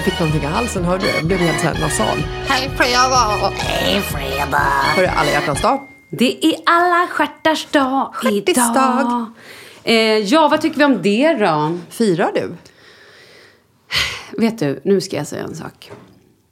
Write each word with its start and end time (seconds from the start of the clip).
Jag 0.00 0.04
fick 0.04 0.20
någonting 0.20 0.42
i 0.42 0.46
halsen, 0.46 0.84
hörde 0.84 1.04
du? 1.04 1.10
Jag 1.10 1.26
blev 1.26 1.38
helt 1.38 1.60
så 1.60 1.66
här 1.66 1.80
nasal. 1.80 2.18
Hej 2.46 2.70
fredag! 2.76 3.52
Hej 3.56 4.00
fredag! 4.00 4.56
Hörru, 4.96 5.06
alla 5.06 5.30
hjärtans 5.30 5.62
dag. 5.62 5.80
Det 6.10 6.46
är 6.46 6.54
alla 6.66 7.06
stjärtars 7.06 7.66
dag 7.66 8.14
idag. 8.32 8.74
dag. 8.74 9.26
Eh, 9.84 9.94
ja, 10.18 10.48
vad 10.48 10.60
tycker 10.60 10.78
vi 10.78 10.84
om 10.84 11.02
det 11.02 11.34
då? 11.34 11.78
Firar 11.90 12.30
du? 12.34 12.52
Vet 14.40 14.58
du, 14.58 14.80
nu 14.84 15.00
ska 15.00 15.16
jag 15.16 15.26
säga 15.26 15.42
en 15.42 15.54
sak. 15.54 15.90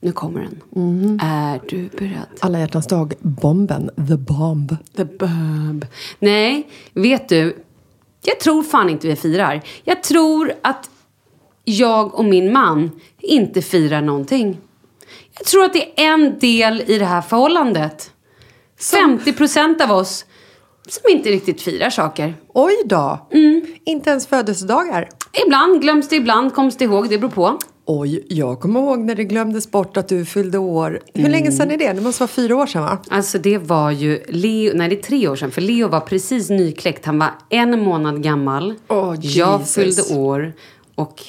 Nu 0.00 0.12
kommer 0.12 0.40
den. 0.40 0.62
Mhm. 0.70 1.20
Är 1.22 1.60
du 1.68 1.88
beredd? 1.98 2.38
Alla 2.40 2.58
hjärtans 2.58 2.86
dag, 2.86 3.14
bomben, 3.20 3.90
the 4.08 4.16
bomb. 4.16 4.76
The 4.96 5.04
Bub. 5.04 5.86
Nej, 6.18 6.68
vet 6.92 7.28
du? 7.28 7.64
Jag 8.24 8.40
tror 8.40 8.62
fan 8.62 8.90
inte 8.90 9.06
vi 9.08 9.16
firar. 9.16 9.62
Jag 9.84 10.02
tror 10.02 10.52
att 10.62 10.90
jag 11.68 12.14
och 12.14 12.24
min 12.24 12.52
man 12.52 12.90
inte 13.18 13.62
firar 13.62 14.02
någonting. 14.02 14.58
Jag 15.38 15.46
tror 15.46 15.64
att 15.64 15.72
det 15.72 16.00
är 16.00 16.12
en 16.12 16.38
del 16.38 16.82
i 16.86 16.98
det 16.98 17.04
här 17.04 17.22
förhållandet. 17.22 18.10
50 18.92 19.32
procent 19.32 19.82
av 19.82 19.90
oss 19.92 20.24
som 20.88 21.10
inte 21.10 21.30
riktigt 21.30 21.62
firar 21.62 21.90
saker. 21.90 22.34
Oj 22.54 22.74
då! 22.84 23.28
Inte 23.84 24.10
ens 24.10 24.26
födelsedagar. 24.26 25.08
Ibland 25.46 25.80
glöms 25.82 26.08
det, 26.08 26.16
ibland 26.16 26.54
kommer 26.54 26.72
det 26.78 26.84
ihåg. 26.84 27.08
Det 27.08 27.18
beror 27.18 27.30
på. 27.30 27.58
Oj, 27.86 28.26
jag 28.28 28.60
kommer 28.60 28.80
ihåg 28.80 28.98
när 28.98 29.14
det 29.14 29.24
glömdes 29.24 29.70
bort 29.70 29.96
att 29.96 30.08
du 30.08 30.24
fyllde 30.24 30.58
år. 30.58 31.00
Hur 31.14 31.28
länge 31.28 31.52
sedan 31.52 31.70
är 31.70 31.76
det? 31.76 31.92
Det 31.92 32.00
måste 32.00 32.22
vara 32.22 32.28
fyra 32.28 32.56
år 32.56 32.66
sedan 32.66 32.82
va? 32.82 32.98
Alltså 33.10 33.38
det 33.38 33.58
var 33.58 33.90
ju 33.90 34.22
Leo, 34.28 34.72
nej 34.74 34.88
det 34.88 34.98
är 34.98 35.02
tre 35.02 35.28
år 35.28 35.36
sedan 35.36 35.50
för 35.50 35.60
Leo 35.60 35.88
var 35.88 36.00
precis 36.00 36.50
nykläckt. 36.50 37.04
Han 37.04 37.18
var 37.18 37.30
en 37.48 37.80
månad 37.84 38.22
gammal. 38.22 38.74
Jag 38.88 39.24
Jesus. 39.24 39.74
fyllde 39.74 40.20
år 40.20 40.52
och 40.94 41.22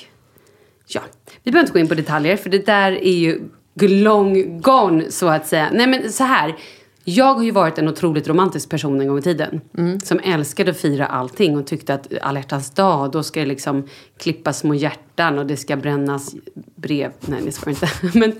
ja, 0.89 1.01
vi 1.43 1.51
behöver 1.51 1.67
inte 1.67 1.73
gå 1.73 1.79
in 1.79 1.87
på 1.87 1.95
detaljer 1.95 2.37
för 2.37 2.49
det 2.49 2.65
där 2.65 2.91
är 2.91 3.13
ju 3.13 3.39
long 3.81 4.61
gone 4.61 5.11
så 5.11 5.27
att 5.27 5.47
säga. 5.47 5.69
Nej 5.73 5.87
men 5.87 6.11
så 6.11 6.23
här, 6.23 6.55
Jag 7.03 7.33
har 7.33 7.43
ju 7.43 7.51
varit 7.51 7.77
en 7.77 7.87
otroligt 7.87 8.27
romantisk 8.27 8.69
person 8.69 9.01
en 9.01 9.07
gång 9.07 9.19
i 9.19 9.21
tiden. 9.21 9.61
Mm. 9.77 9.99
Som 9.99 10.19
älskade 10.19 10.71
att 10.71 10.77
fira 10.77 11.05
allting 11.05 11.57
och 11.57 11.67
tyckte 11.67 11.93
att 11.93 12.07
alla 12.21 12.43
dag, 12.75 13.11
då 13.11 13.23
ska 13.23 13.39
det 13.39 13.45
liksom 13.45 13.87
klippas 14.17 14.59
små 14.59 14.73
hjärtan 14.73 15.39
och 15.39 15.45
det 15.45 15.57
ska 15.57 15.75
brännas 15.75 16.35
brev. 16.75 17.11
Nej, 17.19 17.41
det 17.45 17.51
ska 17.51 17.69
inte. 17.69 17.89
Men, 18.13 18.33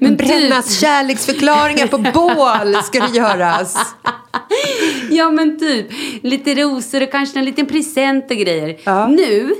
men 0.00 0.16
typ- 0.16 0.26
Brännas 0.26 0.80
kärleksförklaringar 0.80 1.86
på 1.86 1.98
bål 2.14 2.82
ska 2.82 3.00
det 3.00 3.16
göras. 3.16 3.94
Ja 5.10 5.30
men 5.30 5.58
typ, 5.58 5.86
lite 6.22 6.54
rosor 6.54 7.02
och 7.02 7.10
kanske 7.10 7.38
en 7.38 7.44
liten 7.44 7.66
present 7.66 8.30
och 8.30 8.36
grejer. 8.36 8.76
Ja. 8.84 9.06
Nu, 9.06 9.54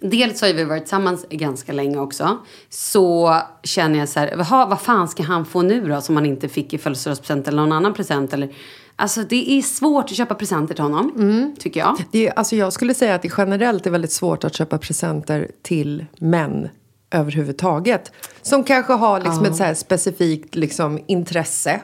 dels 0.00 0.40
har 0.42 0.52
vi 0.52 0.64
varit 0.64 0.82
tillsammans 0.82 1.26
ganska 1.30 1.72
länge 1.72 1.98
också. 1.98 2.38
Så 2.70 3.36
känner 3.62 3.98
jag 3.98 4.08
så 4.08 4.20
här, 4.20 4.34
"Jaha, 4.38 4.66
vad 4.66 4.80
fan 4.80 5.08
ska 5.08 5.22
han 5.22 5.44
få 5.44 5.62
nu 5.62 5.88
då 5.88 6.00
som 6.00 6.16
han 6.16 6.26
inte 6.26 6.48
fick 6.48 6.74
i 6.74 6.78
födelsedagspresent 6.78 7.48
eller 7.48 7.62
någon 7.62 7.72
annan 7.72 7.94
present? 7.94 8.32
Eller, 8.32 8.54
alltså 8.96 9.22
det 9.22 9.50
är 9.50 9.62
svårt 9.62 10.04
att 10.04 10.16
köpa 10.16 10.34
presenter 10.34 10.74
till 10.74 10.82
honom, 10.84 11.12
Mm. 11.16 11.56
tycker 11.58 11.80
jag. 11.80 11.96
Det 12.12 12.28
är, 12.28 12.32
alltså 12.38 12.56
jag 12.56 12.72
skulle 12.72 12.94
säga 12.94 13.14
att 13.14 13.22
det 13.22 13.32
generellt 13.38 13.86
är 13.86 13.90
väldigt 13.90 14.12
svårt 14.12 14.44
att 14.44 14.54
köpa 14.54 14.78
presenter 14.78 15.50
till 15.62 16.06
män 16.18 16.68
överhuvudtaget. 17.10 18.12
Som 18.42 18.64
kanske 18.64 18.92
har 18.92 19.20
liksom 19.20 19.44
ett 19.44 19.56
så 19.56 19.74
specifikt 19.74 20.54
liksom, 20.54 20.98
intresse. 21.06 21.80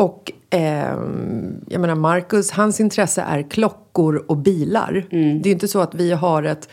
Och 0.00 0.32
ehm, 0.50 1.64
jag 1.68 1.80
menar 1.80 1.94
Marcus, 1.94 2.50
hans 2.50 2.80
intresse 2.80 3.22
är 3.22 3.50
klockor 3.50 4.24
och 4.28 4.36
bilar. 4.36 5.06
Det 5.10 5.16
är 5.16 5.46
ju 5.46 5.52
inte 5.52 5.68
så 5.68 5.80
att 5.80 5.94
vi 5.94 6.12
har 6.12 6.42
ett 6.42 6.68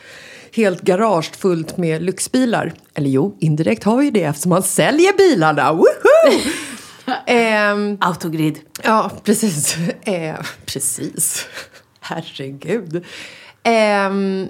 helt 0.55 0.81
garage 0.81 1.35
fullt 1.35 1.77
med 1.77 2.01
lyxbilar. 2.01 2.73
Eller 2.93 3.09
jo, 3.09 3.35
indirekt 3.39 3.83
har 3.83 3.97
vi 3.97 4.05
ju 4.05 4.11
det 4.11 4.23
eftersom 4.23 4.49
man 4.49 4.63
säljer 4.63 5.17
bilarna. 5.17 5.73
Woho! 5.73 5.85
Ehm, 7.27 7.97
Autogrid. 8.01 8.59
Ja, 8.83 9.11
precis. 9.23 9.77
Eh, 10.03 10.35
precis. 10.65 11.45
Herregud. 11.99 13.05
Ehm, 13.63 14.47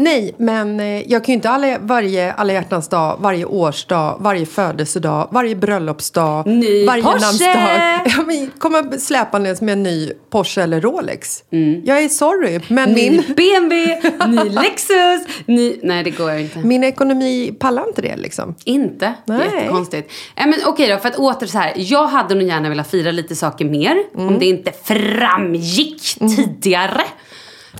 nej, 0.00 0.34
men 0.38 0.80
eh, 0.80 1.10
jag 1.10 1.24
kan 1.24 1.32
ju 1.32 1.34
inte 1.34 1.50
alla, 1.50 1.78
varje 1.78 2.32
alla 2.32 2.52
hjärtans 2.52 2.88
dag, 2.88 3.16
varje 3.20 3.44
årsdag, 3.44 4.16
varje 4.20 4.46
födelsedag, 4.46 5.28
varje 5.30 5.56
bröllopsdag, 5.56 6.46
Ny 6.46 6.86
varje 6.86 7.02
Porsche! 7.02 7.20
namnsdag 7.20 8.48
komma 8.58 8.98
släpandes 8.98 9.60
med 9.60 9.72
en 9.72 9.82
ny 9.82 10.12
Porsche 10.30 10.62
eller 10.62 10.80
Rolex. 10.80 11.44
Jag 11.84 12.02
är 12.02 12.08
sorry, 12.08 12.60
men 12.68 12.92
Ny 12.92 13.10
min, 13.10 13.24
BMW, 13.36 14.00
ny 14.28 14.50
Lexus, 14.50 15.46
ny... 15.46 15.76
Nej, 15.82 16.04
det 16.04 16.10
går 16.10 16.32
inte. 16.32 16.58
min 16.58 16.84
ekonomi 16.84 17.56
pallar 17.58 17.88
inte 17.88 18.02
det 18.02 18.16
liksom. 18.16 18.54
Inte? 18.64 19.14
Nej. 19.24 19.40
Jättekonstigt. 19.44 20.12
Äh, 20.36 20.46
men 20.46 20.58
okej 20.66 20.88
då, 20.88 20.98
för 20.98 21.08
att 21.08 21.16
åter 21.16 21.46
så 21.46 21.58
här. 21.58 21.72
Jag 21.76 22.06
hade 22.06 22.34
nog 22.34 22.48
gärna 22.48 22.68
velat 22.68 22.90
fira 22.90 23.10
lite 23.10 23.36
saker 23.36 23.64
mer. 23.64 23.96
Mm. 24.14 24.28
Om 24.28 24.38
det 24.38 24.46
inte 24.46 24.72
framgick 24.84 26.18
tidigare. 26.36 27.02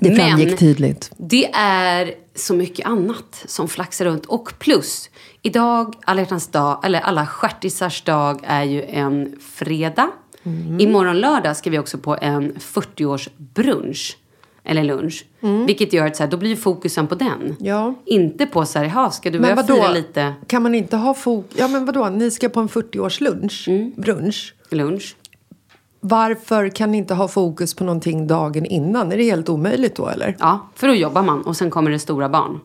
Det 0.00 0.16
framgick 0.16 0.48
men 0.48 0.56
tydligt. 0.56 1.10
det 1.16 1.50
är 1.54 2.14
så 2.34 2.54
mycket 2.54 2.86
annat 2.86 3.42
som 3.46 3.68
flaxar 3.68 4.04
runt. 4.04 4.26
Och 4.26 4.52
plus, 4.58 5.10
idag, 5.42 5.94
alla 6.04 6.24
dag, 6.52 6.84
eller 6.84 7.00
alla 7.00 7.26
stjärtisars 7.26 8.02
dag 8.02 8.40
är 8.42 8.64
ju 8.64 8.82
en 8.82 9.36
fredag. 9.40 10.10
Mm. 10.42 10.80
Imorgon 10.80 11.20
lördag 11.20 11.56
ska 11.56 11.70
vi 11.70 11.78
också 11.78 11.98
på 11.98 12.16
en 12.20 12.52
40-års 12.52 13.28
brunch. 13.36 14.16
Eller 14.64 14.84
lunch. 14.84 15.24
Vilket 15.66 15.92
gör 15.92 16.06
att 16.06 16.16
så 16.16 16.22
här, 16.22 16.30
då 16.30 16.36
blir 16.36 16.56
fokusen 16.56 17.06
på 17.06 17.14
den. 17.14 17.32
Mm. 17.32 17.56
Ja. 17.58 17.94
Inte 18.04 18.46
på 18.46 18.66
så 18.66 18.78
här, 18.78 18.86
"Jaha, 18.86 19.10
ska 19.10 19.30
du 19.30 19.40
Men 19.40 19.56
vadå, 19.56 19.74
fira 19.74 19.92
lite 19.92 20.34
kan 20.46 20.62
man 20.62 20.74
inte 20.74 20.96
ha 20.96 21.14
fok... 21.14 21.46
Ja 21.54 21.68
men 21.68 21.84
vadå, 21.84 22.08
ni 22.08 22.30
ska 22.30 22.48
på 22.48 22.60
en 22.60 22.68
40-års 22.68 23.20
lunch, 23.20 23.68
brunch. 23.96 24.54
lunch? 24.70 25.16
Varför 26.00 26.68
kan 26.68 26.90
ni 26.90 26.98
inte 26.98 27.14
ha 27.14 27.28
fokus 27.28 27.74
på 27.74 27.84
någonting 27.84 28.26
dagen 28.26 28.66
innan? 28.66 29.12
Är 29.12 29.16
det 29.16 29.22
helt 29.22 29.48
omöjligt 29.48 29.96
då 29.96 30.08
eller? 30.08 30.36
Ja, 30.38 30.68
för 30.74 30.88
då 30.88 30.94
jobbar 30.94 31.22
man 31.22 31.42
och 31.42 31.56
sen 31.56 31.70
kommer 31.70 31.90
det 31.90 31.98
stora 31.98 32.28
barn. 32.28 32.60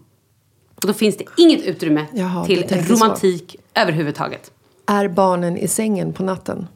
Och 0.75 0.87
då 0.87 0.93
finns 0.93 1.17
det 1.17 1.25
inget 1.37 1.63
utrymme 1.63 2.05
Jaha, 2.13 2.45
till 2.45 2.63
romantik 2.89 3.55
överhuvudtaget. 3.73 4.51
Är 4.85 5.07
barnen 5.07 5.57
i 5.57 5.67
sängen 5.67 6.13
på 6.13 6.23
natten? 6.23 6.67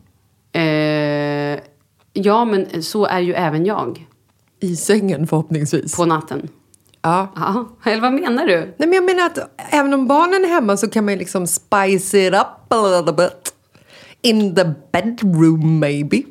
Eh, 0.52 0.62
ja, 2.14 2.46
men 2.46 2.84
så 2.84 3.06
är 3.06 3.20
ju 3.20 3.34
även 3.34 3.66
jag 3.66 4.08
I 4.60 4.76
sängen 4.76 5.28
förhoppningsvis. 5.28 5.96
på 5.96 6.06
natten. 6.06 6.48
Ja. 7.02 7.28
Ja, 7.36 7.66
eller 7.92 8.02
vad 8.02 8.14
menar 8.14 8.48
du? 8.48 8.56
Nej 8.56 8.74
men 8.90 8.94
jag 8.94 9.04
menar 9.04 9.26
att 9.26 9.40
även 9.56 9.94
om 9.94 10.08
barnen 10.08 10.46
är 10.46 10.50
hemma 10.50 10.78
så 10.78 10.90
kan 10.90 11.06
man 11.06 11.14
ju 11.14 11.20
liksom 11.20 11.48
spice 11.48 12.28
it 12.28 12.34
up 12.34 12.74
a 12.74 12.98
little 12.98 13.14
bit. 13.14 13.54
In 14.22 14.56
the 14.56 14.66
bedroom 14.92 15.80
maybe. 15.80 16.22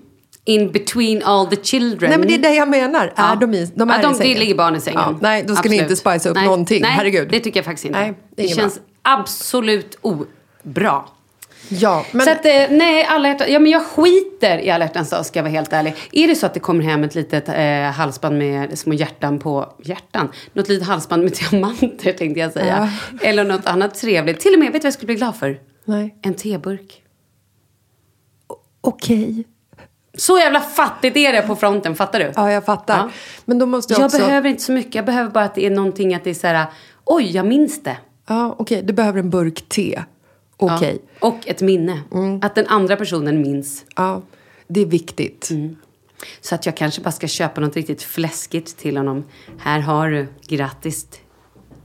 In 0.48 0.72
between 0.72 1.22
all 1.22 1.46
the 1.46 1.56
children. 1.56 2.10
Nej 2.10 2.18
men 2.18 2.28
det 2.28 2.34
är 2.34 2.38
det 2.38 2.54
jag 2.54 2.68
menar. 2.68 3.12
Ja. 3.16 3.32
Är 3.32 3.36
de 3.36 3.54
i, 3.54 3.72
de 3.74 3.90
är 3.90 3.94
ja, 3.94 4.02
de, 4.02 4.12
i 4.12 4.14
sängen? 4.14 4.34
Det 4.34 4.40
ligger 4.40 4.54
barn 4.54 4.76
i 4.76 4.80
sängen. 4.80 5.00
Ja, 5.00 5.18
nej, 5.20 5.44
då 5.48 5.54
ska 5.54 5.68
ni 5.68 5.74
Absolut. 5.74 5.90
inte 5.90 5.96
spicea 5.96 6.30
upp 6.30 6.36
nej, 6.36 6.44
någonting. 6.44 6.82
Nej, 6.82 6.90
Herregud. 6.90 7.28
det 7.30 7.40
tycker 7.40 7.58
jag 7.58 7.64
faktiskt 7.64 7.84
inte. 7.84 8.00
Nej, 8.00 8.14
det 8.36 8.42
det 8.42 8.48
känns 8.48 8.80
absolut 9.02 9.98
obra. 10.00 11.04
Ja, 11.68 12.04
men 12.12 12.26
Så 12.26 12.30
att, 12.30 12.46
eh, 12.46 12.52
nej, 12.70 13.04
alla 13.04 13.28
hjärtan, 13.28 13.52
ja, 13.52 13.58
men 13.58 13.72
jag 13.72 13.86
skiter 13.86 14.58
i 14.58 14.70
alla 14.70 14.84
hjärtans 14.84 15.10
dag 15.10 15.26
ska 15.26 15.38
jag 15.38 15.44
vara 15.44 15.52
helt 15.52 15.72
ärlig. 15.72 15.94
Är 16.12 16.28
det 16.28 16.34
så 16.34 16.46
att 16.46 16.54
det 16.54 16.60
kommer 16.60 16.84
hem 16.84 17.04
ett 17.04 17.14
litet 17.14 17.48
eh, 17.48 17.82
halsband 17.82 18.38
med 18.38 18.78
små 18.78 18.94
hjärtan 18.94 19.38
på 19.38 19.72
hjärtan? 19.84 20.28
Något 20.52 20.68
litet 20.68 20.86
halsband 20.86 21.22
med 21.22 21.32
diamanter 21.50 22.12
tänkte 22.12 22.40
jag 22.40 22.52
säga. 22.52 22.92
Eller 23.22 23.44
något 23.44 23.66
annat 23.66 23.94
trevligt. 23.94 24.40
Till 24.40 24.52
och 24.52 24.58
med, 24.58 24.72
vet 24.72 24.72
du 24.72 24.78
vad 24.78 24.86
jag 24.86 24.94
skulle 24.94 25.06
bli 25.06 25.14
glad 25.14 25.36
för? 25.36 25.60
nej. 25.84 26.18
En 26.22 26.34
teburk. 26.34 27.02
Okej. 28.80 29.44
Så 30.18 30.38
jävla 30.38 30.60
fattigt 30.60 31.16
är 31.16 31.32
det 31.32 31.42
på 31.42 31.56
fronten, 31.56 31.96
fattar 31.96 32.18
du? 32.18 32.32
Ja, 32.36 32.52
jag 32.52 32.64
fattar. 32.64 32.98
Ja. 32.98 33.10
Men 33.44 33.58
då 33.58 33.66
måste 33.66 33.92
jag 33.92 34.00
Jag 34.00 34.06
också... 34.06 34.18
behöver 34.18 34.48
inte 34.48 34.62
så 34.62 34.72
mycket. 34.72 34.94
Jag 34.94 35.04
behöver 35.04 35.30
bara 35.30 35.44
att 35.44 35.54
det 35.54 35.66
är 35.66 35.70
någonting 35.70 36.14
att 36.14 36.24
det 36.24 36.30
är 36.30 36.34
så 36.34 36.46
här, 36.46 36.66
oj, 37.04 37.30
jag 37.30 37.46
minns 37.46 37.82
det. 37.82 37.96
Ja, 38.28 38.54
okej. 38.58 38.82
Du 38.82 38.92
behöver 38.92 39.20
en 39.20 39.30
burk 39.30 39.68
te. 39.68 40.02
Okej. 40.56 41.02
Ja. 41.20 41.28
Och 41.28 41.48
ett 41.48 41.60
minne. 41.60 42.00
Mm. 42.12 42.40
Att 42.42 42.54
den 42.54 42.66
andra 42.66 42.96
personen 42.96 43.42
minns. 43.42 43.84
Ja, 43.96 44.22
det 44.68 44.80
är 44.80 44.86
viktigt. 44.86 45.50
Mm. 45.50 45.76
Så 46.40 46.54
att 46.54 46.66
jag 46.66 46.76
kanske 46.76 47.00
bara 47.00 47.12
ska 47.12 47.28
köpa 47.28 47.60
något 47.60 47.76
riktigt 47.76 48.02
fläskigt 48.02 48.78
till 48.78 48.96
honom. 48.96 49.24
Här 49.58 49.80
har 49.80 50.08
du, 50.10 50.26
grattis 50.46 51.06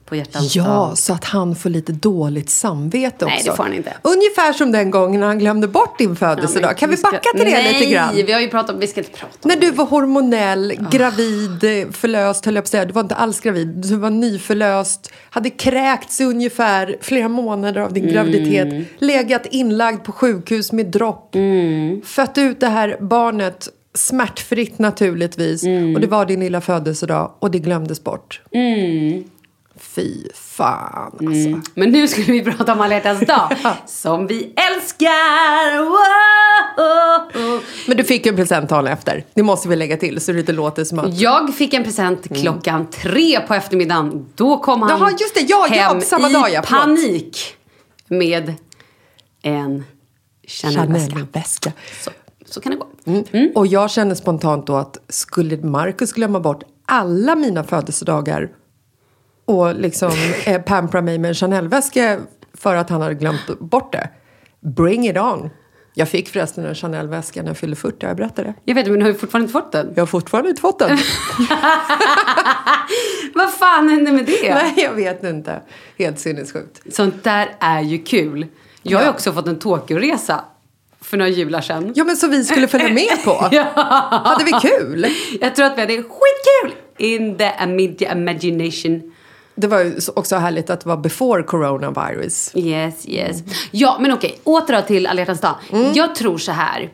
på 0.06 0.16
hjärtans 0.16 0.56
Ja, 0.56 0.64
dag. 0.64 0.98
så 0.98 1.14
att 1.14 1.24
han 1.26 1.56
får 1.56 1.70
lite 1.70 1.92
dåligt 1.92 2.50
samvete 2.50 3.26
Nej, 3.26 3.36
också. 3.38 3.50
det 3.52 3.56
får 3.58 3.64
han 3.64 3.74
inte. 3.74 3.94
Ungefär 4.02 4.54
som 4.54 4.72
den 4.72 4.92
gången 4.92 5.22
han 5.22 5.40
glömde 5.40 5.68
bort 5.68 5.98
din 5.98 6.10
Ja, 6.10 6.16
födelsedag. 6.16 6.78
kan 6.78 6.90
vi 6.90 6.98
backa 6.98 7.20
till 7.36 7.46
det 7.46 7.52
Nej, 7.52 7.74
lite 7.74 7.92
grann? 7.92 8.16
vi 8.16 8.32
har 8.32 8.42
ju 8.42 8.50
pratat 8.50 8.74
om, 8.74 8.80
vi 8.80 8.88
ska 8.88 9.00
inte 9.00 9.12
prata 9.12 9.34
om 9.42 9.50
När 9.50 9.56
du 9.56 9.72
var 9.72 9.86
hormonell, 9.86 10.74
gravid, 10.92 11.64
eh, 11.64 11.92
förlöst 11.92 12.46
höll 12.46 12.56
jag 12.56 12.64
på 12.64 12.66
att 12.66 12.70
säga. 12.72 12.86
Du 12.86 12.94
var 12.94 13.02
inte 13.02 13.16
alls 13.16 13.40
gravid. 13.40 13.68
Du 13.68 13.96
var 13.96 14.10
nyförlöst. 14.10 15.12
Hade 15.30 15.50
kräkts 15.50 16.22
i 16.22 16.24
ungefär 16.24 16.96
flera 17.02 17.28
månader 17.30 17.82
av 17.82 17.94
din 17.94 18.08
graviditet. 18.08 18.66
Mm. 18.66 18.86
Legat 18.98 19.46
inlagd 19.46 20.04
på 20.04 20.12
sjukhus 20.12 20.72
med 20.72 20.86
dropp. 20.86 21.36
Mm. 21.36 22.02
Fött 22.06 22.38
ut 22.38 22.60
det 22.60 22.68
här 22.68 22.98
barnet 23.00 23.70
smärtfritt 23.96 24.80
naturligtvis. 24.80 25.64
Mm. 25.64 25.96
Och 25.96 26.02
det 26.02 26.08
var 26.08 26.26
din 26.26 26.40
lilla 26.40 26.62
födelsedag 26.62 27.32
och 27.40 27.52
det 27.52 27.60
glömdes 27.60 28.04
bort. 28.04 28.42
Mm. 28.52 29.24
Fy 29.84 30.28
fan 30.34 31.12
alltså. 31.12 31.72
Men 31.74 31.90
nu 31.90 32.08
skulle 32.08 32.32
vi 32.32 32.44
prata 32.44 32.74
om 32.74 32.82
alla 32.82 33.00
dag. 33.00 33.58
som 33.86 34.28
vi 34.28 34.54
älskar! 34.72 35.80
Wow! 35.80 37.62
Men 37.88 37.98
du 37.98 38.04
fick 38.04 38.26
ju 38.26 38.30
en 38.30 38.36
present 38.36 38.70
dagen 38.70 38.88
efter. 38.88 39.26
Det 39.34 39.44
måste 39.44 39.68
vi 39.70 39.76
lägga 39.76 39.98
till 39.98 40.22
så 40.22 40.32
det 40.32 40.40
inte 40.40 40.52
låter 40.52 40.84
som 40.84 41.00
att... 41.00 41.20
Jag 41.20 41.56
fick 41.56 41.74
en 41.74 41.84
present 41.84 42.28
klockan 42.42 42.90
tre 42.90 43.40
på 43.40 43.54
eftermiddagen. 43.54 44.26
Då 44.36 44.58
kom 44.58 44.82
han 44.82 44.90
Jaha, 44.90 45.12
just 45.12 45.36
det. 45.36 45.42
Ja, 45.42 45.68
ja, 45.70 45.76
hem 45.76 46.02
samma 46.02 46.30
i 46.30 46.34
dag, 46.34 46.50
ja. 46.52 46.62
Panik 46.62 47.56
med 48.08 48.54
en 49.42 49.84
Chanel-väska. 50.48 51.72
Så, 52.02 52.12
så 52.46 52.62
kan 52.62 52.72
det 52.72 52.78
gå. 52.78 52.88
Mm. 53.32 53.52
Och 53.56 53.68
jag 53.68 53.92
kände 53.92 54.16
spontant 54.16 54.68
då 54.68 54.76
att 54.76 54.98
skulle 55.10 55.58
Marcus 55.58 56.14
glömma 56.14 56.40
bort 56.40 56.64
alla 56.86 57.36
mina 57.36 57.64
födelsedagar 57.64 58.50
och 59.46 59.76
liksom 59.76 60.12
eh, 60.46 60.62
pampra 60.62 61.02
mig 61.02 61.18
med 61.20 61.30
en 61.30 61.36
Chanel-väska 61.36 62.20
för 62.54 62.76
att 62.76 62.90
han 62.90 63.02
hade 63.02 63.16
glömt 63.16 63.60
bort 63.60 63.92
det. 63.94 64.10
Bring 64.60 65.08
it 65.10 65.18
on! 65.18 65.50
Jag 65.96 66.10
fick 66.10 66.30
förresten 66.30 66.66
en 66.66 66.76
Chanel-väska 66.76 67.42
när 67.42 67.50
jag 67.50 67.58
fyllde 67.58 67.76
40, 67.76 67.96
jag 68.00 68.18
berättade 68.18 68.48
det. 68.48 68.54
Jag 68.66 68.76
vet, 68.76 68.88
men 68.88 68.96
du 69.00 69.02
har 69.06 69.10
ju 69.12 69.18
fortfarande 69.18 69.44
inte 69.44 69.54
fått 69.54 69.72
den. 69.72 69.94
Jag 69.96 70.02
har 70.02 70.06
fortfarande 70.08 70.50
inte 70.50 70.62
fått 70.62 70.80
den. 70.80 70.98
Vad 73.34 73.54
fan 73.54 73.90
hände 73.90 74.12
med 74.12 74.26
det? 74.26 74.54
Nej, 74.56 74.74
jag 74.78 74.94
vet 74.94 75.24
inte. 75.24 75.62
Helt 75.98 76.20
sinnessjukt. 76.20 76.82
Sånt 76.96 77.24
där 77.24 77.50
är 77.60 77.82
ju 77.82 77.98
kul. 78.04 78.48
Jag 78.82 78.98
har 79.00 79.06
Ja. 79.06 79.12
också 79.12 79.34
fått 79.34 79.48
en 79.48 79.60
Tokyo-resa 79.60 80.40
för 81.02 81.18
några 81.18 81.30
jular 81.30 81.62
sedan. 81.62 81.92
Ja, 81.96 82.04
men 82.04 82.18
så 82.18 82.28
vi 82.28 82.44
skulle 82.44 82.68
följa 82.68 82.90
med 82.90 83.24
på. 83.26 83.32
Hade 84.12 84.44
vi 84.46 84.52
kul? 84.52 85.06
Jag 85.42 85.56
tror 85.56 85.66
att 85.66 85.78
vi 85.78 85.82
hade 85.82 85.94
skitkul 85.98 86.80
in 86.98 87.38
the 87.38 87.66
media 87.68 88.12
imagination. 88.12 89.13
Det 89.56 89.68
var 89.68 89.80
ju 89.80 89.96
också 90.16 90.36
härligt 90.36 90.70
att 90.70 90.82
det 90.82 90.90
var 90.90 90.98
before 90.98 91.44
coronavirus. 91.44 92.52
Yes, 92.56 93.10
yes. 93.10 93.44
Ja, 93.72 93.98
men 94.00 94.14
okej. 94.14 94.40
Åter 94.44 94.82
till 94.82 95.08
alla 95.08 95.26
dag. 95.26 95.56
Jag 95.94 96.16
tror 96.16 96.38
så 96.38 96.52
här. 96.52 96.92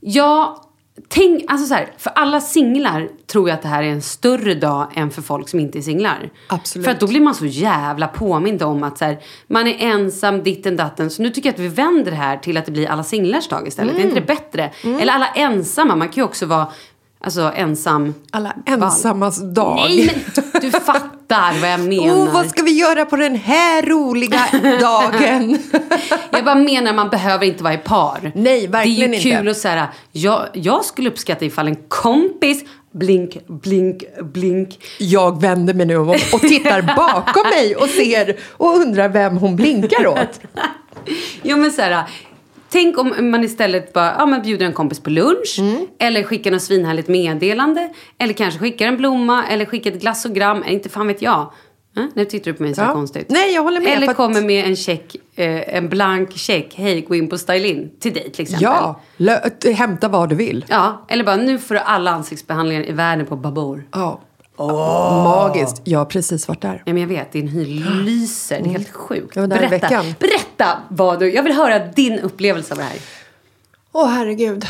Ja, 0.00 0.64
tänk, 1.08 1.44
alltså 1.48 1.66
så 1.66 1.74
här, 1.74 1.92
för 1.98 2.12
alla 2.14 2.40
singlar 2.40 3.08
tror 3.26 3.48
jag 3.48 3.56
att 3.56 3.62
det 3.62 3.68
här 3.68 3.82
är 3.82 3.88
en 3.88 4.02
större 4.02 4.54
dag 4.54 4.86
än 4.94 5.10
för 5.10 5.22
folk 5.22 5.48
som 5.48 5.60
inte 5.60 5.78
är 5.78 5.82
singlar. 5.82 6.30
Absolut. 6.46 6.84
För 6.84 6.92
att 6.92 7.00
då 7.00 7.06
blir 7.06 7.20
man 7.20 7.34
så 7.34 7.46
jävla 7.46 8.08
påmind 8.08 8.62
om 8.62 8.82
att 8.82 8.98
så 8.98 9.04
här, 9.04 9.18
man 9.46 9.66
är 9.66 9.76
ensam, 9.78 10.42
ditten 10.42 10.76
datten. 10.76 11.10
Så 11.10 11.22
nu 11.22 11.30
tycker 11.30 11.48
jag 11.48 11.54
att 11.54 11.60
vi 11.60 11.68
vänder 11.68 12.10
det 12.10 12.16
här 12.16 12.36
till 12.36 12.56
att 12.56 12.66
det 12.66 12.72
blir 12.72 12.88
alla 12.88 13.04
singlars 13.04 13.48
dag 13.48 13.68
istället. 13.68 13.98
Är 13.98 14.00
inte 14.00 14.20
det 14.20 14.26
bättre? 14.26 14.70
Eller 15.00 15.12
alla 15.12 15.28
ensamma, 15.28 15.96
man 15.96 16.08
kan 16.08 16.16
ju 16.16 16.24
också 16.24 16.46
vara 16.46 16.66
Alltså 17.20 17.52
ensam. 17.56 18.14
Alla 18.30 18.54
ensammas 18.66 19.54
dag. 19.54 19.76
Nej 19.76 20.24
men 20.34 20.44
du 20.60 20.70
fattar 20.70 21.60
vad 21.60 21.70
jag 21.70 21.80
menar. 21.80 22.14
Oh, 22.14 22.32
vad 22.32 22.46
ska 22.50 22.62
vi 22.62 22.70
göra 22.72 23.04
på 23.04 23.16
den 23.16 23.34
här 23.34 23.82
roliga 23.82 24.40
dagen? 24.80 25.58
Jag 26.30 26.44
bara 26.44 26.54
menar, 26.54 26.92
man 26.92 27.08
behöver 27.08 27.46
inte 27.46 27.62
vara 27.64 27.74
i 27.74 27.78
par. 27.78 28.32
Nej, 28.34 28.66
verkligen 28.66 29.10
Det 29.10 29.16
är 29.16 29.20
ju 29.20 29.28
inte. 29.30 29.38
kul 29.40 29.48
att 29.48 29.56
säga, 29.56 29.88
jag, 30.12 30.46
jag 30.52 30.84
skulle 30.84 31.10
uppskatta 31.10 31.44
ifall 31.44 31.68
en 31.68 31.76
kompis, 31.88 32.64
blink, 32.92 33.36
blink, 33.48 34.02
blink. 34.22 34.78
Jag 34.98 35.40
vänder 35.40 35.74
mig 35.74 35.86
nu 35.86 35.96
om 35.96 36.08
och 36.08 36.40
tittar 36.40 36.82
bakom 36.96 37.42
mig 37.50 37.76
och 37.76 37.88
ser 37.88 38.36
och 38.50 38.76
undrar 38.76 39.08
vem 39.08 39.36
hon 39.36 39.56
blinkar 39.56 40.06
åt. 40.06 40.40
Jo 41.42 41.56
men 41.56 41.72
så 41.72 41.82
här, 41.82 42.04
tänk 42.70 42.98
om 42.98 43.30
man 43.30 43.44
istället 43.44 43.92
bara 43.92 44.14
ja, 44.18 44.26
men 44.26 44.42
bjuder 44.42 44.66
en 44.66 44.72
kompis 44.72 45.00
på 45.00 45.10
lunch. 45.10 45.56
Mm. 45.58 45.86
Eller 45.98 46.22
skickar 46.22 46.50
något 46.50 46.62
svinhärligt 46.62 47.08
meddelande. 47.08 47.90
Eller 48.18 48.34
kanske 48.34 48.60
skickar 48.60 48.86
en 48.86 48.96
blomma. 48.96 49.44
Eller 49.46 49.64
skickar 49.64 49.90
ett 49.92 50.00
glassogram. 50.00 50.62
Eller 50.62 50.72
Inte 50.72 50.88
fan 50.88 51.06
vet 51.06 51.22
jag. 51.22 51.52
Eh, 51.96 52.04
Nu 52.14 52.24
tittar 52.24 52.44
du 52.50 52.56
på 52.56 52.62
mig 52.62 52.74
så 52.74 52.80
Ja. 52.80 52.92
konstigt. 52.92 53.26
Nej, 53.30 53.54
jag 53.54 53.62
håller 53.62 53.80
med, 53.80 53.96
Eller 53.96 54.08
att- 54.10 54.16
kommer 54.16 54.40
med 54.42 54.64
en 54.66 54.76
check, 54.76 55.16
eh, 55.36 55.76
en 55.76 55.88
blank 55.88 56.32
check. 56.36 56.74
Hej, 56.76 57.00
gå 57.00 57.14
in 57.14 57.28
på 57.28 57.38
Stylin 57.38 57.90
till 58.00 58.12
dig 58.14 58.30
till 58.32 58.42
exempel. 58.42 58.62
Ja, 58.64 59.00
lö- 59.16 59.72
hämta 59.72 60.08
vad 60.08 60.28
du 60.28 60.34
vill. 60.36 60.64
Ja, 60.68 61.04
eller 61.08 61.24
bara 61.24 61.36
nu 61.36 61.58
får 61.58 61.74
du 61.74 61.80
alla 61.80 62.10
ansiktsbehandlingar 62.10 62.88
i 62.88 62.92
världen 62.92 63.26
på 63.26 63.36
Babor. 63.36 63.84
Ja. 63.92 64.20
Magiskt. 64.58 65.80
Jag 65.84 65.98
har 65.98 66.04
precis 66.04 66.48
varit 66.48 66.62
där. 66.62 66.82
Ja, 66.86 66.92
men 66.92 67.02
jag 67.02 67.08
vet, 67.08 67.32
din 67.32 67.48
hy 67.48 67.64
lyser. 68.04 68.60
Det 68.62 68.68
är 68.68 68.72
helt 68.72 68.90
sjukt. 68.90 69.36
Jag 69.36 69.42
var 69.42 69.48
där 69.48 69.56
berätta, 69.56 69.88
veckan. 69.88 70.14
berätta 70.18 70.66
vad 70.88 71.20
du... 71.20 71.34
Jag 71.34 71.42
vill 71.42 71.52
höra 71.52 71.78
din 71.78 72.18
upplevelse 72.18 72.74
av 72.74 72.78
det 72.78 72.84
här. 72.84 72.98
Åh, 73.92 74.08
herregud. 74.08 74.64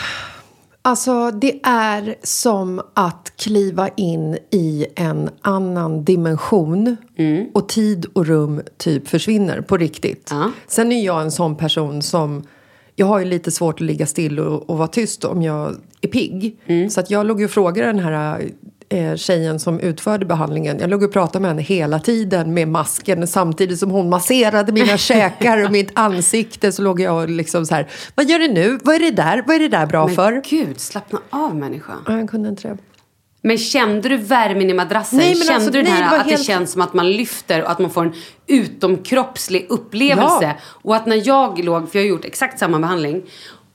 Alltså, 0.82 1.30
det 1.30 1.60
är 1.62 2.14
som 2.22 2.80
att 2.94 3.32
kliva 3.36 3.88
in 3.88 4.38
i 4.50 4.86
en 4.96 5.30
annan 5.42 6.04
dimension. 6.04 6.96
Och 7.54 7.68
tid 7.68 8.06
och 8.12 8.26
rum 8.26 8.62
typ 8.76 9.08
försvinner 9.08 9.60
på 9.60 9.76
riktigt. 9.76 10.28
Ja. 10.30 10.50
Sen 10.66 10.92
är 10.92 11.04
jag 11.04 11.22
en 11.22 11.30
sån 11.30 11.56
person 11.56 12.02
som... 12.02 12.42
Jag 12.94 13.06
har 13.06 13.18
ju 13.18 13.24
lite 13.24 13.50
svårt 13.50 13.74
att 13.74 13.80
ligga 13.80 14.06
still 14.06 14.40
och, 14.40 14.70
och 14.70 14.78
vara 14.78 14.88
tyst 14.88 15.24
om 15.24 15.42
jag 15.42 15.76
är 16.00 16.08
pigg. 16.08 16.56
Så 16.90 17.00
att 17.00 17.10
jag 17.10 17.26
låg 17.26 17.40
ju 17.40 17.44
och 17.44 17.50
frågade 17.50 17.86
den 17.86 17.98
här 17.98 18.48
eh, 18.88 19.16
tjejen 19.16 19.60
som 19.60 19.80
utförde 19.80 20.26
behandlingen. 20.26 20.78
Jag 20.80 20.90
låg 20.90 21.02
och 21.02 21.12
pratade 21.12 21.42
med 21.42 21.50
henne 21.50 21.62
hela 21.62 21.98
tiden 21.98 22.54
med 22.54 22.68
masken 22.68 23.26
samtidigt 23.26 23.78
som 23.78 23.90
hon 23.90 24.08
masserade 24.08 24.72
mina 24.72 24.96
käkar 24.98 25.64
och 25.64 25.70
mitt 25.72 25.90
ansikte. 25.94 26.72
Så 26.72 26.82
låg 26.82 27.00
jag 27.00 27.22
och 27.22 27.28
liksom 27.28 27.66
så 27.66 27.74
här, 27.74 27.88
vad 28.14 28.26
gör 28.30 28.38
du 28.38 28.48
nu? 28.48 28.78
Vad 28.84 28.94
är 28.94 29.00
det 29.00 29.10
där? 29.10 29.42
Vad 29.46 29.56
är 29.56 29.60
det 29.60 29.68
där 29.68 29.86
bra 29.86 30.06
Men 30.06 30.14
för? 30.14 30.42
gud, 30.48 30.80
slappna 30.80 31.18
av 31.30 31.56
människa. 31.56 31.92
Ja, 32.06 32.18
jag 32.18 32.30
kunde 32.30 32.48
inte 32.48 32.68
det. 32.68 32.78
Men 33.42 33.58
kände 33.58 34.08
du 34.08 34.16
värmen 34.16 34.70
i 34.70 34.74
madrassen? 34.74 35.18
Nej, 35.18 35.28
men 35.28 35.36
kände 35.36 35.54
alltså, 35.54 35.70
du 35.70 35.82
den 35.82 35.92
nej, 35.92 36.02
det 36.02 36.06
att 36.20 36.26
helt- 36.26 36.38
det 36.38 36.44
känns 36.44 36.72
som 36.72 36.82
att 36.82 36.94
man 36.94 37.10
lyfter 37.12 37.62
och 37.62 37.70
att 37.70 37.78
man 37.78 37.90
får 37.90 38.04
en 38.04 38.12
utomkroppslig 38.46 39.66
upplevelse? 39.68 40.38
Ja. 40.42 40.54
Och 40.82 40.96
att 40.96 41.06
när 41.06 41.26
jag 41.28 41.64
låg, 41.64 41.90
för 41.90 41.98
jag 41.98 42.04
har 42.04 42.08
gjort 42.08 42.24
exakt 42.24 42.58
samma 42.58 42.78
behandling, 42.78 43.22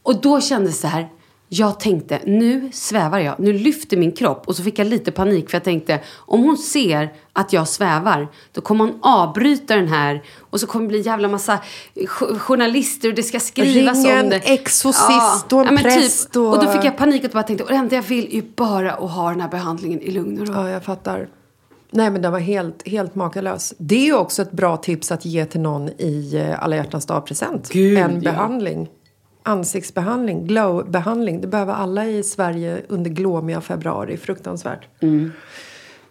och 0.04 0.22
då 0.22 0.42
kändes 0.42 0.82
det 0.82 0.88
här, 0.88 1.08
jag 1.54 1.80
tänkte, 1.80 2.20
nu 2.26 2.70
svävar 2.74 3.20
jag, 3.20 3.40
nu 3.40 3.54
lyfter 3.54 3.98
min 3.98 4.12
kropp. 4.12 4.48
Och 4.48 4.56
så 4.56 4.64
fick 4.64 4.80
jag 4.80 4.88
lite 4.88 5.12
panik 5.12 5.50
för 5.50 5.56
jag 5.58 5.64
tänkte, 5.64 6.00
om 6.16 6.44
hon 6.44 6.58
ser 6.58 7.14
att 7.34 7.54
jag 7.54 7.68
svävar, 7.68 8.28
då 8.52 8.62
kommer 8.62 8.86
hon 8.86 9.00
avbryta 9.02 9.76
den 9.76 9.88
här 9.88 10.24
och 10.40 10.60
så 10.60 10.68
kommer 10.68 10.86
det 10.86 10.88
bli 10.90 11.02
jävla 11.02 11.28
massa 11.28 11.60
jo- 11.96 12.38
journalister 12.40 13.10
och 13.10 13.16
det 13.16 13.24
ska 13.24 13.40
skrivas 13.40 13.98
Ring 13.98 14.14
om 14.14 14.18
en 14.20 14.30
det. 14.30 14.36
exorcist 14.54 15.54
och 15.54 15.60
en 15.68 15.74
men 15.76 15.84
typ. 15.84 15.94
präst 15.94 16.36
och- 16.36 16.48
och 16.58 16.66
då 16.66 16.72
fick 16.72 16.84
jag 16.86 16.98
panik 16.98 17.24
och 17.24 17.30
bara 17.30 17.44
tänkte, 17.44 17.64
och 17.64 17.70
det 17.70 17.76
enda 17.76 17.96
jag 17.96 18.04
vill 18.04 18.26
är 18.28 18.32
ju 18.32 18.44
bara 18.56 18.92
att 18.94 19.12
ha 19.12 19.30
den 19.30 19.42
här 19.42 19.50
behandlingen 19.50 20.02
i 20.02 20.12
lugn 20.12 20.42
och 20.42 20.48
ro. 20.48 20.54
Ja, 20.54 20.70
jag 20.70 20.84
fattar. 20.84 21.28
Nej, 21.92 22.10
men 22.10 22.22
den 22.22 22.32
var 22.32 22.40
helt, 22.40 22.88
helt 22.88 23.16
makalös. 23.16 23.74
Det 23.78 23.96
är 23.96 24.06
ju 24.06 24.14
också 24.16 24.42
ett 24.42 24.52
bra 24.52 24.78
tips 24.78 25.12
att 25.12 25.26
ge 25.26 25.46
till 25.46 25.62
någon 25.62 25.90
i 25.90 26.36
eh, 26.50 26.64
alla 26.64 26.76
hjärtans 26.76 27.06
dag-present. 27.06 27.76
En 27.76 28.22
ja. 28.22 28.32
behandling. 28.32 28.90
Ansiktsbehandling, 29.44 30.46
glow-behandling. 30.48 31.42
Det 31.42 31.48
behöver 31.48 31.74
alla 31.74 32.06
i 32.06 32.24
Sverige 32.24 32.82
under 32.90 33.10
glåmiga 33.12 33.62
februari. 33.62 34.18
Fruktansvärt. 34.18 34.88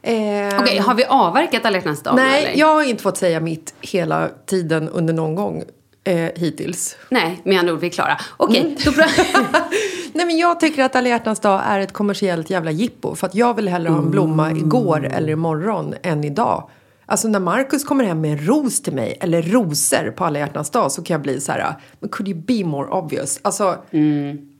Eh, 0.03 0.61
Okej, 0.61 0.79
har 0.79 0.95
vi 0.95 1.05
avverkat 1.05 1.65
alla 1.65 1.77
hjärtans 1.77 2.03
dag 2.03 2.17
Nej, 2.17 2.45
eller? 2.45 2.59
jag 2.61 2.75
har 2.75 2.83
inte 2.83 3.03
fått 3.03 3.17
säga 3.17 3.41
mitt 3.41 3.75
hela 3.81 4.29
tiden 4.47 4.89
under 4.89 5.15
någon 5.15 5.35
gång 5.35 5.63
eh, 6.05 6.17
hittills. 6.17 6.97
Nej, 7.09 7.41
med 7.45 7.59
andra 7.59 7.73
ord, 7.73 7.81
vi 7.81 7.87
är 7.87 7.91
klara. 7.91 8.19
Okej, 8.37 8.61
Mm. 8.61 8.77
då 8.85 8.91
bra. 8.93 9.07
Nej, 10.13 10.27
men 10.27 10.37
jag 10.39 10.61
tycker 10.61 10.85
att 10.85 10.97
alla 10.97 11.09
hjärtans 11.09 11.41
dag 11.41 11.61
är 11.67 11.81
ett 11.81 11.93
kommersiellt 11.93 12.51
jävla 12.51 12.71
jippo. 12.71 13.15
För 13.15 13.27
att 13.27 13.35
jag 13.35 13.55
vill 13.55 13.69
hellre 13.69 13.91
ha 13.91 13.99
en 13.99 14.11
blomma 14.11 14.51
igår 14.53 15.05
eller 15.07 15.33
imorgon 15.33 15.95
än 16.03 16.25
idag. 16.25 16.69
Alltså 17.13 17.29
när 17.29 17.41
Markus 17.41 17.85
kommer 17.85 18.05
hem 18.05 18.21
med 18.21 18.33
en 18.33 18.47
ros 18.47 18.83
till 18.83 18.93
mig, 18.93 19.19
eller 19.21 19.43
rosor 19.43 20.11
på 20.11 20.25
alla 20.25 20.39
hjärtans 20.39 20.71
dag, 20.71 20.93
så 20.93 21.03
kan 21.03 21.15
jag 21.15 21.23
bli 21.23 21.41
så 21.41 21.53
här, 21.53 21.75
could 22.11 22.29
you 22.29 22.41
be 22.41 22.65
more 22.65 22.89
obvious? 22.89 23.41
Alltså, 23.43 23.79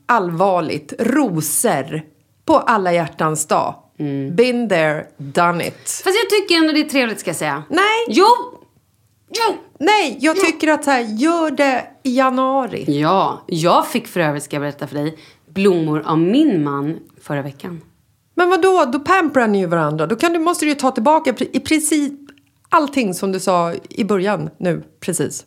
allvarligt, 0.05 0.93
rosor 0.99 2.01
på 2.45 2.57
alla 2.57 2.93
hjärtans 2.93 3.45
dag. 3.45 3.75
Been 4.31 4.69
there, 4.69 5.05
done 5.17 5.67
it. 5.67 6.01
Fast 6.03 6.15
jag 6.23 6.29
tycker 6.29 6.55
ändå 6.55 6.73
det 6.73 6.79
är 6.79 6.89
trevligt, 6.89 7.19
ska 7.19 7.29
jag 7.29 7.37
säga. 7.37 7.63
Nej, 7.69 8.05
Jo! 8.07 8.25
Jo! 9.29 9.55
nej, 9.79 10.17
jag 10.21 10.35
tycker 10.35 10.67
att 10.67 10.83
så 10.83 10.91
här, 10.91 11.01
gör 11.01 11.51
det 11.51 11.83
i 12.03 12.17
januari. 12.17 12.85
Ja, 12.87 13.41
jag 13.47 13.87
fick 13.87 14.07
för 14.07 14.19
övrigt, 14.19 14.43
ska 14.43 14.55
jag 14.55 14.61
berätta 14.61 14.87
för 14.87 14.95
dig, 14.95 15.17
blommor 15.49 16.03
av 16.05 16.19
min 16.19 16.63
man 16.63 16.99
förra 17.21 17.41
veckan. 17.41 17.81
Men 18.35 18.49
vad 18.49 18.61
då? 18.61 18.85
Då 18.85 18.99
pamprar 18.99 19.47
ni 19.47 19.59
ju 19.59 19.65
varandra. 19.65 20.07
Då 20.07 20.15
kan 20.15 20.33
du, 20.33 20.39
måste 20.39 20.65
du 20.65 20.69
ju 20.69 20.75
ta 20.75 20.91
tillbaka 20.91 21.35
i 21.51 21.59
princip 21.59 22.13
allting 22.73 23.13
som 23.13 23.31
du 23.31 23.39
sa 23.39 23.73
i 23.89 24.03
början 24.03 24.49
nu, 24.57 24.83
precis. 24.99 25.45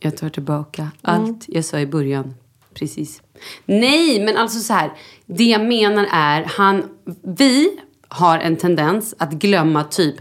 Jag 0.00 0.16
tar 0.16 0.28
tillbaka 0.28 0.90
allt 1.02 1.44
jag 1.48 1.64
sa 1.64 1.78
i 1.78 1.86
början. 1.86 2.34
Precis. 2.74 3.22
Nej, 3.64 4.24
men 4.24 4.36
alltså 4.36 4.58
så 4.60 4.72
här. 4.72 4.92
Det 5.26 5.44
jag 5.44 5.64
menar 5.64 6.06
är, 6.12 6.44
han, 6.44 6.82
vi 7.22 7.78
har 8.08 8.38
en 8.38 8.56
tendens 8.56 9.14
att 9.18 9.32
glömma 9.32 9.84
typ 9.84 10.14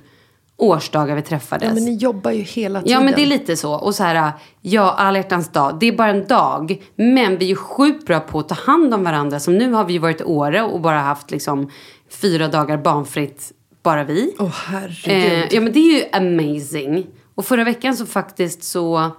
årsdagar 0.57 1.15
vi 1.15 1.21
träffades. 1.21 1.67
Ja, 1.67 1.73
men 1.73 1.85
ni 1.85 1.95
jobbar 1.95 2.31
ju 2.31 2.41
hela 2.41 2.81
tiden. 2.81 2.93
Ja, 2.93 3.05
men 3.05 3.13
det 3.13 3.21
är 3.21 3.25
lite 3.25 3.57
så. 3.57 3.73
Och 3.73 3.95
så 3.95 4.03
här, 4.03 4.31
ja, 4.61 4.95
alla 4.97 5.17
hjärtans 5.17 5.49
dag, 5.49 5.77
det 5.79 5.87
är 5.87 5.91
bara 5.91 6.09
en 6.09 6.27
dag. 6.27 6.83
Men 6.95 7.37
vi 7.37 7.45
är 7.45 7.49
ju 7.49 7.55
sjukt 7.55 8.05
bra 8.05 8.19
på 8.19 8.39
att 8.39 8.49
ta 8.49 8.55
hand 8.55 8.93
om 8.93 9.03
varandra. 9.03 9.39
Som 9.39 9.57
nu 9.57 9.71
har 9.71 9.85
vi 9.85 9.93
ju 9.93 9.99
varit 9.99 10.21
i 10.21 10.23
Åre 10.23 10.61
och 10.61 10.81
bara 10.81 10.99
haft 10.99 11.31
liksom 11.31 11.69
fyra 12.09 12.47
dagar 12.47 12.77
barnfritt, 12.77 13.51
bara 13.83 14.03
vi. 14.03 14.35
Åh, 14.39 14.49
herregud. 14.65 15.33
Eh, 15.43 15.53
ja, 15.53 15.61
men 15.61 15.73
det 15.73 15.79
är 15.79 15.97
ju 15.99 16.05
amazing. 16.11 17.07
Och 17.35 17.45
förra 17.45 17.63
veckan 17.63 17.95
så 17.97 18.05
faktiskt 18.05 18.63
så 18.63 19.11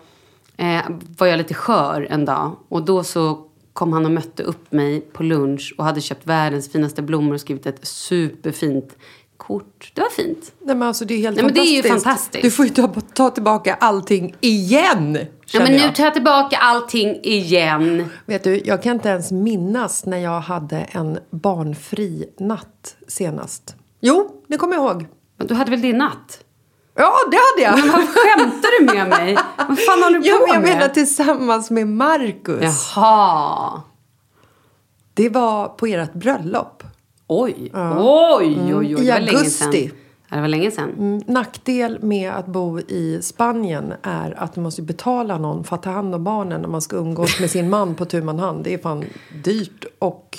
eh, 0.56 0.80
var 1.18 1.26
jag 1.26 1.38
lite 1.38 1.54
skör 1.54 2.06
en 2.10 2.24
dag. 2.24 2.56
Och 2.68 2.82
då 2.84 3.04
så 3.04 3.46
kom 3.72 3.92
han 3.92 4.04
och 4.04 4.12
mötte 4.12 4.42
upp 4.42 4.72
mig 4.72 5.00
på 5.00 5.22
lunch 5.22 5.74
och 5.78 5.84
hade 5.84 6.00
köpt 6.00 6.26
världens 6.26 6.72
finaste 6.72 7.02
blommor 7.02 7.34
och 7.34 7.40
skrivit 7.40 7.66
ett 7.66 7.86
superfint 7.86 8.96
kort. 9.36 9.92
Det 9.94 10.00
var 10.00 10.08
fint. 10.10 10.52
Nej, 10.60 10.76
men 10.76 10.88
alltså, 10.88 11.04
det 11.04 11.14
är 11.14 11.18
helt 11.18 11.36
Nej, 11.36 11.44
men 11.44 11.54
det 11.54 11.60
är 11.60 11.82
fantastiskt. 11.82 11.84
ju 11.86 11.90
fantastiskt. 12.04 12.42
Du 12.42 12.50
får 12.50 12.64
ju 12.64 12.70
ta, 12.70 12.88
ta 13.14 13.30
tillbaka 13.30 13.74
allting 13.74 14.34
igen, 14.40 15.18
Ja, 15.52 15.60
men 15.60 15.72
nu 15.72 15.78
jag. 15.78 15.94
tar 15.94 16.04
jag 16.04 16.14
tillbaka 16.14 16.56
allting 16.56 17.20
igen. 17.22 18.08
Vet 18.26 18.44
du, 18.44 18.62
jag 18.64 18.82
kan 18.82 18.92
inte 18.92 19.08
ens 19.08 19.32
minnas 19.32 20.06
när 20.06 20.18
jag 20.18 20.40
hade 20.40 20.76
en 20.78 21.18
barnfri 21.30 22.24
natt 22.38 22.96
senast. 23.08 23.76
Jo, 24.06 24.42
det 24.48 24.56
kommer 24.56 24.74
jag 24.76 24.84
ihåg. 24.84 25.06
Men 25.36 25.46
du 25.46 25.54
hade 25.54 25.70
väl 25.70 25.80
din 25.80 25.98
natt? 25.98 26.44
Ja, 26.96 27.12
det 27.30 27.36
hade 27.36 27.62
jag! 27.78 27.84
Men 27.84 27.92
vad 27.92 28.08
skämtar 28.08 28.78
du 28.80 28.94
med 28.94 29.08
mig? 29.08 29.34
Vad 29.68 29.78
fan 29.78 30.02
håller 30.02 30.18
du 30.18 30.28
Ja, 30.28 30.36
på 30.38 30.54
jag 30.54 30.62
med? 30.62 30.74
menar 30.74 30.88
tillsammans 30.88 31.70
med 31.70 31.86
Marcus. 31.88 32.92
Jaha. 32.96 33.82
Det 35.14 35.28
var 35.28 35.68
på 35.68 35.86
ert 35.86 36.12
bröllop. 36.12 36.82
Oj. 37.26 37.70
Oj, 37.98 38.74
oj, 38.74 38.96
oj. 38.96 39.06
I 39.06 39.10
var 39.10 39.20
länge 39.20 39.38
sedan. 39.44 39.68
augusti. 39.68 39.90
Ja, 40.28 40.36
det 40.36 40.40
var 40.40 40.48
länge 40.48 40.70
sedan. 40.70 40.90
Mm, 40.98 41.22
Nackdel 41.26 41.98
med 42.02 42.32
att 42.32 42.46
bo 42.46 42.80
i 42.80 43.18
Spanien 43.22 43.92
är 44.02 44.42
att 44.42 44.54
du 44.54 44.60
måste 44.60 44.82
betala 44.82 45.38
någon 45.38 45.64
för 45.64 45.76
att 45.76 45.82
ta 45.82 45.90
hand 45.90 46.14
om 46.14 46.24
barnen 46.24 46.60
när 46.60 46.68
man 46.68 46.82
ska 46.82 46.96
umgås 46.96 47.40
med 47.40 47.50
sin 47.50 47.70
man 47.70 47.94
på 47.94 48.04
tu 48.04 48.22
man 48.22 48.38
hand. 48.38 48.64
Det 48.64 48.74
är 48.74 48.78
fan 48.78 49.04
dyrt 49.44 49.84
och 49.98 50.38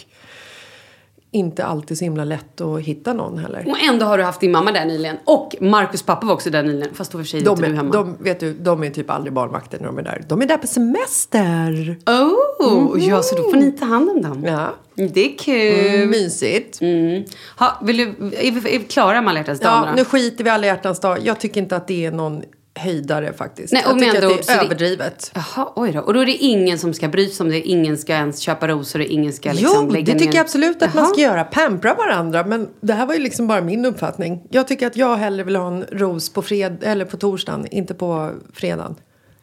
inte 1.35 1.65
alltid 1.65 1.97
så 1.97 2.03
himla 2.03 2.23
lätt 2.23 2.61
att 2.61 2.81
hitta 2.81 3.13
någon 3.13 3.37
heller. 3.37 3.65
Och 3.67 3.79
ändå 3.89 4.05
har 4.05 4.17
du 4.17 4.23
haft 4.23 4.41
din 4.41 4.51
mamma 4.51 4.71
där 4.71 4.85
nyligen. 4.85 5.17
Och 5.25 5.55
Marcus 5.61 6.03
pappa 6.03 6.25
var 6.25 6.33
också 6.33 6.49
där 6.49 6.63
nyligen. 6.63 6.93
Fast 6.93 7.11
då 7.11 7.17
för 7.17 7.25
sig 7.25 7.41
De 7.41 7.49
inte 7.49 7.61
du 7.61 7.71
är, 7.71 7.75
hemma. 7.75 7.91
de, 7.91 8.17
vet 8.19 8.39
du, 8.39 8.53
de 8.53 8.83
är 8.83 8.89
typ 8.89 9.09
aldrig 9.09 9.33
barnvakter 9.33 9.79
när 9.79 9.85
de 9.85 9.97
är 9.97 10.03
där. 10.03 10.23
De 10.27 10.41
är 10.41 10.45
där 10.45 10.57
på 10.57 10.67
semester. 10.67 11.97
Oh, 12.05 13.03
ja 13.07 13.21
så 13.21 13.35
då 13.35 13.43
får 13.43 13.57
ni 13.57 13.71
ta 13.71 13.85
hand 13.85 14.09
om 14.09 14.21
dem. 14.21 14.43
Ja. 14.45 14.73
Det 14.95 15.33
är 15.33 15.37
kul. 15.37 15.95
Mm, 15.95 16.09
mysigt. 16.09 16.81
Mm. 16.81 17.23
Ha, 17.57 17.79
vill 17.83 17.97
du, 17.97 18.03
är, 18.37 18.51
vi, 18.51 18.75
är 18.75 18.79
vi 18.79 18.85
klara 18.85 19.21
med 19.21 19.29
alla 19.29 19.39
hjärtans 19.39 19.59
dag 19.59 19.87
Ja, 19.87 19.95
nu 19.95 20.05
skiter 20.05 20.43
vi 20.43 20.49
i 20.49 20.53
alla 20.53 20.67
hjärtans 20.67 20.99
dag. 20.99 21.19
Jag 21.23 21.39
tycker 21.39 21.61
inte 21.61 21.75
att 21.75 21.87
det 21.87 22.05
är 22.05 22.11
någon 22.11 22.43
höjdare 22.79 23.33
faktiskt. 23.33 23.73
Nej, 23.73 23.83
jag 23.85 23.99
tycker 23.99 24.15
att 24.15 24.45
det 24.45 24.51
är 24.53 24.57
det- 24.57 24.65
överdrivet. 24.65 25.31
Jaha, 25.35 25.71
oj 25.75 25.91
då. 25.91 25.99
Och 25.99 26.13
då 26.13 26.19
är 26.19 26.25
det 26.25 26.31
ingen 26.35 26.79
som 26.79 26.93
ska 26.93 27.07
bry 27.07 27.29
sig 27.29 27.43
om 27.43 27.49
det. 27.49 27.61
Ingen 27.61 27.97
ska 27.97 28.13
ens 28.13 28.39
köpa 28.39 28.67
rosor 28.67 28.99
och 28.99 29.05
ingen 29.05 29.33
ska 29.33 29.51
liksom 29.51 29.85
jo, 29.85 29.91
lägga 29.91 30.05
det 30.05 30.13
ner... 30.13 30.19
tycker 30.19 30.35
jag 30.37 30.43
absolut 30.43 30.81
att 30.83 30.93
man 30.93 31.03
Jaha. 31.03 31.13
ska 31.13 31.21
göra. 31.21 31.43
Pampra 31.43 31.93
varandra. 31.93 32.43
Men 32.45 32.69
det 32.81 32.93
här 32.93 33.05
var 33.05 33.13
ju 33.13 33.19
liksom 33.19 33.47
bara 33.47 33.61
min 33.61 33.85
uppfattning. 33.85 34.41
Jag 34.49 34.67
tycker 34.67 34.87
att 34.87 34.95
jag 34.95 35.15
hellre 35.15 35.43
vill 35.43 35.55
ha 35.55 35.67
en 35.67 35.83
ros 35.91 36.33
på, 36.33 36.41
fred 36.41 36.77
eller 36.83 37.05
på 37.05 37.17
torsdagen, 37.17 37.67
inte 37.71 37.93
på 37.93 38.31
fredagen. 38.53 38.95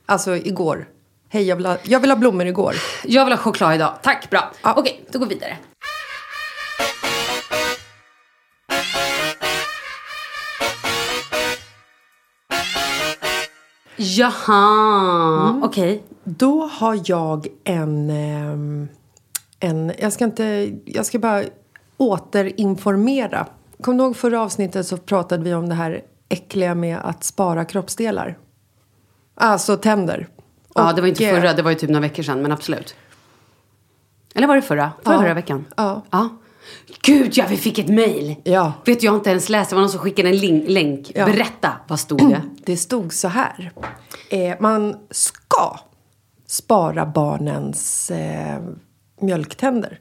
Alltså 0.06 0.36
igår. 0.36 0.88
Hej, 1.28 1.42
jag 1.42 1.56
vill 1.56 1.66
ha, 1.66 1.76
jag 1.82 2.00
vill 2.00 2.10
ha 2.10 2.16
blommor 2.16 2.46
igår. 2.46 2.74
Jag 3.04 3.24
vill 3.24 3.32
ha 3.32 3.38
choklad 3.38 3.74
idag. 3.74 3.94
Tack, 4.02 4.30
bra. 4.30 4.52
Ja. 4.62 4.74
Okej, 4.76 5.04
då 5.12 5.18
går 5.18 5.26
vi 5.26 5.34
vidare. 5.34 5.56
Jaha, 14.02 15.48
Mm. 15.50 15.62
okej. 15.62 16.02
Då 16.24 16.66
har 16.66 17.00
jag 17.04 17.46
en... 17.64 18.10
ehm, 18.10 18.88
en 19.60 19.92
jag 19.98 20.12
ska 20.12 20.24
inte... 20.24 20.72
Jag 20.84 21.06
ska 21.06 21.18
bara 21.18 21.44
återinformera. 21.96 23.46
Kommer 23.82 23.98
du 23.98 24.04
ihåg 24.04 24.16
förra 24.16 24.40
avsnittet 24.42 24.86
så 24.86 24.96
pratade 24.96 25.44
vi 25.44 25.54
om 25.54 25.68
det 25.68 25.74
här 25.74 26.00
äckliga 26.28 26.74
med 26.74 26.98
att 27.02 27.24
spara 27.24 27.64
kroppsdelar? 27.64 28.38
Alltså 29.34 29.76
tänder. 29.76 30.28
Ja, 30.74 30.88
Och, 30.90 30.94
det 30.96 31.00
var 31.00 31.08
inte 31.08 31.24
eh, 31.26 31.34
förra, 31.34 31.52
det 31.52 31.62
var 31.62 31.70
ju 31.70 31.76
typ 31.76 31.90
några 31.90 32.00
veckor 32.00 32.22
sedan, 32.22 32.42
men 32.42 32.52
absolut. 32.52 32.94
Eller 34.34 34.46
var 34.46 34.56
det 34.56 34.62
förra? 34.62 34.90
Förra, 35.04 35.14
Ja. 35.14 35.20
förra 35.20 35.34
veckan? 35.34 35.64
Ja. 35.76 36.02
ja. 36.10 36.28
Gud, 37.02 37.36
ja, 37.36 37.44
vi 37.48 37.56
fick 37.56 37.78
ett 37.78 37.88
mejl! 37.88 38.36
Ja. 38.44 38.72
Vet 38.84 39.02
jag 39.02 39.12
har 39.12 39.16
inte 39.16 39.30
ens 39.30 39.48
läst. 39.48 39.70
Det 39.70 39.76
var 39.76 39.80
någon 39.80 39.90
som 39.90 40.00
skickade 40.00 40.28
en 40.28 40.36
link. 40.36 40.64
länk. 40.68 41.12
Ja. 41.14 41.26
Berätta, 41.26 41.72
vad 41.88 42.00
stod 42.00 42.28
det? 42.30 42.42
Det 42.64 42.76
stod 42.76 43.12
så 43.12 43.28
här. 43.28 43.72
Eh, 44.30 44.54
man 44.60 44.96
ska 45.10 45.78
spara 46.46 47.06
barnens 47.06 48.10
eh, 48.10 48.60
mjölktänder. 49.20 49.88
You 49.88 49.98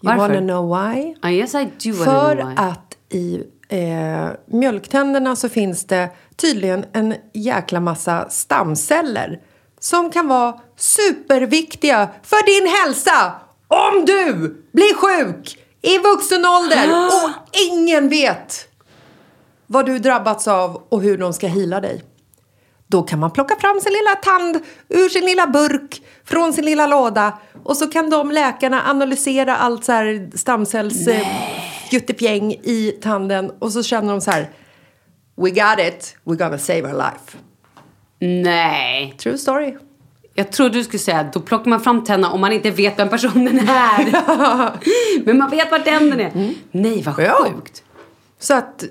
Varför? 0.00 0.34
wanna 0.34 0.40
know 0.40 0.68
why? 0.94 1.14
Ah, 1.22 1.30
yes, 1.30 1.54
I 1.54 1.64
do 1.64 1.92
För 1.92 2.34
know 2.36 2.48
why. 2.48 2.54
att 2.56 2.96
i 3.08 3.42
eh, 3.68 4.28
mjölktänderna 4.46 5.36
så 5.36 5.48
finns 5.48 5.84
det 5.84 6.10
tydligen 6.36 6.84
en 6.92 7.14
jäkla 7.32 7.80
massa 7.80 8.28
stamceller 8.28 9.40
som 9.80 10.10
kan 10.10 10.28
vara 10.28 10.60
superviktiga 10.76 12.08
för 12.22 12.46
din 12.46 12.72
hälsa 12.84 13.32
om 13.68 14.04
du 14.04 14.32
blir 14.72 14.94
sjuk 14.94 15.58
i 15.82 15.98
vuxen 15.98 16.44
ålder 16.46 17.06
och 17.06 17.30
ingen 17.70 18.08
vet 18.08 18.68
vad 19.66 19.86
du 19.86 19.98
drabbats 19.98 20.48
av 20.48 20.82
och 20.88 21.02
hur 21.02 21.18
de 21.18 21.32
ska 21.32 21.46
hila 21.46 21.80
dig. 21.80 22.04
Då 22.86 23.02
kan 23.02 23.18
man 23.18 23.30
plocka 23.30 23.56
fram 23.56 23.80
sin 23.80 23.92
lilla 23.92 24.14
tand 24.14 24.64
ur 24.88 25.08
sin 25.08 25.24
lilla 25.24 25.46
burk 25.46 26.02
från 26.24 26.52
sin 26.52 26.64
lilla 26.64 26.86
låda 26.86 27.38
och 27.64 27.76
så 27.76 27.86
kan 27.86 28.10
de 28.10 28.30
läkarna 28.30 28.82
analysera 28.90 29.56
allt 29.56 29.84
så 29.84 29.92
här 29.92 30.30
stamcells 30.34 31.06
eh, 31.06 31.26
juttepjäng 31.90 32.52
i 32.52 32.98
tanden 33.02 33.50
och 33.58 33.72
så 33.72 33.82
känner 33.82 34.12
de 34.12 34.20
så 34.20 34.30
här 34.30 34.50
We 35.36 35.50
got 35.50 35.78
it, 35.88 36.16
we're 36.24 36.36
gonna 36.36 36.58
save 36.58 36.82
our 36.82 36.92
life. 36.92 37.38
Nej. 38.20 39.14
True 39.18 39.38
story. 39.38 39.76
Jag 40.36 40.52
trodde 40.52 40.78
du 40.78 40.84
skulle 40.84 40.98
säga 40.98 41.20
att 41.20 41.32
då 41.32 41.40
plockar 41.40 41.70
man 41.70 41.80
fram 41.80 42.04
tänderna 42.04 42.34
om 42.34 42.40
man 42.40 42.52
inte 42.52 42.70
vet 42.70 42.98
vem 42.98 43.08
personen 43.08 43.58
är. 43.68 44.12
Men 45.24 45.38
man 45.38 45.50
vet 45.50 45.70
var 45.70 45.78
tänden 45.78 46.20
är. 46.20 46.54
Nej, 46.70 47.02
vad 47.02 47.18
Mm. 47.18 47.30
Ja. 47.30 47.44
sjukt. 47.54 47.82
Så 48.38 48.54
att 48.54 48.84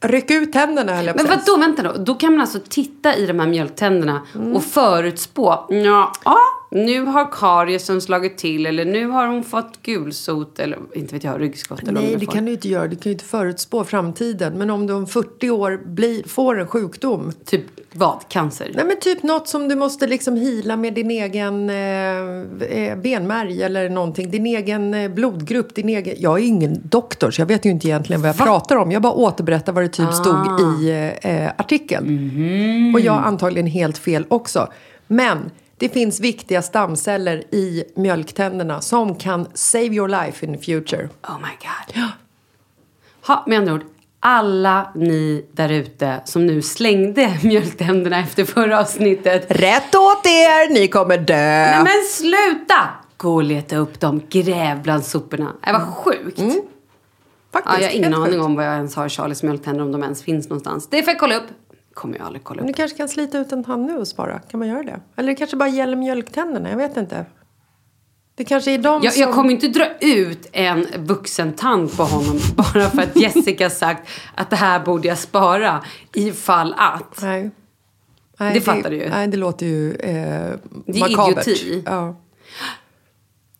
ryck 0.00 0.30
ut 0.30 0.52
tänderna 0.52 0.92
eller 0.98 1.14
Men 1.14 1.26
vad 1.26 1.38
då 1.46 1.56
vänta 1.56 1.82
då. 1.82 1.92
Då 2.04 2.14
kan 2.14 2.32
man 2.32 2.40
alltså 2.40 2.58
titta 2.68 3.16
i 3.16 3.26
de 3.26 3.40
här 3.40 3.46
mjölktänderna 3.46 4.20
Mm. 4.34 4.56
och 4.56 4.64
förutspå. 4.64 5.64
Ja, 5.68 6.12
ja, 6.24 6.38
nu 6.74 7.00
har 7.00 7.32
kariesen 7.32 8.00
slagit 8.00 8.38
till 8.38 8.66
eller 8.66 8.84
nu 8.84 9.06
har 9.06 9.26
hon 9.26 9.44
fått 9.44 9.82
gulsot 9.82 10.58
eller 10.58 10.78
inte 10.94 11.14
vet 11.14 11.24
jag, 11.24 11.40
ryggskott 11.40 11.82
eller 11.82 11.92
Nej, 11.92 12.16
det 12.16 12.26
får. 12.26 12.32
kan 12.32 12.44
du 12.44 12.52
inte 12.52 12.68
göra. 12.68 12.88
Du 12.88 12.96
kan 12.96 13.02
ju 13.04 13.12
inte 13.12 13.24
förutspå 13.24 13.84
framtiden. 13.84 14.58
Men 14.58 14.70
om 14.70 14.86
du 14.86 14.92
om 14.92 15.06
40 15.06 15.50
år 15.50 15.80
blir, 15.86 16.28
får 16.28 16.60
en 16.60 16.66
sjukdom 16.66 17.32
Typ 17.44 17.64
vad? 17.92 18.28
Cancer? 18.28 18.70
Nej 18.74 18.84
men 18.84 19.00
typ 19.00 19.22
något 19.22 19.48
som 19.48 19.68
du 19.68 19.76
måste 19.76 20.06
liksom 20.06 20.36
hila 20.36 20.76
med 20.76 20.94
din 20.94 21.10
egen 21.10 21.70
eh, 21.70 21.76
eh, 21.76 22.96
benmärg 22.98 23.62
eller 23.62 23.88
någonting. 23.88 24.30
Din 24.30 24.46
egen 24.46 24.94
eh, 24.94 25.10
blodgrupp, 25.10 25.74
din 25.74 25.88
egen... 25.88 26.14
Jag 26.18 26.38
är 26.38 26.44
ingen 26.44 26.80
doktor 26.84 27.30
så 27.30 27.40
jag 27.40 27.46
vet 27.46 27.64
ju 27.66 27.70
inte 27.70 27.88
egentligen 27.88 28.22
vad 28.22 28.28
jag 28.28 28.36
pratar 28.36 28.76
om. 28.76 28.92
Jag 28.92 29.02
bara 29.02 29.12
återberättar 29.12 29.72
vad 29.72 29.84
det 29.84 29.88
typ 29.88 30.12
stod 30.14 30.60
i 30.60 30.90
eh, 30.90 31.44
eh, 31.44 31.52
artikeln. 31.56 32.06
Och 32.94 33.00
jag 33.00 33.12
har 33.12 33.20
antagligen 33.20 33.66
helt 33.66 33.98
fel 33.98 34.26
också. 34.28 34.68
Men 35.06 35.50
det 35.82 35.88
finns 35.88 36.20
viktiga 36.20 36.62
stamceller 36.62 37.54
i 37.54 37.84
mjölktänderna 37.96 38.80
som 38.80 39.14
kan 39.14 39.46
save 39.54 39.84
your 39.86 40.08
life 40.08 40.46
in 40.46 40.54
the 40.54 40.60
future. 40.64 41.08
Oh 41.28 41.38
my 41.38 41.48
god. 41.60 42.02
Ha, 43.26 43.44
med 43.46 43.58
andra 43.58 43.74
ord, 43.74 43.82
alla 44.20 44.92
ni 44.94 45.46
där 45.52 45.68
ute 45.68 46.20
som 46.24 46.46
nu 46.46 46.62
slängde 46.62 47.38
mjölktänderna 47.42 48.18
efter 48.18 48.44
förra 48.44 48.80
avsnittet. 48.80 49.46
Rätt 49.48 49.94
åt 49.94 50.26
er! 50.26 50.72
Ni 50.74 50.88
kommer 50.88 51.18
dö! 51.18 51.34
Nej 51.34 51.78
men 51.82 52.04
sluta! 52.10 52.88
Gå 53.16 53.34
och 53.34 53.42
leta 53.44 53.76
upp 53.76 54.00
dem, 54.00 54.22
gräv 54.30 54.82
bland 54.82 55.04
soporna. 55.04 55.52
Det 55.66 55.72
var 55.72 55.80
sjukt. 55.80 56.38
Faktiskt, 57.52 57.74
Ja, 57.76 57.80
jag 57.80 57.88
har 57.88 57.96
ingen 57.96 58.14
aning 58.14 58.32
sjukt. 58.32 58.44
om 58.44 58.54
vad 58.54 58.66
jag 58.66 58.74
ens 58.74 58.94
har 58.96 59.08
Charlies 59.08 59.42
mjölktänder, 59.42 59.82
om 59.84 59.92
de 59.92 60.02
ens 60.02 60.22
finns 60.22 60.48
någonstans. 60.48 60.88
Det 60.90 61.02
får 61.02 61.10
jag 61.10 61.20
kolla 61.20 61.36
upp. 61.36 61.44
Kommer 61.94 62.18
jag 62.18 62.26
aldrig 62.26 62.44
kolla 62.44 62.60
Men 62.62 62.70
upp. 62.70 62.76
du 62.76 62.80
kanske 62.80 62.96
kan 62.98 63.08
slita 63.08 63.38
ut 63.38 63.52
en 63.52 63.64
tand 63.64 63.86
nu 63.86 63.96
och 63.98 64.08
spara? 64.08 64.38
Kan 64.38 64.58
man 64.60 64.68
göra 64.68 64.82
det? 64.82 65.00
Eller 65.16 65.28
det 65.28 65.34
kanske 65.34 65.56
bara 65.56 65.68
gäller 65.68 65.96
mjölktänderna? 65.96 66.70
Jag 66.70 66.76
vet 66.76 66.96
inte. 66.96 67.26
Det 68.34 68.44
kanske 68.44 68.70
är 68.70 68.78
de 68.78 69.00
Jag, 69.02 69.12
som... 69.12 69.22
jag 69.22 69.32
kommer 69.34 69.50
inte 69.50 69.68
dra 69.68 69.86
ut 70.00 70.48
en 70.52 70.86
vuxen 70.96 71.52
tand 71.52 71.96
på 71.96 72.02
honom 72.02 72.38
bara 72.56 72.90
för 72.90 73.02
att 73.02 73.16
Jessica 73.16 73.70
sagt 73.70 74.08
att 74.34 74.50
det 74.50 74.56
här 74.56 74.80
borde 74.84 75.08
jag 75.08 75.18
spara 75.18 75.84
ifall 76.14 76.74
att. 76.78 77.22
Nej. 77.22 77.50
Nej, 78.38 78.54
Det 78.54 78.60
fattar 78.60 78.90
du 78.90 78.96
ju. 78.96 79.08
Nej, 79.08 79.26
det 79.28 79.36
låter 79.36 79.66
ju 79.66 79.94
eh, 79.94 80.58
Det 80.86 81.00
är 81.00 81.10
idioti. 81.10 81.82
Ja. 81.86 82.16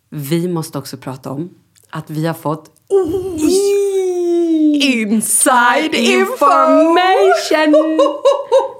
Vi 0.09 0.49
måste 0.49 0.79
också 0.79 0.97
prata 0.97 1.31
om 1.31 1.51
att 1.90 2.11
vi 2.11 2.27
har 2.27 2.35
fått 2.35 2.71
Inside 4.83 5.95
information! 5.95 7.73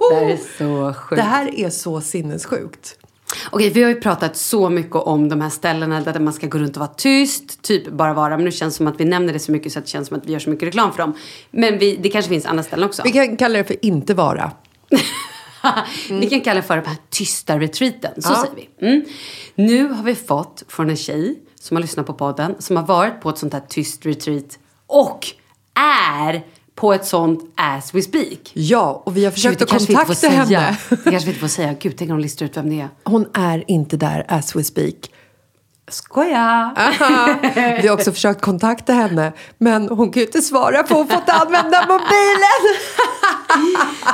Det 0.09 0.15
här 0.15 0.29
är 0.29 0.37
så 0.57 0.93
sjukt. 0.93 1.15
Det 1.15 1.21
här 1.21 1.59
är 1.59 1.69
så 1.69 2.01
sinnessjukt. 2.01 2.95
Okej, 3.51 3.69
vi 3.69 3.83
har 3.83 3.89
ju 3.89 4.01
pratat 4.01 4.37
så 4.37 4.69
mycket 4.69 4.95
om 4.95 5.29
de 5.29 5.41
här 5.41 5.49
ställena 5.49 6.01
där 6.01 6.19
man 6.19 6.33
ska 6.33 6.47
gå 6.47 6.57
runt 6.57 6.75
och 6.75 6.79
vara 6.79 6.91
tyst, 6.97 7.61
typ 7.61 7.87
bara 7.87 8.13
vara. 8.13 8.29
Men 8.37 8.45
nu 8.45 8.51
känns 8.51 8.73
det 8.73 8.77
som 8.77 8.87
att 8.87 8.99
vi 8.99 9.05
nämner 9.05 9.33
det 9.33 9.39
så 9.39 9.51
mycket 9.51 9.71
så 9.73 9.79
att 9.79 9.85
det 9.85 9.91
känns 9.91 10.07
som 10.07 10.17
att 10.17 10.25
vi 10.25 10.31
gör 10.31 10.39
så 10.39 10.49
mycket 10.49 10.67
reklam 10.67 10.91
för 10.91 10.97
dem. 10.99 11.13
Men 11.51 11.77
vi, 11.77 11.95
det 11.95 12.09
kanske 12.09 12.29
finns 12.29 12.45
andra 12.45 12.63
ställen 12.63 12.85
också. 12.89 13.01
Vi 13.05 13.11
kan 13.11 13.37
kalla 13.37 13.57
det 13.57 13.63
för 13.63 13.85
inte 13.85 14.13
vara. 14.13 14.51
Vi 16.09 16.29
kan 16.29 16.41
kalla 16.41 16.61
det 16.61 16.67
för 16.67 16.75
den 16.75 16.85
här 16.85 16.97
tysta 17.09 17.59
retreaten. 17.59 18.21
Så 18.21 18.31
Ja. 18.31 18.41
säger 18.41 18.55
vi. 18.79 18.87
Mm. 18.87 19.05
Nu 19.55 19.87
har 19.93 20.03
vi 20.03 20.15
fått 20.15 20.63
från 20.67 20.89
en 20.89 20.97
tjej 20.97 21.39
som 21.59 21.77
har 21.77 21.81
lyssnat 21.81 22.05
på 22.07 22.13
podden, 22.13 22.55
som 22.59 22.75
har 22.75 22.83
varit 22.83 23.21
på 23.21 23.29
ett 23.29 23.37
sånt 23.37 23.53
här 23.53 23.63
tyst 23.69 24.05
retreat 24.05 24.59
och 24.87 25.27
är 25.75 26.43
på 26.75 26.93
ett 26.93 27.05
sånt 27.05 27.53
as 27.55 27.95
we 27.95 28.01
speak. 28.01 28.51
Ja, 28.53 29.03
och 29.05 29.17
vi 29.17 29.25
har 29.25 29.31
försökt 29.31 29.59
Gud, 29.59 29.73
att 29.73 29.87
kontakta 29.87 30.27
henne. 30.27 30.77
Det 30.89 30.97
kanske 31.03 31.25
vi 31.25 31.31
inte 31.31 31.39
får 31.39 31.47
säga. 31.47 31.75
Gud, 31.79 31.93
tänk 31.97 32.11
om 32.11 32.17
de 32.17 32.23
listar 32.23 32.45
ut 32.45 32.57
vem 32.57 32.69
det 32.69 32.81
är. 32.81 32.89
Hon 33.03 33.25
är 33.33 33.63
inte 33.67 33.97
där 33.97 34.25
as 34.27 34.55
we 34.55 34.63
speak. 34.63 34.95
Skoja! 35.87 36.73
Vi 37.81 37.87
har 37.87 37.95
också 37.95 38.11
försökt 38.13 38.41
kontakta 38.41 38.93
henne, 38.93 39.33
men 39.57 39.89
hon 39.89 40.11
kan 40.11 40.19
ju 40.19 40.25
inte 40.25 40.41
svara 40.41 40.83
för 40.83 40.95
hon 40.95 41.07
får 41.07 41.17
inte 41.17 41.33
använda 41.33 41.81
mobilen. 41.81 42.77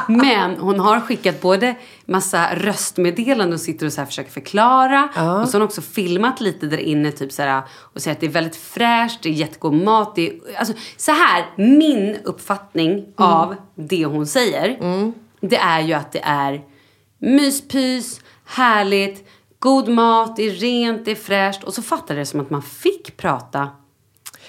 Men 0.22 0.58
hon 0.58 0.80
har 0.80 1.00
skickat 1.00 1.42
både 1.42 1.76
massa 2.06 2.56
röstmeddelanden 2.56 3.54
och 3.54 3.60
sitter 3.60 3.86
och 3.86 3.94
så 3.94 4.02
här 4.02 4.06
försöker 4.06 4.32
förklara. 4.32 5.04
Och 5.42 5.50
så 5.50 5.56
har 5.56 5.60
hon 5.60 5.62
också 5.62 5.82
filmat 5.82 6.42
lite 6.42 6.66
där 6.66 6.78
inne 6.78 7.12
typ 7.12 7.32
så 7.32 7.42
här, 7.42 7.64
och 7.72 8.02
säger 8.02 8.16
att 8.16 8.22
det 8.22 8.26
är 8.26 8.32
väldigt 8.32 8.56
fräscht, 8.56 9.24
det 9.24 9.30
är 9.30 9.34
jättegod 9.34 9.74
mat. 9.74 10.16
Det 10.16 10.30
är, 10.30 10.36
alltså, 10.58 10.74
så 10.98 11.12
här, 11.12 11.46
min 11.58 12.18
uppfattning 12.24 13.06
av 13.18 13.56
det 13.76 14.06
hon 14.06 14.28
säger. 14.28 14.78
Det 15.42 15.58
är 15.58 15.80
ju 15.82 15.94
att 15.94 16.12
det 16.12 16.22
är 16.24 16.62
myspys, 17.20 18.22
härligt, 18.46 19.29
god 19.60 19.88
mat, 19.90 20.36
det 20.36 20.44
är 20.44 20.52
rent, 20.52 21.06
det 21.06 21.12
är 21.12 21.16
fräscht. 21.16 21.64
Och 21.64 21.74
så 21.74 21.82
fattar 21.82 22.16
det 22.16 22.26
som 22.26 22.40
att 22.40 22.50
man 22.50 22.62
fick 22.62 23.18
prata 23.18 23.70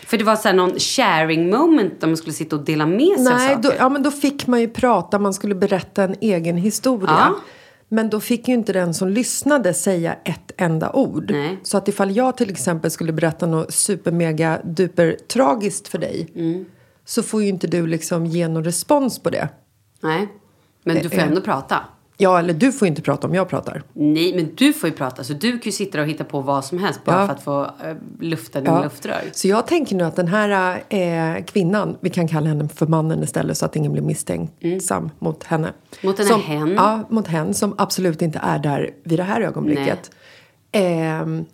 För 0.06 0.18
det 0.18 0.24
var 0.24 0.36
så 0.36 0.48
här 0.48 0.54
någon 0.54 0.78
sharing 0.78 1.50
moment 1.50 2.00
där 2.00 2.08
man 2.08 2.16
skulle 2.16 2.32
sitta 2.32 2.56
och 2.56 2.64
dela 2.64 2.86
med 2.86 3.16
sig 3.18 3.32
av 3.32 3.38
Nej, 3.38 3.48
saker. 3.54 3.62
då, 3.62 3.72
ja, 3.78 3.88
men 3.88 4.02
då 4.02 4.10
fick 4.10 4.46
man 4.46 4.60
ju 4.60 4.68
prata, 4.68 5.18
man 5.18 5.34
skulle 5.34 5.54
berätta 5.54 6.02
en 6.02 6.14
egen 6.20 6.56
historia. 6.56 7.10
Ja. 7.10 7.36
Men 7.92 8.10
då 8.10 8.20
fick 8.20 8.48
ju 8.48 8.54
inte 8.54 8.72
den 8.72 8.94
som 8.94 9.08
lyssnade 9.08 9.74
säga 9.74 10.16
ett 10.24 10.52
enda 10.56 10.92
ord. 10.92 11.30
Nej. 11.30 11.58
Så 11.62 11.76
att 11.76 11.88
ifall 11.88 12.16
jag 12.16 12.36
till 12.36 12.50
exempel 12.50 12.90
skulle 12.90 13.12
berätta 13.12 13.46
något 13.46 13.74
super 13.74 14.12
mega 14.12 14.60
duper 14.64 15.16
tragiskt 15.28 15.88
för 15.88 15.98
dig. 15.98 16.28
Mm. 16.34 16.64
Så 17.04 17.22
får 17.22 17.42
ju 17.42 17.48
inte 17.48 17.66
du 17.66 17.86
liksom 17.86 18.26
ge 18.26 18.48
någon 18.48 18.64
respons 18.64 19.18
på 19.18 19.30
det. 19.30 19.48
Nej, 20.00 20.28
men 20.84 20.96
du 21.02 21.08
får 21.08 21.18
Eh, 21.18 21.28
ändå 21.28 21.40
prata. 21.40 21.76
Ja, 22.20 22.38
eller 22.38 22.54
du 22.54 22.72
får 22.72 22.88
inte 22.88 23.02
prata 23.02 23.26
om 23.26 23.34
jag 23.34 23.48
pratar. 23.48 23.82
Nej, 23.92 24.34
men 24.34 24.54
du 24.54 24.72
får 24.72 24.88
ju 24.88 24.94
prata. 24.96 25.24
Så 25.24 25.32
du 25.32 25.50
kan 25.50 25.60
ju 25.64 25.72
sitta 25.72 26.00
och 26.00 26.06
hitta 26.06 26.24
på 26.24 26.40
vad 26.40 26.64
som 26.64 26.78
helst 26.78 27.04
bara 27.04 27.20
Ja. 27.20 27.26
för 27.26 27.34
att 27.34 27.42
få 27.42 27.62
uh, 27.62 27.96
lufta 28.20 28.60
dina 28.60 28.82
luftrör. 28.84 29.22
Så 29.32 29.48
jag 29.48 29.66
tänker 29.66 29.96
nu 29.96 30.04
att 30.04 30.16
den 30.16 30.28
här 30.28 30.82
eh, 30.88 31.44
kvinnan, 31.44 31.96
vi 32.00 32.10
kan 32.10 32.28
kalla 32.28 32.48
henne 32.48 32.68
för 32.68 32.86
mannen 32.86 33.22
istället 33.22 33.58
så 33.58 33.66
att 33.66 33.76
ingen 33.76 33.92
blir 33.92 34.02
misstänksam 34.02 35.10
mot 35.18 35.44
henne. 35.44 35.68
Mm. 35.68 35.74
Mot 36.02 36.16
den 36.16 36.26
här 36.26 36.32
som, 36.32 36.42
hen. 36.42 36.72
Ja, 36.74 37.06
mot 37.08 37.26
hen 37.26 37.54
som 37.54 37.74
absolut 37.78 38.22
inte 38.22 38.38
är 38.42 38.58
där 38.58 38.90
vid 39.04 39.18
det 39.18 39.22
här 39.22 39.40
ögonblicket. 39.40 40.10
Ehm, 40.72 41.44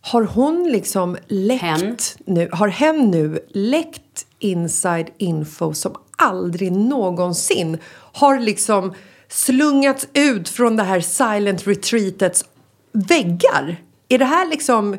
har 0.00 0.22
hon 0.22 0.68
liksom 0.72 1.16
läckt 1.28 1.62
Hen. 1.62 1.96
nu, 2.24 2.48
har 2.52 2.68
hen 2.68 3.10
nu 3.10 3.38
läckt 3.48 4.26
inside 4.38 5.10
info 5.18 5.74
som 5.74 5.94
aldrig 6.16 6.72
någonsin 6.72 7.78
har 8.12 8.38
liksom 8.38 8.92
slungats 9.30 10.08
ut 10.14 10.48
från 10.48 10.76
det 10.76 10.82
här 10.82 11.00
silent 11.00 11.66
retreatets 11.66 12.44
väggar? 12.92 13.82
Är 14.08 14.18
det 14.18 14.24
här 14.24 14.48
liksom, 14.48 14.96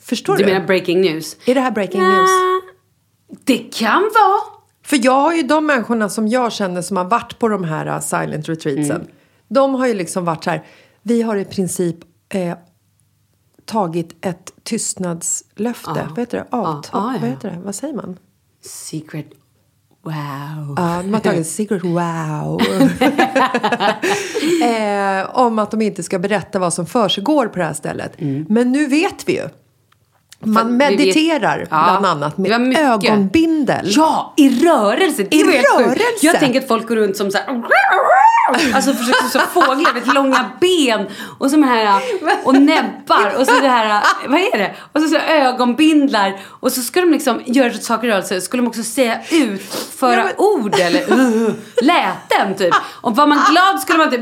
förstår 0.00 0.36
Du 0.36 0.44
du? 0.44 0.52
menar 0.52 0.66
breaking 0.66 1.00
news? 1.00 1.36
Är 1.46 1.54
det 1.54 1.60
här 1.60 1.70
breaking 1.70 2.02
news? 2.02 2.30
Det 3.44 3.58
kan 3.58 4.02
vara. 4.02 4.40
För 4.84 5.04
jag 5.04 5.12
har 5.20 5.34
ju 5.34 5.42
de 5.42 5.66
människorna 5.66 6.08
som 6.08 6.28
jag 6.28 6.52
känner 6.52 6.82
som 6.82 6.96
har 6.96 7.04
varit 7.04 7.38
på 7.38 7.48
de 7.48 7.64
här 7.64 7.86
uh, 7.86 8.00
silent 8.00 8.48
retreatsen. 8.48 8.96
Mm. 8.96 9.08
De 9.48 9.74
har 9.74 9.86
ju 9.86 9.94
liksom 9.94 10.24
varit 10.24 10.44
så 10.44 10.50
här. 10.50 10.64
Vi 11.02 11.22
har 11.22 11.36
i 11.36 11.44
princip 11.44 11.96
eh, 12.28 12.56
tagit 13.64 14.26
ett 14.26 14.52
tystnadslöfte. 14.62 16.06
Vad 16.10 16.18
heter 16.18 16.38
det? 16.38 16.46
Avtal? 16.56 16.82
Ja, 16.92 17.08
ja, 17.08 17.12
ja. 17.14 17.18
Vad 17.20 17.30
heter 17.30 17.50
det? 17.50 17.58
Vad 17.64 17.74
säger 17.74 17.94
man? 17.94 18.18
Secret. 18.64 19.26
Wow. 20.02 20.74
Ja, 20.76 21.02
de 21.02 21.14
har 21.14 21.20
tagit 21.20 21.46
secret 21.56 21.84
wow. 21.84 22.60
eh, 24.62 25.38
om 25.38 25.58
att 25.58 25.70
de 25.70 25.82
inte 25.82 26.02
ska 26.02 26.18
berätta 26.18 26.58
vad 26.58 26.74
som 26.74 26.86
försiggår 26.86 27.46
på 27.46 27.58
det 27.58 27.64
här 27.64 27.72
stället. 27.72 28.12
Men 28.48 28.72
nu 28.72 28.86
vet 28.86 29.28
vi 29.28 29.32
ju. 29.36 29.48
Man 30.44 30.78
vi 30.78 30.84
vet- 30.84 30.90
mediterar 30.98 31.58
Ja, 31.70 31.84
bland 32.00 32.06
annat 32.06 32.38
med 32.38 32.60
mycket. 32.60 32.84
ögonbindel. 32.84 33.86
Ja, 33.96 34.34
i 34.36 34.64
rörelse. 34.64 35.22
Det 35.30 35.36
I 35.36 35.42
rörelse. 35.42 36.02
Jag 36.20 36.38
tänker 36.38 36.60
att 36.60 36.68
folk 36.68 36.88
går 36.88 36.96
runt 36.96 37.16
som 37.16 37.30
så 37.30 37.38
här... 37.38 37.62
Alltså 38.74 38.92
försöker 38.94 39.28
så 39.28 39.38
fåglar 39.38 39.94
med 39.94 40.14
långa 40.14 40.50
ben 40.60 41.06
och 41.38 41.50
som 41.50 41.62
här 41.62 42.02
och 42.44 42.54
näbbar 42.54 43.32
och 43.38 43.46
så 43.46 43.60
det 43.60 43.68
här, 43.68 44.02
vad 44.28 44.40
är 44.40 44.58
det? 44.58 44.74
Och 44.92 45.00
så, 45.02 45.08
så 45.08 45.16
ögonbindlar 45.16 46.40
och 46.46 46.72
så 46.72 46.80
ska 46.82 47.00
de 47.00 47.10
liksom 47.12 47.42
göra 47.46 47.72
saker 47.72 48.08
i 48.08 48.10
rörelse. 48.10 48.40
Skulle 48.40 48.62
de 48.62 48.66
också 48.68 48.82
säga 48.82 49.18
ut, 49.30 49.62
föra 49.96 50.16
Ja, 50.16 50.24
men- 50.24 50.32
ord 50.36 50.74
eller 50.80 51.12
uh, 51.12 51.50
läten 51.82 52.54
typ. 52.58 52.74
Och 53.00 53.16
var 53.16 53.26
man 53.26 53.38
glad 53.50 53.80
skulle 53.80 53.98
man 53.98 54.10
typ. 54.10 54.20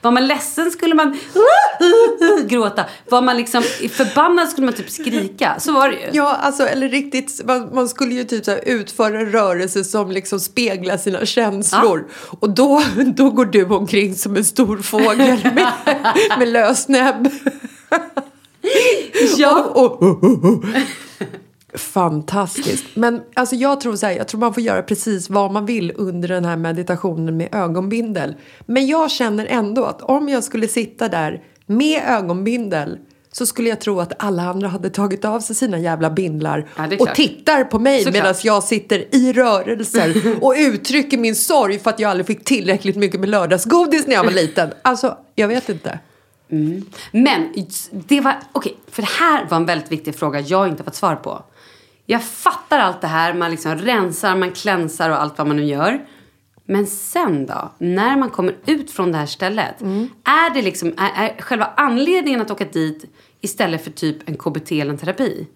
Var 0.00 0.10
man 0.10 0.26
ledsen 0.26 0.70
skulle 0.70 0.94
man 0.94 1.08
uh, 1.08 1.16
uh, 1.16 2.38
uh, 2.38 2.46
gråta. 2.46 2.84
Var 3.10 3.22
man 3.22 3.36
liksom 3.36 3.62
förbannad 3.92 4.48
skulle 4.48 4.64
man 4.64 4.74
typ 4.74 4.90
skrika. 5.00 5.56
Så 5.60 5.72
var 5.72 5.88
det 5.88 5.94
ju. 5.94 6.08
Ja, 6.12 6.36
alltså, 6.36 6.66
eller 6.66 6.88
riktigt, 6.88 7.40
man, 7.44 7.68
man 7.74 7.88
skulle 7.88 8.14
ju 8.14 8.24
typ 8.24 8.44
så 8.44 8.52
utföra 8.56 9.24
rörelse 9.24 9.84
som 9.84 10.10
liksom 10.10 10.40
speglar 10.40 10.96
sina 10.96 11.26
känslor. 11.26 12.08
Och 12.40 12.50
då, 12.50 12.82
då 13.16 13.30
går 13.30 13.44
du 13.44 13.64
omkring 13.64 14.14
som 14.14 14.36
en 14.36 14.44
stor 14.44 14.78
fågel 14.78 15.38
med, 15.54 15.72
med 16.38 16.48
lös 16.48 16.88
näbb. 16.88 17.28
Ja. 19.36 19.64
Och- 19.74 20.02
och- 20.02 20.24
och. 20.44 20.64
Fantastiskt. 21.74 22.84
Men 22.94 23.20
alltså, 23.34 23.54
jag 23.54 23.80
tror 23.80 23.96
så 23.96 24.06
här, 24.06 24.12
jag 24.12 24.28
tror 24.28 24.40
man 24.40 24.54
får 24.54 24.62
göra 24.62 24.82
precis 24.82 25.30
vad 25.30 25.52
man 25.52 25.66
vill 25.66 25.92
under 25.96 26.28
den 26.28 26.44
här 26.44 26.56
meditationen 26.56 27.36
med 27.36 27.48
ögonbindel. 27.54 28.34
Men 28.66 28.86
jag 28.86 29.10
känner 29.10 29.46
ändå 29.46 29.84
att 29.84 30.02
om 30.02 30.28
jag 30.28 30.44
skulle 30.44 30.68
sitta 30.68 31.08
där 31.08 31.42
med 31.66 32.02
ögonbindel 32.06 32.98
så 33.32 33.46
skulle 33.46 33.68
jag 33.68 33.80
tro 33.80 34.00
att 34.00 34.12
alla 34.22 34.42
andra 34.42 34.68
hade 34.68 34.90
tagit 34.90 35.24
av 35.24 35.40
sig 35.40 35.56
sina 35.56 35.78
jävla 35.78 36.10
bindlar 36.10 36.68
Ja, 36.76 36.88
och 36.98 37.14
tittar 37.14 37.64
på 37.64 37.78
mig 37.78 38.12
medan 38.12 38.34
jag 38.42 38.64
sitter 38.64 39.14
i 39.14 39.32
rörelser 39.32 40.36
och 40.44 40.54
uttrycker 40.58 41.18
min 41.18 41.34
sorg 41.36 41.78
för 41.78 41.90
att 41.90 42.00
jag 42.00 42.10
aldrig 42.10 42.26
fick 42.26 42.44
tillräckligt 42.44 42.96
mycket 42.96 43.20
med 43.20 43.28
lördagsgodis 43.28 44.06
när 44.06 44.14
jag 44.14 44.24
var 44.24 44.32
liten. 44.32 44.70
Alltså, 44.82 45.16
jag 45.34 45.48
vet 45.48 45.68
inte. 45.68 45.98
Men 47.12 47.52
det 47.90 48.20
var, 48.20 48.34
okej, 48.52 48.76
för 48.90 49.02
det 49.02 49.08
här 49.08 49.46
var 49.50 49.56
en 49.56 49.66
väldigt 49.66 49.92
viktig 49.92 50.14
fråga 50.14 50.40
jag 50.40 50.68
inte 50.68 50.84
fått 50.84 50.94
svar 50.94 51.16
på. 51.16 51.42
Jag 52.06 52.22
fattar 52.22 52.78
allt 52.78 53.00
det 53.00 53.06
här, 53.06 53.34
man 53.34 53.50
liksom 53.50 53.76
rensar, 53.78 54.36
man 54.36 54.52
klänsar 54.52 55.10
och 55.10 55.22
allt 55.22 55.38
vad 55.38 55.46
man 55.46 55.56
nu 55.56 55.64
gör. 55.64 56.00
Men 56.70 56.86
sen 56.86 57.46
då, 57.46 57.70
när 57.78 58.16
man 58.16 58.30
kommer 58.30 58.56
ut 58.66 58.90
från 58.90 59.12
det 59.12 59.18
här 59.18 59.26
stället. 59.26 59.82
Är 60.24 60.54
det 60.54 60.62
liksom, 60.62 60.88
är, 60.96 61.24
är 61.24 61.42
själva 61.42 61.70
anledningen 61.76 62.40
att 62.40 62.50
åka 62.50 62.64
dit 62.64 63.04
istället 63.40 63.84
för 63.84 63.90
typ 63.90 64.28
en 64.28 64.36
KBT 64.36 64.72
eller 64.72 64.90
en 64.90 64.98
terapi? 64.98 65.46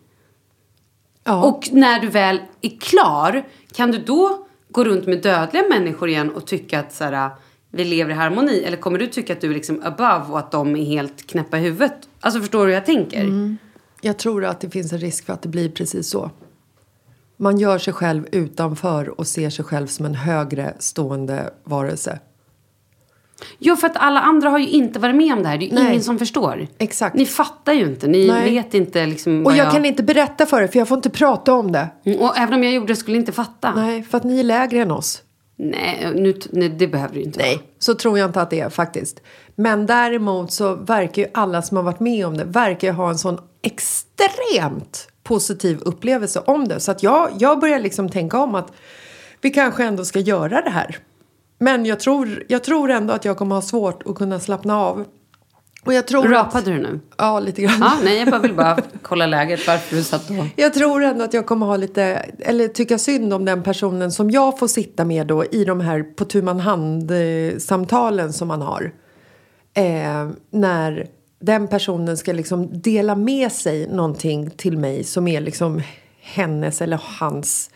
Ja. 1.24 1.44
Och 1.44 1.68
när 1.72 2.00
du 2.00 2.08
väl 2.08 2.40
är 2.60 2.80
klar, 2.80 3.44
kan 3.72 3.90
du 3.90 3.98
då 3.98 4.46
gå 4.68 4.84
runt 4.84 5.06
med 5.06 5.22
dödliga 5.22 5.64
människor 5.68 6.08
igen 6.08 6.30
och 6.30 6.46
tycka 6.46 6.80
att 6.80 6.94
så 6.94 7.04
här, 7.04 7.30
vi 7.70 7.84
lever 7.84 8.10
i 8.10 8.14
harmoni? 8.14 8.64
Eller 8.64 8.76
kommer 8.76 8.98
du 8.98 9.06
tycka 9.06 9.32
att 9.32 9.40
du 9.40 9.50
är 9.50 9.54
liksom 9.54 9.82
above 9.84 10.32
och 10.32 10.38
att 10.38 10.50
de 10.50 10.76
är 10.76 10.84
helt 10.84 11.26
knäppa 11.26 11.58
i 11.58 11.60
huvudet? 11.60 12.08
Alltså 12.20 12.40
förstår 12.40 12.60
du 12.60 12.66
hur 12.66 12.74
jag 12.74 12.86
tänker? 12.86 13.56
Jag 14.00 14.18
tror 14.18 14.44
att 14.44 14.60
det 14.60 14.70
finns 14.70 14.92
en 14.92 14.98
risk 14.98 15.26
för 15.26 15.32
att 15.32 15.42
det 15.42 15.48
blir 15.48 15.68
precis 15.68 16.08
så. 16.08 16.30
Man 17.36 17.58
gör 17.58 17.78
sig 17.78 17.92
själv 17.92 18.26
utanför 18.32 19.20
och 19.20 19.26
ser 19.26 19.50
sig 19.50 19.64
själv 19.64 19.86
som 19.86 20.06
en 20.06 20.14
högre 20.14 20.74
stående 20.78 21.50
varelse. 21.64 22.18
Jo, 23.58 23.76
för 23.76 23.86
att 23.86 23.96
alla 23.96 24.20
andra 24.20 24.50
har 24.50 24.58
ju 24.58 24.68
inte 24.68 24.98
varit 24.98 25.16
med 25.16 25.32
om 25.32 25.42
det 25.42 25.48
här. 25.48 25.58
Det 25.58 25.64
är 25.64 25.68
ju 25.68 25.74
Nej. 25.74 25.88
ingen 25.90 26.02
som 26.02 26.18
förstår. 26.18 26.66
Exakt. 26.78 27.16
Ni 27.16 27.26
fattar 27.26 27.72
ju 27.72 27.84
inte. 27.84 28.06
Ni 28.06 28.26
Nej. 28.28 28.50
vet 28.50 28.74
inte 28.74 29.06
liksom 29.06 29.38
Och 29.38 29.44
vad 29.44 29.56
jag 29.56 29.72
kan 29.72 29.84
inte 29.84 30.02
berätta 30.02 30.46
för 30.46 30.62
er 30.62 30.66
för 30.66 30.78
jag 30.78 30.88
får 30.88 30.96
inte 30.96 31.10
prata 31.10 31.52
om 31.52 31.72
det. 31.72 31.88
Mm, 32.04 32.20
Och 32.20 32.38
även 32.38 32.54
om 32.54 32.64
jag 32.64 32.72
gjorde 32.72 32.86
det 32.86 32.96
skulle 32.96 33.16
jag 33.16 33.22
inte 33.22 33.32
fatta. 33.32 33.74
Nej, 33.74 34.02
för 34.02 34.18
att 34.18 34.24
ni 34.24 34.40
är 34.40 34.44
lägre 34.44 34.78
än 34.82 34.90
oss. 34.90 35.22
Nej, 35.56 36.12
nu, 36.14 36.34
nej 36.50 36.68
det 36.68 36.86
behöver 36.88 37.14
du 37.14 37.22
inte 37.22 37.38
vara. 37.38 37.48
Nej, 37.48 37.62
så 37.78 37.94
tror 37.94 38.18
jag 38.18 38.28
inte 38.28 38.42
att 38.42 38.50
det 38.50 38.60
är 38.60 38.68
faktiskt. 38.70 39.20
Men 39.54 39.86
däremot 39.86 40.52
så 40.52 40.74
verkar 40.74 41.22
ju 41.22 41.28
alla 41.34 41.62
som 41.62 41.76
har 41.76 41.84
varit 41.84 42.00
med 42.00 42.26
om 42.26 42.36
det 42.36 42.44
verkar 42.44 42.88
ju 42.88 42.94
ha 42.94 43.08
en 43.10 43.18
sån 43.18 43.38
extremt 43.62 45.08
positiv 45.24 45.78
upplevelse 45.80 46.40
om 46.46 46.68
det. 46.68 46.80
Så 46.80 46.90
att 46.90 47.02
jag, 47.02 47.30
jag 47.38 47.60
börjar 47.60 47.78
liksom 47.78 48.08
tänka 48.08 48.38
om 48.38 48.54
att 48.54 48.72
vi 49.40 49.50
kanske 49.50 49.84
ändå 49.84 50.04
ska 50.04 50.18
göra 50.18 50.62
det 50.62 50.70
här. 50.70 50.98
Men 51.58 51.86
jag 51.86 52.00
tror, 52.00 52.44
jag 52.48 52.64
tror 52.64 52.90
ändå 52.90 53.14
att 53.14 53.24
jag 53.24 53.36
kommer 53.36 53.54
ha 53.54 53.62
svårt 53.62 54.02
att 54.06 54.14
kunna 54.14 54.40
slappna 54.40 54.78
av. 54.78 55.04
Och 55.84 55.94
jag 55.94 56.06
tror 56.06 56.22
Rapade 56.22 56.58
att, 56.58 56.64
du 56.64 56.78
nu? 56.78 57.00
Ja, 57.18 57.40
lite 57.40 57.62
grann. 57.62 57.78
Ja, 57.80 57.92
nej, 58.04 58.18
jag 58.18 58.30
bara 58.30 58.40
vill 58.40 58.54
bara 58.54 58.78
kolla 59.02 59.26
läget 59.26 59.66
varför 59.66 59.96
du 59.96 60.02
satt 60.02 60.28
då. 60.28 60.46
Jag 60.56 60.74
tror 60.74 61.04
ändå 61.04 61.24
att 61.24 61.34
jag 61.34 61.46
kommer 61.46 61.66
ha 61.66 61.76
lite, 61.76 62.02
eller 62.38 62.68
tycka 62.68 62.98
synd 62.98 63.32
om 63.32 63.44
den 63.44 63.62
personen 63.62 64.12
som 64.12 64.30
jag 64.30 64.58
får 64.58 64.68
sitta 64.68 65.04
med 65.04 65.26
då 65.26 65.44
i 65.44 65.64
de 65.64 65.80
här 65.80 66.02
på 66.02 66.24
tu 66.24 66.42
man 66.42 66.60
hand-samtalen 66.60 68.32
som 68.32 68.48
man 68.48 68.62
har. 68.62 68.92
Eh, 69.74 70.28
när 70.50 71.06
den 71.44 71.68
personen 71.68 72.16
ska 72.16 72.32
liksom 72.32 72.80
dela 72.80 73.14
med 73.14 73.52
sig 73.52 73.88
någonting 73.88 74.50
till 74.50 74.78
mig 74.78 75.04
som 75.04 75.28
är 75.28 75.40
liksom 75.40 75.82
hennes 76.20 76.82
eller 76.82 77.00
hans 77.18 77.70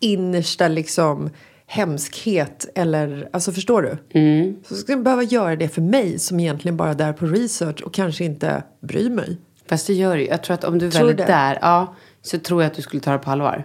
innersta 0.00 0.68
liksom 0.68 1.30
hemskhet 1.66 2.66
eller, 2.74 3.28
alltså 3.32 3.52
förstår 3.52 3.82
du? 3.82 4.18
Mm. 4.20 4.56
Så 4.64 4.74
ska 4.74 4.92
jag 4.92 5.02
behöva 5.02 5.22
göra 5.22 5.56
det 5.56 5.68
för 5.68 5.82
mig 5.82 6.18
som 6.18 6.40
egentligen 6.40 6.76
bara 6.76 6.90
är 6.90 6.94
där 6.94 7.12
på 7.12 7.26
research 7.26 7.82
och 7.82 7.94
kanske 7.94 8.24
inte 8.24 8.62
bryr 8.80 9.10
mig. 9.10 9.36
Fast 9.68 9.86
det 9.86 9.94
gör 9.94 10.16
det. 10.16 10.24
Jag 10.24 10.42
tror 10.42 10.54
att 10.54 10.64
om 10.64 10.78
du 10.78 10.90
Tror 10.90 11.06
väl 11.06 11.16
du 11.16 11.22
är 11.22 11.26
där, 11.26 11.58
ja, 11.62 11.94
så 12.22 12.38
tror 12.38 12.62
jag 12.62 12.70
att 12.70 12.76
du 12.76 12.82
skulle 12.82 13.00
ta 13.02 13.12
det 13.12 13.18
på 13.18 13.30
allvar. 13.30 13.64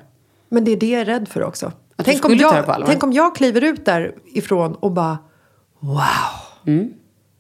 Men 0.50 0.66
det 0.66 0.72
är 0.72 0.78
det 0.78 0.90
jag 0.90 1.02
är 1.02 1.06
rädd 1.06 1.28
för 1.28 1.44
också. 1.44 1.72
du 1.98 2.04
Tänk 2.04 2.26
om, 2.26 2.36
jag, 2.36 2.66
på 2.66 2.72
allvar? 2.72 2.88
tänk 2.88 3.04
om 3.04 3.14
jag 3.14 3.36
kliver 3.36 3.64
ut 3.64 3.86
därifrån 3.86 4.76
och 4.76 4.92
bara 4.92 5.18
wow, 5.80 6.02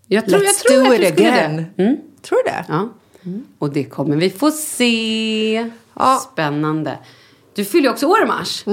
Jag 0.07 0.25
tror, 0.25 0.39
let's 0.39 0.43
jag 0.45 0.55
tror 0.55 0.83
do 0.83 0.91
att 0.93 0.97
du 0.99 1.05
it 1.07 1.13
skulle 1.13 1.29
again. 1.29 1.65
det. 1.75 1.83
Mm. 1.83 1.97
Tror 2.27 2.37
du 2.43 2.49
det? 2.49 2.65
Ja. 2.67 2.89
Och 3.59 3.73
det 3.73 3.83
kommer 3.83 4.15
vi 4.15 4.29
få 4.29 4.51
se. 4.51 5.71
Ja. 5.93 6.19
Spännande. 6.33 6.99
Du 7.55 7.65
fyller 7.65 7.83
ju 7.83 7.89
också 7.89 8.05
år 8.07 8.23
i 8.23 8.25
mars. 8.25 8.63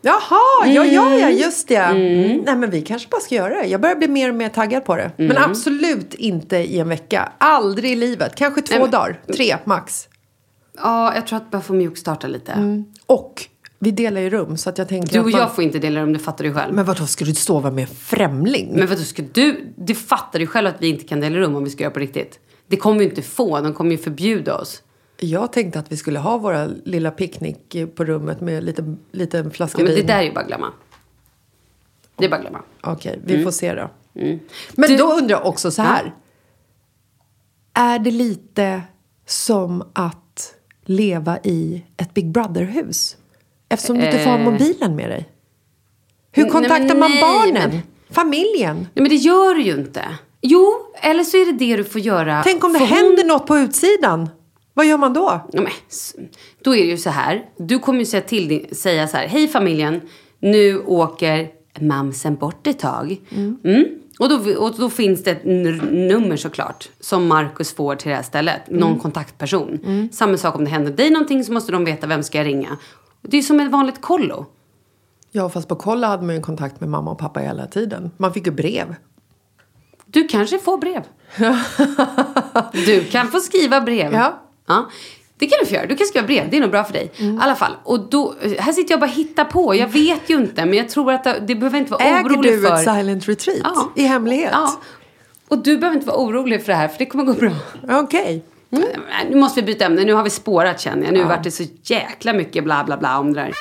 Jaha, 0.00 0.66
ja, 0.66 0.84
ja, 0.84 1.06
Mm. 1.06 1.18
ja, 1.20 1.30
just 1.30 1.68
det. 1.68 1.76
Mm. 1.76 2.42
Nej, 2.46 2.56
men 2.56 2.70
vi 2.70 2.82
kanske 2.82 3.08
bara 3.08 3.20
ska 3.20 3.34
göra 3.34 3.54
det. 3.62 3.66
Jag 3.66 3.80
börjar 3.80 3.96
bli 3.96 4.08
mer 4.08 4.28
och 4.28 4.34
mer 4.34 4.48
taggad 4.48 4.84
på 4.84 4.96
det. 4.96 5.10
Men 5.16 5.30
Mm. 5.30 5.42
absolut 5.50 6.14
inte 6.14 6.56
i 6.56 6.78
en 6.78 6.88
vecka. 6.88 7.32
Aldrig 7.38 7.90
i 7.92 7.96
livet. 7.96 8.34
Kanske 8.34 8.62
två 8.62 8.72
Nej, 8.74 8.80
men- 8.82 8.90
dagar. 8.90 9.20
Tre, 9.36 9.56
max. 9.64 10.08
Ja, 10.82 11.14
jag 11.14 11.26
tror 11.26 11.36
att 11.36 11.50
bara 11.50 11.62
få 11.62 11.72
mjukstarta 11.72 12.26
lite. 12.26 12.82
Och 13.06 13.44
vi 13.78 13.90
delar 13.90 14.20
ju 14.20 14.30
rum 14.30 14.56
så 14.56 14.70
att 14.70 14.78
jag 14.78 14.88
tänker 14.88 15.12
Du 15.12 15.18
och 15.20 15.30
man... 15.30 15.40
jag 15.40 15.54
får 15.54 15.64
inte 15.64 15.78
dela 15.78 16.02
rum, 16.02 16.12
det 16.12 16.18
fattar 16.18 16.44
du 16.44 16.54
själv. 16.54 16.74
Men 16.74 16.84
vadå, 16.84 17.06
ska 17.06 17.24
du 17.24 17.34
sova 17.34 17.70
med 17.70 17.82
en 17.82 17.94
främling? 17.94 18.72
Men 18.74 18.86
vadå, 18.86 19.00
ska 19.02 19.22
du... 19.32 19.72
Du 19.76 19.94
fattar 19.94 20.38
ju 20.38 20.46
själv 20.46 20.68
att 20.68 20.76
vi 20.82 20.88
inte 20.88 21.04
kan 21.04 21.20
dela 21.20 21.38
rum 21.38 21.56
om 21.56 21.64
vi 21.64 21.70
ska 21.70 21.82
göra 21.84 21.94
på 21.94 22.00
riktigt. 22.00 22.40
Det 22.66 22.76
kommer 22.76 22.98
vi 22.98 23.04
inte 23.04 23.22
få, 23.22 23.60
de 23.60 23.74
kommer 23.74 23.90
ju 23.90 23.98
förbjuda 23.98 24.54
oss. 24.58 24.82
Jag 25.20 25.52
tänkte 25.52 25.78
att 25.78 25.92
vi 25.92 25.96
skulle 25.96 26.18
ha 26.18 26.38
våra 26.38 26.66
lilla 26.84 27.10
picknick 27.10 27.76
på 27.94 28.04
rummet 28.04 28.40
med 28.40 28.64
lite, 28.64 28.96
lite 29.12 29.50
flaska 29.50 29.78
Ja, 29.82 29.84
men 29.84 29.94
det 29.94 30.02
där 30.02 30.18
är 30.18 30.22
ju 30.22 30.32
bara 30.32 30.44
glömma. 30.44 30.72
Det 32.16 32.24
är 32.24 32.28
bara 32.28 32.40
glömma. 32.40 32.62
Okej, 32.80 33.20
vi 33.24 33.32
Mm. 33.32 33.44
får 33.44 33.50
se 33.50 33.74
då. 33.74 33.90
Men 34.74 34.96
då 34.96 35.12
undrar 35.12 35.36
jag 35.36 35.46
också 35.46 35.70
så 35.70 35.82
här. 35.82 36.14
Är 37.74 37.98
det 37.98 38.10
lite 38.10 38.82
som 39.26 39.82
att 39.92 40.54
leva 40.84 41.38
i 41.38 41.84
ett 41.96 42.14
Big 42.14 42.30
Brother-hus? 42.32 43.16
Eftersom 43.68 43.98
du 43.98 44.04
inte 44.06 44.18
får 44.18 44.30
ha 44.30 44.38
mobilen 44.38 44.96
med 44.96 45.10
dig. 45.10 45.28
Hur 46.32 46.42
Eh. 46.42 46.44
Nej, 46.46 46.52
kontaktar 46.52 46.86
men 46.88 46.98
man 46.98 47.10
nej, 47.10 47.20
barnen? 47.22 47.70
men- 47.70 47.80
Familjen? 48.10 48.76
Nej, 48.76 48.88
men 48.94 49.08
det 49.08 49.14
gör 49.14 49.54
du 49.54 49.62
ju 49.62 49.72
inte. 49.74 50.04
Jo, 50.42 50.72
eller 51.02 51.24
så 51.24 51.36
är 51.36 51.46
det 51.46 51.52
det 51.52 51.76
du 51.76 51.84
får 51.84 52.00
göra. 52.00 52.42
Tänk 52.44 52.64
om 52.64 52.72
det 52.72 52.78
För 52.78 52.86
hon- 52.86 52.96
händer 52.96 53.24
något 53.24 53.46
på 53.46 53.58
utsidan? 53.58 54.28
Vad 54.74 54.86
gör 54.86 54.96
man 54.96 55.12
då? 55.12 55.40
Ja, 55.52 55.62
men, 55.62 55.72
då 56.64 56.74
är 56.76 56.82
det 56.82 56.90
ju 56.90 56.98
så 56.98 57.10
här. 57.10 57.44
Du 57.58 57.78
kommer 57.78 57.98
ju 57.98 58.04
säga, 58.06 58.20
till 58.22 58.66
säga 58.76 59.08
så 59.08 59.16
här. 59.16 59.26
Hej 59.28 59.48
familjen. 59.48 60.00
Nu 60.40 60.78
åker 60.78 61.48
mamsen 61.80 62.36
bort 62.36 62.66
ett 62.66 62.78
tag. 62.78 63.16
Mm. 63.36 63.86
Och, 64.18 64.28
då, 64.28 64.54
och 64.58 64.74
då 64.78 64.90
finns 64.90 65.24
det 65.24 65.30
ett 65.30 65.44
nummer 65.44 66.36
såklart. 66.36 66.88
Som 67.00 67.26
Markus 67.28 67.74
får 67.74 67.94
till 67.94 68.08
det 68.08 68.14
här 68.14 68.22
stället. 68.22 68.70
Någon 68.70 68.98
kontaktperson. 68.98 70.08
Samma 70.12 70.36
sak 70.36 70.54
om 70.56 70.64
det 70.64 70.70
händer 70.70 70.92
dig 70.92 71.10
någonting 71.10 71.44
så 71.44 71.52
måste 71.52 71.72
de 71.72 71.84
veta 71.84 72.06
vem 72.06 72.22
ska 72.22 72.38
jag 72.38 72.46
ringa. 72.46 72.76
Det 73.30 73.38
är 73.38 73.42
som 73.42 73.60
ett 73.60 73.70
vanligt 73.70 74.00
kollo. 74.00 74.46
Ja, 75.32 75.48
fast 75.48 75.68
på 75.68 75.76
kolla 75.76 76.06
hade 76.06 76.26
man 76.26 76.34
ju 76.34 76.40
kontakt 76.40 76.80
med 76.80 76.88
mamma 76.88 77.10
och 77.10 77.18
pappa 77.18 77.40
hela 77.40 77.66
tiden. 77.66 78.10
Man 78.16 78.32
fick 78.32 78.46
ju 78.46 78.52
brev. 78.52 78.94
Du 80.06 80.28
kanske 80.28 80.58
får 80.58 80.78
brev. 80.78 81.02
du 82.86 83.04
kan 83.04 83.28
få 83.28 83.40
skriva 83.40 83.80
brev. 83.80 84.12
Ja. 84.12 84.40
ja. 84.66 84.90
Det 85.38 85.46
kan 85.46 85.58
du 85.60 85.66
få 85.66 85.74
göra. 85.74 85.86
Du 85.86 85.96
kan 85.96 86.06
skriva 86.06 86.26
brev. 86.26 86.50
Det 86.50 86.56
är 86.56 86.60
nog 86.60 86.70
bra 86.70 86.84
för 86.84 86.92
dig. 86.92 87.12
Mm. 87.16 87.36
I 87.36 87.38
alla 87.40 87.54
fall. 87.54 87.72
Och 87.84 88.00
då, 88.10 88.34
här 88.58 88.72
sitter 88.72 88.92
jag 88.92 88.96
och 88.96 89.00
bara 89.00 89.10
hittar 89.10 89.44
på. 89.44 89.74
Jag 89.74 89.88
vet 89.88 90.30
ju 90.30 90.36
inte. 90.36 90.64
Men 90.64 90.74
jag 90.74 90.88
tror 90.88 91.12
att 91.12 91.24
det, 91.24 91.42
det 91.46 91.54
behöver 91.54 91.78
inte 91.78 91.92
vara 91.92 92.04
Äger 92.04 92.30
orolig 92.30 92.52
du 92.52 92.62
för. 92.62 92.74
ett 92.74 92.84
silent 92.84 93.28
retreat? 93.28 93.60
Ja. 93.64 93.92
I 93.96 94.02
hemlighet? 94.02 94.50
Ja. 94.52 94.80
Och 95.48 95.62
du 95.62 95.78
behöver 95.78 95.96
inte 95.96 96.06
vara 96.06 96.18
orolig 96.18 96.60
för 96.64 96.72
det 96.72 96.78
här. 96.78 96.88
För 96.88 96.98
det 96.98 97.06
kommer 97.06 97.24
gå 97.24 97.32
bra. 97.32 97.50
Okej. 97.88 98.44
Nej, 98.70 98.96
Nu 99.30 99.36
måste 99.36 99.60
vi 99.60 99.66
byta 99.66 99.84
ämne. 99.84 100.04
Nu 100.04 100.12
har 100.12 100.22
vi 100.22 100.30
spårat 100.30 100.80
känner 100.80 101.04
jag. 101.04 101.14
Nu 101.14 101.24
vart 101.24 101.44
det 101.44 101.50
så 101.50 101.64
jäkla 101.82 102.32
mycket 102.32 102.64
bla 102.64 102.84
bla 102.84 102.96
bla 102.96 103.18
om 103.18 103.32
det 103.32 103.40
där. 103.40 103.52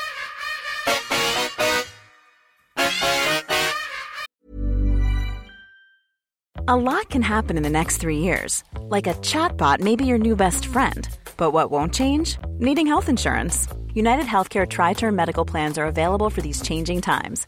A 6.69 6.75
lot 6.75 7.07
can 7.09 7.21
happen 7.21 7.55
in 7.55 7.63
the 7.63 7.69
next 7.69 8.01
three 8.01 8.17
years. 8.17 8.63
Like 8.89 9.07
a 9.07 9.13
chatbot 9.13 9.79
may 9.79 9.95
be 9.95 10.03
your 10.03 10.17
new 10.17 10.35
best 10.35 10.65
friend. 10.65 11.07
But 11.37 11.53
what 11.53 11.71
won't 11.71 11.93
change? 11.93 12.37
Needing 12.59 12.87
health 12.87 13.07
insurance. 13.07 13.69
United 13.93 14.25
Healthcare 14.25 14.67
Tri 14.67 14.93
Term 14.93 15.15
Medical 15.15 15.45
Plans 15.45 15.77
are 15.77 15.85
available 15.85 16.29
for 16.29 16.41
these 16.41 16.61
changing 16.61 16.99
times. 17.01 17.47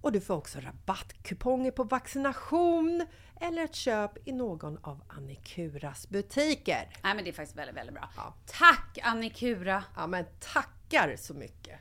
och 0.00 0.12
du 0.12 0.20
får 0.20 0.34
också 0.36 0.58
rabattkuponger 0.60 1.70
på 1.70 1.84
vaccination 1.84 3.06
eller 3.40 3.64
ett 3.64 3.74
köp 3.74 4.28
i 4.28 4.32
någon 4.32 4.78
av 4.82 5.00
Annikuras 5.08 6.08
butiker. 6.08 6.88
Nej, 7.02 7.14
men 7.14 7.24
det 7.24 7.30
är 7.30 7.32
faktiskt 7.32 7.58
väldigt, 7.58 7.76
väldigt 7.76 7.94
bra. 7.94 8.10
Ja. 8.16 8.34
Tack 8.46 8.98
Annikura! 9.02 9.84
Ja, 9.96 10.06
men 10.06 10.24
tackar 10.40 11.16
så 11.18 11.34
mycket! 11.34 11.80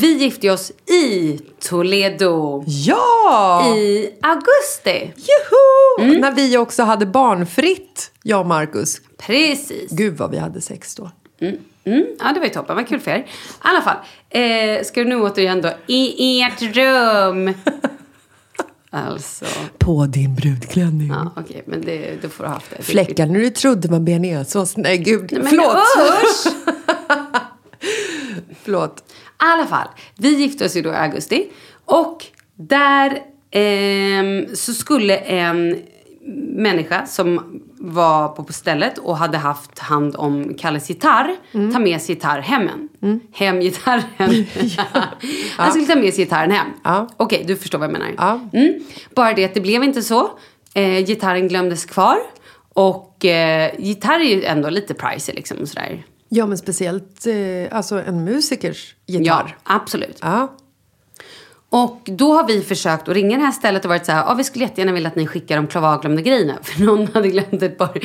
Vi 0.00 0.12
gifte 0.12 0.50
oss 0.50 0.70
i 0.86 1.40
Toledo 1.60 2.64
Ja! 2.66 3.74
i 3.76 4.14
augusti. 4.22 5.12
Juhu! 5.16 6.18
När 6.20 6.32
vi 6.34 6.56
också 6.58 6.82
hade 6.82 7.06
barnfritt, 7.06 8.12
jag 8.22 8.40
och 8.40 8.46
Marcus. 8.46 9.00
Precis. 9.18 9.90
Gud 9.90 10.16
vad 10.16 10.30
vi 10.30 10.38
hade 10.38 10.60
sex 10.60 10.94
då. 10.94 11.10
Mm, 11.40 11.56
ja, 11.84 12.32
det 12.32 12.40
var 12.40 12.46
ju 12.46 12.52
toppen. 12.52 12.76
Vad 12.76 12.88
kul 12.88 13.00
för 13.00 13.10
er. 13.10 13.18
I 13.18 13.24
alla 13.58 13.82
fall. 13.82 13.96
Eh, 14.30 14.84
ska 14.84 15.00
du 15.00 15.08
nu 15.08 15.16
återigen 15.20 15.62
då 15.62 15.72
i 15.86 16.42
ert 16.42 16.62
rum. 16.62 17.54
alltså. 18.90 19.44
På 19.78 20.06
din 20.06 20.34
brudklänning. 20.34 21.08
Ja, 21.08 21.32
okej. 21.36 21.62
men 21.66 21.80
det, 21.80 22.22
då 22.22 22.28
får 22.28 22.44
du 22.44 22.48
ha 22.48 22.54
haft 22.54 22.70
det. 22.76 22.82
Fläckar 22.82 23.26
när 23.26 23.40
du 23.40 23.50
trodde 23.50 23.88
var 23.88 24.00
bearnaisesås. 24.00 24.76
Nej 24.76 24.98
gud, 24.98 25.32
Men 25.32 25.46
förlåt! 25.46 25.76
usch! 26.22 26.52
förlåt. 28.62 29.04
I 29.08 29.12
alla 29.36 29.66
fall, 29.66 29.88
vi 30.16 30.34
gifte 30.34 30.64
oss 30.64 30.76
ju 30.76 30.82
då 30.82 30.90
i 30.90 30.94
augusti. 30.94 31.48
Och 31.84 32.26
där 32.56 33.18
ehm, 33.50 34.56
så 34.56 34.74
skulle 34.74 35.16
en 35.16 35.82
människa 36.56 37.06
som 37.06 37.60
var 37.78 38.28
på 38.28 38.52
stället 38.52 38.98
och 38.98 39.16
hade 39.16 39.38
haft 39.38 39.78
hand 39.78 40.16
om 40.16 40.54
Kalles 40.54 40.88
gitarr 40.88 41.36
ta 41.72 41.78
med 41.78 42.00
sig 42.02 42.14
gitarr 42.14 42.40
hemmen. 42.40 42.88
Hem 43.32 43.60
gitarren. 43.60 44.04
Han 45.56 45.70
skulle 45.70 45.86
ta 45.86 45.94
med 45.94 46.14
sig 46.14 46.24
gitarren 46.24 46.50
hem. 46.50 46.66
Ja. 46.84 47.08
Okej, 47.16 47.44
du 47.46 47.56
förstår 47.56 47.78
vad 47.78 47.88
jag 47.88 47.92
menar. 47.92 48.14
Ja. 48.16 48.40
Mm. 48.52 48.74
Bara 49.14 49.32
det 49.32 49.44
att 49.44 49.54
det 49.54 49.60
blev 49.60 49.84
inte 49.84 50.02
så. 50.02 50.30
Eh, 50.74 51.04
gitarren 51.06 51.48
glömdes 51.48 51.84
kvar. 51.84 52.18
Och 52.74 53.24
eh, 53.24 53.70
gitarr 53.78 54.20
är 54.20 54.34
ju 54.34 54.44
ändå 54.44 54.70
lite 54.70 54.94
pricey 54.94 55.34
liksom 55.34 55.58
och 55.58 55.68
sådär. 55.68 56.04
Ja, 56.28 56.46
men 56.46 56.58
speciellt 56.58 57.26
eh, 57.26 57.76
alltså 57.76 58.02
en 58.02 58.24
musikers 58.24 58.94
Ja, 59.06 59.18
gitarr. 59.20 59.56
absolut. 59.62 60.18
Ja. 60.22 60.56
Och 61.72 62.00
då 62.04 62.32
har 62.32 62.46
vi 62.46 62.60
försökt 62.60 63.08
att 63.08 63.14
ringa 63.14 63.36
det 63.36 63.42
här 63.42 63.52
stället 63.52 63.84
och 63.84 63.88
varit 63.88 64.06
så 64.06 64.12
här, 64.12 64.24
ja 64.26 64.34
vi 64.34 64.44
skulle 64.44 64.64
jättegärna 64.64 64.92
vilja 64.92 65.08
att 65.08 65.16
ni 65.16 65.26
skickar 65.26 65.56
de 65.56 65.66
klavagglömda 65.66 66.22
grejerna. 66.22 66.54
För 66.62 66.84
någon 66.84 67.06
hade 67.14 67.28
glömt 67.28 67.62
ett 67.62 67.78
par 67.78 67.98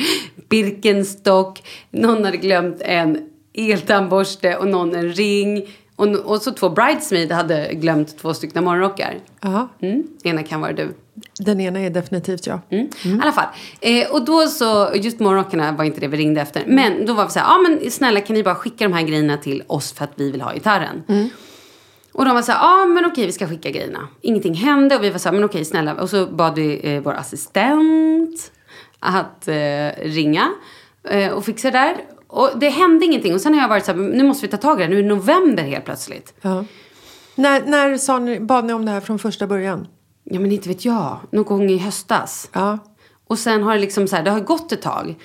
Birkenstock, 0.48 1.62
någon 1.90 2.24
hade 2.24 2.36
glömt 2.36 2.80
en 2.80 3.18
eltandborste 3.54 4.56
och 4.56 4.68
någon 4.68 4.94
en 4.94 5.12
ring. 5.12 5.68
Och, 5.96 6.06
och 6.08 6.42
så 6.42 6.50
två 6.50 6.68
bridesmaid 6.68 7.32
hade 7.32 7.74
glömt 7.74 8.18
två 8.18 8.34
stycken 8.34 8.64
morgonrockar. 8.64 9.18
Mm. 9.80 10.02
Ena 10.24 10.42
kan 10.42 10.60
vara 10.60 10.72
du. 10.72 10.94
Den 11.38 11.60
ena 11.60 11.80
är 11.80 11.90
definitivt 11.90 12.46
jag. 12.46 12.60
Mm. 12.70 12.88
I 13.04 13.20
alla 13.22 13.32
fall. 13.32 13.46
Eh, 13.80 14.10
och 14.10 14.24
då 14.24 14.46
så, 14.46 14.90
just 14.94 15.20
morgonrockarna 15.20 15.72
var 15.72 15.84
inte 15.84 16.00
det 16.00 16.08
vi 16.08 16.16
ringde 16.16 16.40
efter. 16.40 16.62
Men 16.66 17.06
då 17.06 17.12
var 17.12 17.24
vi 17.24 17.30
så 17.30 17.38
här, 17.38 17.46
ja 17.46 17.58
men 17.58 17.90
snälla 17.90 18.20
kan 18.20 18.36
ni 18.36 18.42
bara 18.42 18.54
skicka 18.54 18.84
de 18.84 18.92
här 18.92 19.02
grejerna 19.02 19.36
till 19.36 19.62
oss 19.66 19.92
för 19.92 20.04
att 20.04 20.12
vi 20.14 20.30
vill 20.30 20.40
ha 20.40 20.54
gitarren. 20.54 21.02
Och 22.18 22.24
de 22.24 22.34
var 22.34 22.42
så 22.42 22.52
här, 22.52 22.58
ja 22.58 22.86
men 22.86 23.04
okej 23.04 23.26
vi 23.26 23.32
ska 23.32 23.48
skicka 23.48 23.70
grejerna. 23.70 24.08
Ingenting 24.20 24.54
hände 24.54 24.96
och 24.96 25.04
vi 25.04 25.10
var 25.10 25.18
så 25.18 25.28
här, 25.28 25.34
men 25.34 25.44
okej 25.44 25.64
snälla. 25.64 25.94
Och 25.94 26.10
så 26.10 26.26
bad 26.26 26.54
vi 26.54 26.94
eh, 26.94 27.02
vår 27.02 27.14
assistent 27.14 28.52
att 28.98 29.48
eh, 29.48 29.88
ringa 30.02 30.52
eh, 31.08 31.32
och 31.32 31.44
fixa 31.44 31.70
det 31.70 31.78
där. 31.78 31.96
Och 32.26 32.50
det 32.56 32.68
hände 32.68 33.04
ingenting. 33.06 33.34
Och 33.34 33.40
sen 33.40 33.54
har 33.54 33.60
jag 33.60 33.68
varit 33.68 33.84
så 33.84 33.92
här, 33.92 33.98
nu 33.98 34.24
måste 34.24 34.46
vi 34.46 34.50
ta 34.50 34.56
tag 34.56 34.80
i 34.80 34.82
det. 34.82 34.88
Nu 34.88 34.98
är 34.98 35.02
det 35.02 35.08
november 35.08 35.62
helt 35.62 35.84
plötsligt. 35.84 36.34
Ja. 36.40 36.64
När, 37.34 37.66
när 37.66 37.96
sa 37.96 38.18
ni, 38.18 38.40
bad 38.40 38.64
ni 38.64 38.72
om 38.72 38.84
det 38.84 38.90
här 38.90 39.00
från 39.00 39.18
första 39.18 39.46
början? 39.46 39.86
Ja 40.24 40.40
men 40.40 40.52
inte 40.52 40.68
vet 40.68 40.84
jag. 40.84 41.18
Någon 41.30 41.44
gång 41.44 41.70
i 41.70 41.78
höstas. 41.78 42.50
Ja. 42.52 42.78
Och 43.26 43.38
sen 43.38 43.62
har 43.62 43.74
det 43.74 43.80
liksom 43.80 44.08
så 44.08 44.16
här, 44.16 44.22
det 44.22 44.30
har 44.30 44.40
gått 44.40 44.72
ett 44.72 44.82
tag. 44.82 45.16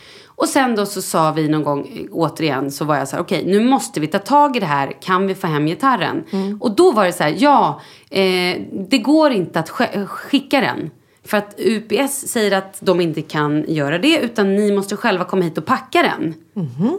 Och 0.43 0.49
sen 0.49 0.75
då 0.75 0.85
så 0.85 1.01
sa 1.01 1.31
vi 1.31 1.47
någon 1.47 1.63
gång, 1.63 2.07
återigen, 2.11 2.71
så 2.71 2.85
var 2.85 2.95
jag 2.95 3.07
så 3.07 3.15
här, 3.15 3.23
okej, 3.23 3.43
nu 3.45 3.59
måste 3.63 3.99
vi 3.99 4.07
ta 4.07 4.19
tag 4.19 4.55
i 4.55 4.59
det 4.59 4.65
här. 4.65 4.93
Kan 5.01 5.27
vi 5.27 5.35
få 5.35 5.47
hem 5.47 5.65
gitarren? 5.65 6.23
Och 6.59 6.75
då 6.75 6.91
var 6.91 7.05
det 7.05 7.13
så 7.13 7.23
här, 7.23 7.35
ja, 7.37 7.81
eh, 8.09 8.61
det 8.89 8.97
går 8.97 9.31
inte 9.31 9.59
att 9.59 9.69
sk- 9.69 10.05
skicka 10.05 10.61
den. 10.61 10.89
För 11.25 11.37
att 11.37 11.55
UPS 11.57 12.27
säger 12.27 12.51
att 12.57 12.77
de 12.79 13.01
inte 13.01 13.21
kan 13.21 13.65
göra 13.67 13.97
det, 13.97 14.17
utan 14.19 14.55
ni 14.55 14.71
måste 14.75 14.95
själva 14.97 15.25
komma 15.25 15.41
hit 15.43 15.57
och 15.57 15.65
packa 15.65 16.01
den. 16.01 16.33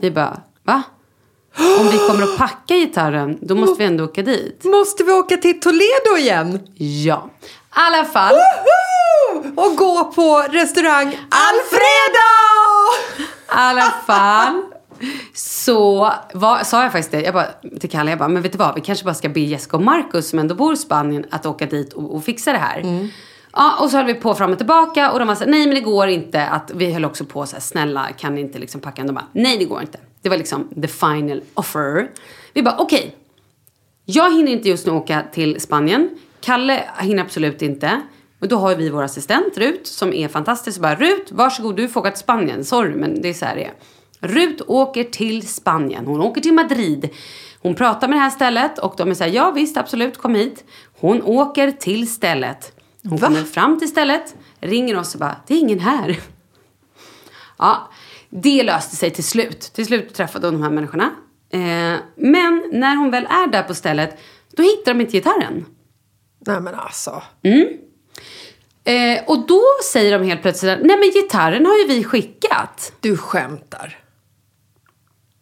Vi 0.02 0.10
bara, 0.10 0.40
va? 0.62 0.82
Om 1.80 1.86
vi 1.92 1.98
kommer 1.98 2.22
att 2.22 2.36
packa 2.38 2.74
gitarren, 2.74 3.38
då 3.40 3.54
måste 3.54 3.78
vi 3.78 3.84
ändå 3.84 4.04
åka 4.04 4.22
dit. 4.22 4.64
Måste 4.64 5.04
vi 5.04 5.12
åka 5.12 5.36
till 5.36 5.60
Toledo 5.60 6.16
igen? 6.18 6.58
Ja. 6.76 7.30
I 7.40 7.46
alla 7.70 8.04
fall. 8.04 8.34
Woho! 8.34 9.52
Och 9.56 9.76
gå 9.76 10.04
på 10.04 10.44
restaurang 10.50 11.06
Alfredo! 11.30 12.30
Alla 13.46 13.94
fall. 14.06 14.62
Så 15.34 16.12
var, 16.34 16.64
sa 16.64 16.82
jag 16.82 16.92
faktiskt 16.92 17.10
det, 17.10 17.22
jag 17.22 17.34
bara, 17.34 17.46
till 17.80 17.90
Kalle, 17.90 18.10
jag 18.10 18.18
bara, 18.18 18.28
men 18.28 18.42
vet 18.42 18.52
du 18.52 18.58
vad, 18.58 18.74
vi 18.74 18.80
kanske 18.80 19.04
bara 19.04 19.14
ska 19.14 19.28
be 19.28 19.40
Jessica 19.40 19.76
och 19.76 19.82
Marcus 19.82 20.28
som 20.28 20.38
ändå 20.38 20.54
bor 20.54 20.72
i 20.72 20.76
Spanien 20.76 21.26
att 21.30 21.46
åka 21.46 21.66
dit 21.66 21.92
och, 21.92 22.14
och 22.14 22.24
fixa 22.24 22.52
det 22.52 22.58
här. 22.58 22.82
Ja, 23.52 23.76
och 23.80 23.90
så 23.90 23.96
höll 23.96 24.06
vi 24.06 24.14
på 24.14 24.34
fram 24.34 24.52
och 24.52 24.58
tillbaka 24.58 25.10
och 25.12 25.18
de 25.18 25.28
var 25.28 25.34
så 25.34 25.44
här, 25.44 25.50
nej 25.50 25.66
men 25.66 25.74
det 25.74 25.80
går 25.80 26.08
inte 26.08 26.46
att, 26.46 26.70
vi 26.74 26.92
höll 26.92 27.04
också 27.04 27.24
på 27.24 27.46
så 27.46 27.56
här, 27.56 27.60
snälla 27.60 28.06
kan 28.18 28.34
ni 28.34 28.40
inte 28.40 28.58
liksom 28.58 28.80
packa 28.80 29.00
en? 29.00 29.06
De 29.06 29.12
bara, 29.12 29.26
nej 29.32 29.58
det 29.58 29.64
går 29.64 29.80
inte. 29.80 29.98
Det 30.22 30.28
var 30.28 30.36
liksom 30.36 30.68
the 30.82 30.88
final 30.88 31.42
offer. 31.54 32.10
Vi 32.52 32.62
bara, 32.62 32.76
okej. 32.78 33.16
Jag 34.04 34.36
hinner 34.36 34.52
inte 34.52 34.68
just 34.68 34.86
nu 34.86 34.92
åka 34.92 35.22
till 35.32 35.60
Spanien. 35.60 36.10
Kalle 36.40 36.84
hinner 36.98 37.22
absolut 37.22 37.62
inte. 37.62 38.00
Och 38.44 38.48
då 38.48 38.56
har 38.56 38.76
vi 38.76 38.90
vår 38.90 39.02
assistent 39.02 39.58
Rut 39.58 39.86
som 39.86 40.12
är 40.12 40.28
fantastisk. 40.28 40.76
Så 40.76 40.82
bara, 40.82 40.94
Rut, 40.94 41.32
varsågod, 41.32 41.76
du 41.76 41.88
får 41.88 42.00
åka 42.00 42.10
till 42.10 42.20
Spanien. 42.20 42.64
Sorry, 42.64 42.94
men 42.94 43.22
det 43.22 43.28
är 43.28 43.34
så 43.34 43.44
här 43.44 43.56
det 43.56 43.64
är. 43.64 43.72
Rut 44.28 44.62
åker 44.66 45.04
till 45.04 45.48
Spanien. 45.48 46.06
Hon 46.06 46.20
åker 46.20 46.40
till 46.40 46.52
Madrid. 46.52 47.10
Hon 47.62 47.74
pratar 47.74 48.08
med 48.08 48.16
det 48.16 48.22
här 48.22 48.30
stället 48.30 48.78
och 48.78 48.94
de 48.96 49.10
är 49.10 49.14
så 49.14 49.24
här, 49.24 49.30
ja 49.30 49.50
visst, 49.50 49.76
absolut, 49.76 50.18
kom 50.18 50.34
hit. 50.34 50.64
Hon 51.00 51.22
åker 51.22 51.70
till 51.70 52.10
stället. 52.10 52.80
Hon 53.02 53.16
Va? 53.16 53.26
kommer 53.26 53.42
fram 53.42 53.78
till 53.78 53.88
stället, 53.88 54.36
ringer 54.60 54.98
oss 54.98 55.14
och 55.14 55.20
bara, 55.20 55.36
det 55.46 55.54
är 55.54 55.58
ingen 55.58 55.80
här. 55.80 56.20
Ja, 57.58 57.90
det 58.30 58.62
löste 58.62 58.96
sig 58.96 59.10
till 59.10 59.24
slut. 59.24 59.60
Till 59.60 59.86
slut 59.86 60.14
träffade 60.14 60.46
hon 60.46 60.54
de 60.54 60.62
här 60.62 60.70
människorna. 60.70 61.10
Eh, 61.50 62.00
men 62.16 62.62
när 62.72 62.96
hon 62.96 63.10
väl 63.10 63.26
är 63.26 63.46
där 63.46 63.62
på 63.62 63.74
stället, 63.74 64.18
då 64.56 64.62
hittar 64.62 64.94
de 64.94 65.00
inte 65.00 65.12
gitarren. 65.12 65.66
Nej 66.46 66.60
men 66.60 66.74
alltså. 66.74 67.22
Eh, 68.84 69.24
och 69.26 69.46
då 69.46 69.62
säger 69.92 70.18
de 70.18 70.24
helt 70.24 70.42
plötsligt, 70.42 70.78
nej 70.82 70.96
men 70.96 71.10
gitarren 71.10 71.66
har 71.66 71.76
ju 71.78 71.84
vi 71.84 72.04
skickat. 72.04 72.92
Du 73.00 73.16
skämtar. 73.16 73.98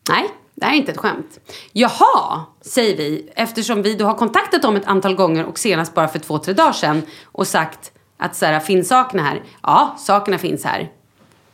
Nej, 0.09 0.29
det 0.55 0.65
här 0.65 0.73
är 0.73 0.77
inte 0.77 0.93
ett 0.93 0.99
skämt. 0.99 1.41
Jaha, 1.73 2.45
säger 2.61 2.97
vi, 2.97 3.31
eftersom 3.35 3.83
vi 3.83 3.95
då 3.95 4.05
har 4.05 4.15
kontaktat 4.15 4.63
dem 4.63 4.77
ett 4.77 4.87
antal 4.87 5.15
gånger 5.15 5.45
och 5.45 5.59
senast 5.59 5.95
bara 5.95 6.09
för 6.09 6.19
två, 6.19 6.39
tre 6.39 6.55
dagar 6.55 6.73
sedan 6.73 7.03
och 7.25 7.47
sagt 7.47 7.93
att 8.17 8.37
så 8.37 8.47
här, 8.47 8.61
finns 8.61 8.89
sakerna 8.89 9.23
här? 9.23 9.43
Ja, 9.63 9.97
sakerna 9.99 10.39
finns 10.39 10.65
här. 10.65 10.91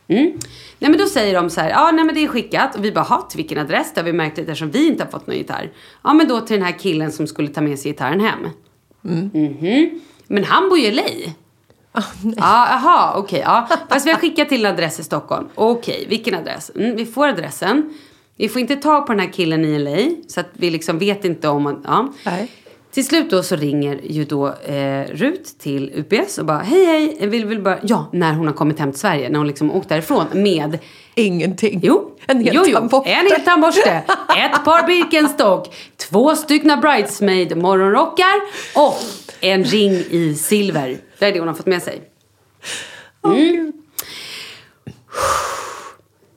Mm. 0.07 0.31
Nej 0.79 0.91
men 0.91 0.97
då 0.97 1.05
säger 1.05 1.33
de 1.33 1.49
så 1.49 1.61
här, 1.61 1.69
ja 1.69 1.91
nej 1.91 2.05
men 2.05 2.15
det 2.15 2.23
är 2.23 2.27
skickat. 2.27 2.75
Och 2.75 2.85
vi 2.85 2.91
bara, 2.91 3.03
ha 3.05 3.21
till 3.21 3.37
vilken 3.37 3.57
adress? 3.57 3.91
Det 3.93 4.01
har 4.01 4.05
vi 4.05 4.13
märkt 4.13 4.37
lite 4.37 4.51
eftersom 4.51 4.71
vi 4.71 4.87
inte 4.87 5.03
har 5.03 5.11
fått 5.11 5.27
någon 5.27 5.35
gitarr. 5.35 5.71
Ja 6.03 6.13
men 6.13 6.27
då 6.27 6.41
till 6.41 6.55
den 6.57 6.65
här 6.65 6.79
killen 6.79 7.11
som 7.11 7.27
skulle 7.27 7.47
ta 7.47 7.61
med 7.61 7.79
sig 7.79 7.91
gitarren 7.91 8.19
hem. 8.19 8.49
Mhm. 9.01 10.01
Men 10.27 10.43
han 10.43 10.69
bor 10.69 10.77
ju 10.79 10.85
i 10.85 10.91
LA. 10.91 11.33
Ja, 11.93 12.01
Jaha, 12.37 13.13
okej. 13.17 13.39
ja. 13.39 13.67
Fast 13.89 14.05
vi 14.07 14.11
har 14.11 14.17
skickat 14.19 14.49
till 14.49 14.65
en 14.65 14.71
adress 14.73 14.99
i 14.99 15.03
Stockholm. 15.03 15.47
Okej, 15.55 16.05
vilken 16.09 16.35
adress? 16.35 16.71
Mm, 16.75 16.95
vi 16.95 17.05
får 17.05 17.27
adressen. 17.27 17.93
Vi 18.37 18.49
får 18.49 18.61
inte 18.61 18.75
tag 18.75 19.05
på 19.05 19.11
den 19.13 19.19
här 19.19 19.33
killen 19.33 19.65
i 19.65 19.79
LA. 19.79 19.97
Så 20.27 20.39
att 20.39 20.49
vi 20.53 20.69
liksom 20.69 20.99
vet 20.99 21.25
inte 21.25 21.47
om... 21.47 21.63
man- 21.63 21.81
Ja. 21.87 22.07
Nej. 22.25 22.51
Till 22.93 23.05
slut 23.05 23.29
då 23.29 23.43
så 23.43 23.55
ringer 23.55 23.99
ju 24.03 24.25
då 24.25 24.47
eh, 24.47 25.03
Rut 25.05 25.59
till 25.59 25.91
UPS 25.95 26.37
och 26.37 26.45
bara 26.45 26.57
hej 26.57 26.85
hej, 26.85 27.27
vill, 27.27 27.45
vill 27.45 27.61
bara... 27.61 27.79
Ja, 27.83 28.09
när 28.13 28.33
hon 28.33 28.47
har 28.47 28.53
kommit 28.53 28.79
hem 28.79 28.91
till 28.91 28.99
Sverige. 29.01 29.29
När 29.29 29.37
hon 29.37 29.47
liksom 29.47 29.71
åkt 29.71 29.89
därifrån 29.89 30.25
med 30.33 30.79
Ingenting. 31.15 31.79
Jo, 31.83 32.17
En 32.27 32.43
hel 32.43 32.55
jo, 32.55 32.63
jo. 32.67 32.73
tandborste. 32.73 33.09
En 33.11 33.25
hel 33.25 33.41
tandborste. 33.41 34.03
ett 34.37 34.65
par 34.65 34.87
Birkenstock. 34.87 35.75
Två 35.97 36.35
styckna 36.35 36.77
bridesmaid 36.77 37.57
morgonrockar. 37.57 38.41
Och 38.75 38.97
en 39.41 39.63
ring 39.63 39.91
i 39.91 40.35
silver. 40.35 40.97
Det 41.19 41.25
är 41.25 41.31
det 41.33 41.39
hon 41.39 41.47
har 41.47 41.55
fått 41.55 41.65
med 41.65 41.83
sig. 41.83 42.01
Mm. 43.25 43.73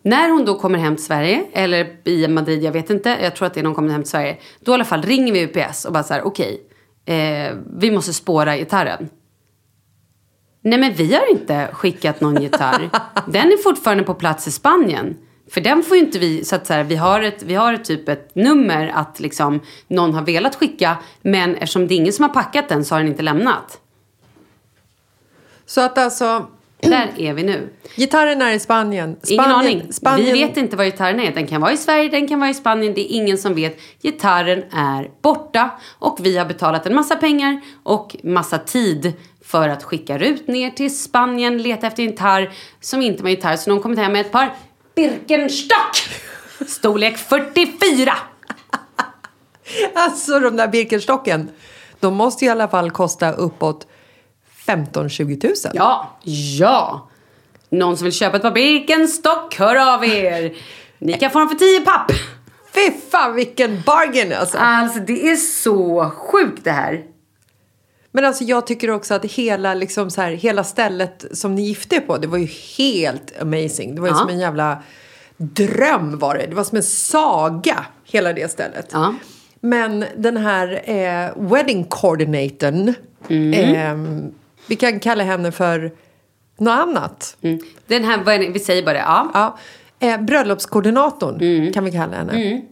När 0.03 0.28
hon 0.30 0.44
då 0.44 0.59
kommer 0.59 0.78
hem 0.78 0.96
till 0.96 1.05
Sverige, 1.05 1.44
eller 1.53 2.09
i 2.09 2.28
Madrid, 2.28 2.62
jag 2.62 2.72
vet 2.72 2.90
inte. 2.90 3.18
Jag 3.22 3.36
tror 3.36 3.46
att 3.46 3.55
det 3.55 3.61
är 3.61 3.62
när 3.62 3.68
hon 3.68 3.74
kommer 3.74 3.92
hem 3.92 4.03
till 4.03 4.11
Sverige. 4.11 4.36
Då 4.61 4.72
i 4.72 4.74
alla 4.74 4.84
fall 4.84 5.03
ringer 5.03 5.32
vi 5.32 5.42
UPS 5.42 5.84
och 5.84 5.92
bara 5.92 6.03
så 6.03 6.14
här, 6.14 6.22
okej. 6.22 6.62
eh, 7.05 7.57
vi 7.76 7.90
måste 7.90 8.12
spåra 8.12 8.57
gitarren. 8.57 9.09
Nej 10.64 10.78
men 10.78 10.92
vi 10.92 11.14
har 11.14 11.30
inte 11.30 11.68
skickat 11.72 12.20
någon 12.20 12.42
gitarr. 12.42 12.90
Den 13.26 13.46
är 13.46 13.62
fortfarande 13.62 14.05
på 14.05 14.14
plats 14.14 14.48
i 14.48 14.50
Spanien. 14.50 15.16
För 15.50 15.61
den 15.61 15.82
får 15.82 15.96
ju 15.96 16.03
inte 16.03 16.18
vi, 16.18 16.44
så 16.44 16.57
att 16.57 16.66
så 16.66 16.72
här, 16.72 16.84
vi 16.84 16.96
har 16.96 17.20
ett, 17.20 17.42
vi 17.42 17.55
har 17.55 17.72
ett 17.72 17.84
typ 17.84 18.09
ett 18.09 18.34
nummer 18.34 18.92
att 18.94 19.20
liksom 19.20 19.61
någon 19.88 20.14
har 20.14 20.22
velat 20.22 20.55
skicka. 20.55 20.96
Men 21.22 21.55
eftersom 21.55 21.88
det 21.88 21.94
är 21.94 21.96
ingen 21.96 22.12
som 22.12 22.22
har 22.22 22.32
packat 22.34 22.68
den 22.68 22.84
så 22.84 22.94
har 22.94 23.00
den 23.00 23.09
inte 23.09 23.22
lämnat. 23.22 23.80
Så 25.66 25.80
att 25.80 25.98
alltså, 25.98 26.46
Där 26.91 27.11
är 27.16 27.33
vi 27.35 27.43
nu. 27.43 27.68
gitarren 27.97 28.43
är 28.43 28.53
i 28.53 28.59
Spanien. 28.59 29.09
Ingen 29.09 29.45
Spanien, 29.45 29.59
aning. 29.59 29.93
Spanien, 29.93 30.33
Vi 30.33 30.45
vet 30.45 30.57
inte 30.57 30.76
vad 30.76 30.87
gitarren 30.87 31.20
är. 31.20 31.33
Den 31.35 31.47
kan 31.47 31.61
vara 31.61 31.72
i 31.72 31.76
Sverige, 31.76 32.09
den 32.09 32.28
kan 32.28 32.41
vara 32.41 32.51
i 32.51 32.55
Spanien. 32.55 32.95
Det 32.95 33.01
är 33.01 33.16
ingen 33.16 33.39
som 33.39 33.55
vet. 33.55 33.80
Gitarren 34.03 34.64
är 34.72 35.11
borta. 35.22 35.70
Och 35.99 36.18
vi 36.20 36.39
har 36.39 36.45
betalat 36.45 36.87
en 36.87 36.95
massa 36.95 37.16
pengar 37.16 37.61
och 37.83 38.16
massa 38.22 38.59
tid 38.59 39.12
för 39.45 39.68
att 39.68 39.83
skicka 39.83 40.18
ut 40.18 40.49
ner 40.49 40.70
till 40.70 40.99
Spanien, 40.99 41.62
leta 41.62 41.87
efter 41.87 42.03
en 42.03 42.09
gitarr 42.11 42.53
som 42.80 43.03
inte 43.03 43.22
var 43.22 43.30
gitarr. 43.30 43.57
Så 43.57 43.70
de 43.70 43.80
kommit 43.80 43.99
hem 43.99 44.12
med 44.12 44.20
ett 44.20 44.33
par 44.33 44.55
Birkenstock! 44.95 45.97
Storlek 46.66 47.18
44! 47.18 48.12
Alltså 49.95 50.41
de 50.41 50.57
där 50.57 50.68
Birkenstocken. 50.68 51.51
De 52.01 52.14
måste 52.14 52.45
i 52.45 52.49
alla 52.49 52.68
fall 52.68 52.91
kosta 52.91 53.33
uppåt 53.33 53.87
15-20 54.66 55.40
tusen. 55.40 55.72
Ja, 55.74 56.18
ja! 56.58 57.08
Någon 57.70 57.96
som 57.96 58.04
vill 58.04 58.12
köpa 58.12 58.36
ett 58.36 58.42
par 58.42 58.50
Birkenstock, 58.50 59.56
hör 59.58 59.94
av 59.94 60.04
er! 60.04 60.52
Ni 60.98 61.12
kan 61.12 61.30
få 61.30 61.38
dem 61.38 61.48
för 61.48 61.56
10 61.56 61.80
papp! 61.80 62.12
Fy 62.74 62.90
fan 63.10 63.34
vilken 63.34 63.82
bargain 63.86 64.32
alltså. 64.32 64.58
Alltså 64.58 64.98
det 65.00 65.28
är 65.30 65.36
så 65.36 66.10
sjukt 66.10 66.64
det 66.64 66.70
här. 66.70 67.02
Men 68.12 68.24
alltså 68.24 68.44
jag 68.44 68.66
tycker 68.66 68.90
också 68.90 69.14
att 69.14 69.24
hela, 69.24 69.74
liksom 69.74 70.10
så 70.10 70.20
här, 70.20 70.30
hela 70.32 70.64
stället 70.64 71.24
som 71.32 71.54
ni 71.54 71.62
gifte 71.62 71.96
er 71.96 72.00
på, 72.00 72.18
det 72.18 72.26
var 72.26 72.38
ju 72.38 72.48
helt 72.78 73.40
amazing. 73.42 73.94
Det 73.94 74.00
var 74.00 74.08
ju 74.08 74.14
Ja. 74.14 74.18
som 74.18 74.28
en 74.28 74.38
jävla 74.38 74.82
dröm 75.36 76.18
var 76.18 76.34
det. 76.34 76.46
Det 76.46 76.54
var 76.54 76.64
som 76.64 76.76
en 76.76 76.82
saga, 76.82 77.84
hela 78.04 78.32
det 78.32 78.50
stället. 78.50 78.88
Ja. 78.92 79.14
Men 79.60 80.04
den 80.16 80.36
här 80.36 80.82
eh, 80.90 81.30
wedding 81.50 81.84
coordinatorn, 81.84 82.94
Mm. 83.28 83.74
eh, 83.74 84.30
vi 84.66 84.76
kan 84.76 85.00
kalla 85.00 85.24
henne 85.24 85.52
för 85.52 85.92
något 86.58 86.72
annat. 86.72 87.36
Mm. 87.42 87.60
Den 87.86 88.04
här, 88.04 88.52
vi 88.52 88.58
säger 88.58 88.82
bara 88.82 88.92
det, 88.92 88.98
ja. 88.98 89.30
Ja, 89.34 89.58
eh, 90.08 90.20
bröllopskoordinatorn 90.20 91.40
Mm. 91.40 91.72
kan 91.72 91.84
vi 91.84 91.92
kalla 91.92 92.16
henne. 92.16 92.62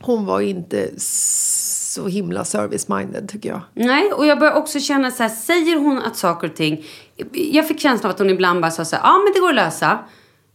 Hon 0.00 0.26
var 0.26 0.40
inte 0.40 0.90
så 1.00 2.06
himla 2.08 2.42
service-minded 2.44 3.28
tycker 3.28 3.48
jag. 3.48 3.60
Nej, 3.74 4.12
och 4.12 4.26
jag 4.26 4.38
börjar 4.38 4.54
också 4.54 4.80
känna 4.80 5.10
så 5.10 5.22
här, 5.22 5.30
säger 5.30 5.76
hon 5.76 5.98
att 5.98 6.16
saker 6.16 6.48
och 6.48 6.56
ting... 6.56 6.84
Jag 7.32 7.68
fick 7.68 7.80
känslan 7.80 8.10
av 8.10 8.14
att 8.14 8.18
hon 8.18 8.30
ibland 8.30 8.60
bara 8.60 8.70
sa 8.70 8.84
så 8.84 8.96
här, 8.96 9.02
ja 9.02 9.18
men 9.24 9.32
det 9.34 9.40
går 9.40 9.48
att 9.48 9.54
lösa. 9.54 9.98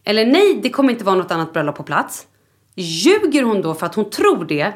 Eller 0.03 0.25
nej, 0.25 0.59
det 0.63 0.69
kommer 0.69 0.91
inte 0.93 1.03
vara 1.05 1.15
något 1.15 1.31
annat 1.31 1.53
bröllop 1.53 1.75
på 1.75 1.83
plats. 1.83 2.27
Ljuger 2.75 3.43
hon 3.43 3.61
då 3.61 3.73
för 3.73 3.85
att 3.85 3.95
hon 3.95 4.09
tror 4.09 4.45
det? 4.45 4.73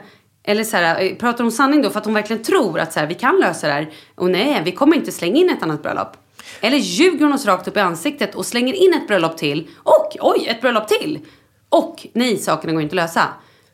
Eller 0.47 0.63
så 0.63 0.77
här, 0.77 1.03
eh, 1.03 1.15
pratar 1.15 1.43
hon 1.43 1.51
sanning 1.51 1.81
då 1.81 1.89
för 1.89 1.99
att 1.99 2.05
hon 2.05 2.13
verkligen 2.13 2.43
tror 2.43 2.79
att 2.79 2.93
så 2.93 2.99
här, 2.99 3.07
vi 3.07 3.13
kan 3.13 3.39
lösa 3.39 3.67
det 3.67 3.73
här? 3.73 3.89
Och 4.15 4.29
nej, 4.29 4.61
vi 4.65 4.71
kommer 4.71 4.95
inte 4.95 5.11
slänga 5.11 5.37
in 5.37 5.49
ett 5.49 5.63
annat 5.63 5.83
bröllop. 5.83 6.17
Eller 6.61 6.77
ljuger 6.77 7.25
hon 7.25 7.33
oss 7.33 7.45
rakt 7.45 7.67
upp 7.67 7.77
i 7.77 7.79
ansiktet 7.79 8.35
och 8.35 8.45
slänger 8.45 8.73
in 8.73 8.93
ett 8.93 9.07
bröllop 9.07 9.37
till? 9.37 9.67
Och 9.83 10.17
oj, 10.19 10.47
ett 10.47 10.61
bröllop 10.61 10.87
till! 10.87 11.19
Och 11.69 12.07
nej, 12.13 12.37
sakerna 12.37 12.73
går 12.73 12.81
inte 12.81 12.93
att 12.93 12.95
lösa. 12.95 13.23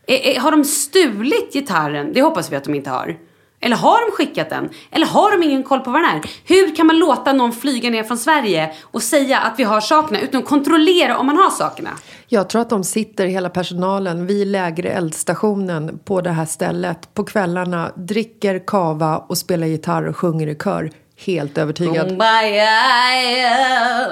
E- 0.08 0.32
e- 0.36 0.40
har 0.40 0.52
de 0.52 0.64
stulit 0.64 1.54
gitarren? 1.54 2.14
Det 2.14 2.22
hoppas 2.22 2.52
vi 2.52 2.56
att 2.56 2.64
de 2.64 2.76
inte 2.76 2.90
har. 2.90 3.18
Eller 3.64 3.76
har 3.76 4.10
de 4.10 4.16
skickat 4.16 4.50
den? 4.50 4.70
Eller 4.92 5.06
har 5.06 5.32
de 5.32 5.44
ingen 5.44 5.64
koll 5.64 5.80
på 5.80 5.92
vad 5.92 6.02
den 6.02 6.10
är? 6.10 6.22
Hur 6.46 6.76
kan 6.76 6.88
man 6.88 7.00
låta 7.00 7.34
någon 7.34 7.54
flyga 7.54 7.90
ner 7.90 8.04
från 8.04 8.18
Sverige 8.18 8.74
och 8.82 9.04
säga 9.04 9.40
att 9.40 9.60
vi 9.60 9.64
har 9.64 9.82
sakerna 9.82 10.20
utan 10.20 10.42
att 10.42 10.48
kontrollera 10.48 11.18
om 11.18 11.26
man 11.26 11.38
har 11.38 11.50
sakerna? 11.50 11.90
Jag 12.28 12.50
tror 12.50 12.62
att 12.62 12.70
de 12.70 12.84
sitter, 12.84 13.26
hela 13.26 13.50
personalen, 13.50 14.28
vid 14.28 14.48
lägre 14.48 14.90
eldstationen 14.90 16.00
på 16.06 16.22
det 16.22 16.30
här 16.30 16.46
stället 16.46 17.14
på 17.14 17.24
kvällarna, 17.24 17.92
dricker 17.96 18.60
kava 18.68 19.18
och 19.18 19.38
spelar 19.38 19.68
gitarr 19.68 20.04
och 20.04 20.18
sjunger 20.18 20.48
i 20.48 20.56
kör. 20.56 20.92
Helt 21.26 21.58
övertygad. 21.58 22.08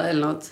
Eller 0.10 0.26
något. 0.26 0.46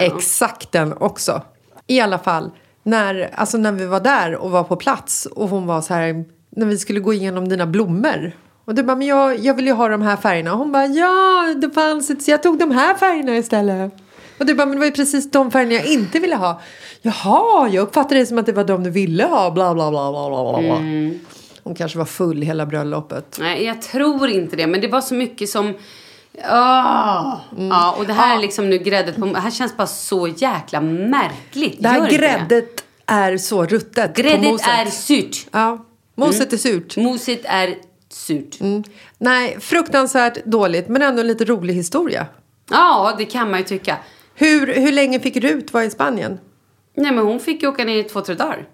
Exakt 0.00 0.72
den 0.72 0.92
också. 0.92 1.42
I 1.86 2.00
alla 2.00 2.18
fall, 2.18 2.50
när, 2.82 3.30
alltså 3.34 3.58
när 3.58 3.72
vi 3.72 3.86
var 3.86 4.00
där 4.00 4.34
och 4.34 4.50
var 4.50 4.64
på 4.64 4.76
plats 4.76 5.26
och 5.26 5.48
hon 5.48 5.66
var 5.66 5.80
så 5.80 5.94
här, 5.94 6.24
när 6.58 6.66
vi 6.66 6.78
skulle 6.78 7.00
gå 7.00 7.12
igenom 7.14 7.48
dina 7.48 7.66
blommor. 7.66 8.32
Och 8.64 8.74
du 8.74 8.82
bara, 8.82 8.96
men 8.96 9.06
jag, 9.06 9.38
jag 9.38 9.54
vill 9.54 9.66
ju 9.66 9.72
ha 9.72 9.88
de 9.88 10.02
här 10.02 10.16
färgerna. 10.16 10.52
Och 10.52 10.58
hon 10.58 10.72
bara, 10.72 10.86
ja, 10.86 11.54
det 11.56 11.70
fanns 11.70 12.10
ett, 12.10 12.22
så 12.22 12.30
jag 12.30 12.42
tog 12.42 12.58
de 12.58 12.70
här 12.70 12.94
färgerna 12.94 13.36
istället. 13.36 13.92
Och 14.38 14.46
du 14.46 14.54
bara, 14.54 14.66
men 14.66 14.74
det 14.74 14.78
var 14.78 14.86
ju 14.86 14.92
precis 14.92 15.30
de 15.30 15.50
färgerna 15.50 15.74
jag 15.74 15.86
inte 15.86 16.18
ville 16.18 16.36
ha. 16.36 16.60
Jaha, 17.02 17.68
jag 17.68 17.82
uppfattade 17.82 18.20
det 18.20 18.26
som 18.26 18.38
att 18.38 18.46
det 18.46 18.52
var 18.52 18.64
de 18.64 18.84
du 18.84 18.90
ville 18.90 19.24
ha, 19.24 19.50
bla 19.50 19.74
bla 19.74 19.90
bla 19.90 20.10
bla 20.10 20.28
bla. 20.30 20.60
bla. 20.60 20.78
Hon 21.62 21.74
kanske 21.74 21.98
var 21.98 22.04
full 22.04 22.42
hela 22.42 22.66
bröllopet. 22.66 23.36
Nej, 23.40 23.64
jag 23.64 23.82
tror 23.82 24.28
inte 24.28 24.56
det. 24.56 24.66
Men 24.66 24.80
det 24.80 24.88
var 24.88 25.00
så 25.00 25.14
mycket 25.14 25.48
som... 25.48 25.74
Ah. 26.48 27.36
Ja, 27.58 27.94
och 27.98 28.06
det 28.06 28.12
här 28.12 28.36
är 28.36 28.40
liksom 28.40 28.70
nu 28.70 28.78
gräddet 28.78 29.16
på... 29.16 29.26
Det 29.26 29.40
här 29.40 29.50
känns 29.50 29.76
bara 29.76 29.86
så 29.86 30.28
jäkla 30.28 30.80
märkligt. 30.80 31.76
Det 31.80 31.88
här 31.88 31.98
Gör 31.98 32.18
gräddet 32.18 32.84
är 33.06 33.36
så 33.36 33.64
ruttet 33.64 34.16
Gräddet 34.16 34.60
är 34.68 34.90
surt. 34.90 35.46
Ja, 35.52 35.84
moset 36.18 36.52
är 36.52 36.56
surt. 36.56 36.96
Moset 36.96 37.40
är 37.44 37.74
surt. 38.08 38.58
Nej, 39.18 39.60
fruktansvärt 39.60 40.44
dåligt 40.44 40.88
men 40.88 41.02
ändå 41.02 41.20
en 41.20 41.26
lite 41.26 41.44
rolig 41.44 41.74
historia. 41.74 42.26
Ja, 42.70 43.14
det 43.18 43.24
kan 43.24 43.50
man 43.50 43.58
ju 43.58 43.64
tycka. 43.64 43.98
Hur, 44.34 44.66
hur 44.66 44.92
länge 44.92 45.20
fick 45.20 45.36
Rut 45.36 45.72
vara 45.72 45.84
i 45.84 45.90
Spanien? 45.90 46.38
Nej, 46.96 47.12
men 47.12 47.24
hon 47.24 47.40
fick 47.40 47.62
ju 47.62 47.68
åka 47.68 47.84
ner 47.84 47.96
i 47.96 48.04
två, 48.04 48.20
tre 48.20 48.34
dagar. 48.34 48.68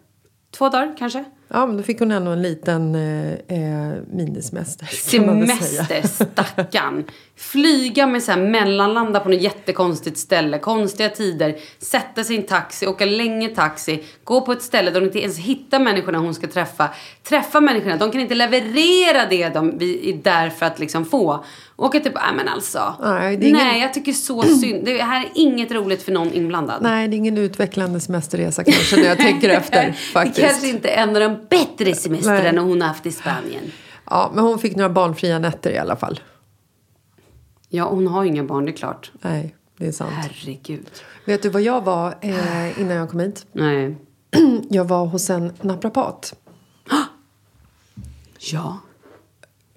Två 0.50 0.68
dagar 0.68 0.94
kanske? 0.98 1.24
Ja, 1.48 1.66
men 1.66 1.76
då 1.76 1.82
fick 1.82 1.98
hon 1.98 2.10
ändå 2.10 2.30
en 2.30 2.42
liten 2.42 2.94
eh, 2.94 3.32
eh, 3.32 3.92
minisemester. 4.12 4.86
Semester, 4.86 6.02
stackarn. 6.34 7.04
Flyga 7.36 8.06
med 8.06 8.22
så 8.22 8.32
här 8.32 8.38
mellanlanda 8.40 9.20
på 9.20 9.28
något 9.28 9.40
jättekonstigt 9.40 10.18
ställe, 10.18 10.58
konstiga 10.58 11.08
tider, 11.08 11.56
sätta 11.78 12.24
sig 12.24 12.36
i 12.36 12.38
en 12.38 12.46
taxi, 12.46 12.86
åka 12.86 13.04
länge 13.06 13.48
taxi, 13.48 14.04
gå 14.24 14.40
på 14.40 14.52
ett 14.52 14.62
ställe 14.62 14.90
där 14.90 15.00
hon 15.00 15.06
inte 15.06 15.20
ens 15.20 15.38
hittar 15.38 15.78
människorna 15.78 16.18
hon 16.18 16.34
ska 16.34 16.46
träffa. 16.46 16.90
Träffa 17.22 17.60
människorna, 17.60 17.96
de 17.96 18.10
kan 18.10 18.20
inte 18.20 18.34
leverera 18.34 19.26
det 19.30 19.48
de 19.48 19.78
vi 19.78 20.10
är 20.10 20.16
där 20.16 20.50
för 20.50 20.66
att 20.66 20.78
liksom 20.78 21.04
få. 21.04 21.44
Åka 21.76 22.00
typ, 22.00 22.14
nej 22.14 22.22
men 22.36 22.48
alltså. 22.48 22.94
Nej, 23.02 23.36
det 23.36 23.46
är 23.46 23.48
ingen- 23.48 23.66
Nej, 23.66 23.80
jag 23.80 23.94
tycker 23.94 24.12
så 24.12 24.42
synd. 24.42 24.84
Det 24.84 25.02
här 25.02 25.20
är 25.24 25.30
inget 25.34 25.72
roligt 25.72 26.02
för 26.02 26.12
någon 26.12 26.32
inblandad. 26.32 26.82
Nej, 26.82 27.08
det 27.08 27.14
är 27.16 27.18
ingen 27.18 27.38
utvecklande 27.38 28.00
semesterresa 28.00 28.64
kanske 28.64 28.96
när 28.96 29.04
jag 29.04 29.18
tänker 29.18 29.48
efter 29.48 29.92
faktiskt. 29.92 30.36
Det 30.36 30.42
kanske 30.42 30.68
inte 30.68 30.88
är 30.88 31.06
en 31.34 31.46
bättre 31.50 31.94
semestrarna 31.94 32.52
Nej. 32.52 32.64
hon 32.64 32.80
har 32.80 32.88
haft 32.88 33.06
i 33.06 33.12
Spanien. 33.12 33.62
Ja, 34.10 34.30
men 34.34 34.44
hon 34.44 34.58
fick 34.58 34.76
några 34.76 34.90
barnfria 34.90 35.38
nätter 35.38 35.70
i 35.70 35.78
alla 35.78 35.96
fall. 35.96 36.20
Ja, 37.68 37.88
hon 37.88 38.06
har 38.06 38.24
ju 38.24 38.28
inga 38.28 38.44
barn, 38.44 38.64
det 38.64 38.70
är 38.70 38.76
klart. 38.76 39.12
Nej, 39.20 39.54
det 39.76 39.86
är 39.86 39.92
sant. 39.92 40.12
Herregud. 40.14 40.86
Vet 41.24 41.42
du 41.42 41.48
vad 41.48 41.62
jag 41.62 41.84
var 41.84 42.14
eh, 42.20 42.80
innan 42.80 42.96
jag 42.96 43.10
kom 43.10 43.20
hit? 43.20 43.46
Nej. 43.52 43.96
Jag 44.70 44.84
var 44.84 45.06
hos 45.06 45.30
en 45.30 45.52
naprapat. 45.60 46.34
Ja. 48.52 48.78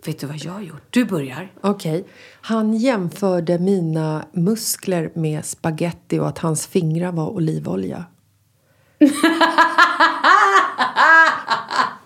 Vet 0.05 0.20
du 0.20 0.28
vad 0.28 0.38
jag 0.38 0.51
har 0.51 0.62
gjort? 0.62 0.82
Du 0.89 1.05
börjar. 1.05 1.51
Okej. 1.62 2.08
Han 2.41 2.74
jämförde 2.74 3.60
mina 3.60 4.26
muskler 4.32 5.12
med 5.14 5.45
spaghetti 5.45 6.20
och 6.20 6.28
att 6.28 6.38
hans 6.38 6.68
fingrar 6.68 7.12
var 7.12 7.30
olivolja. 7.30 8.05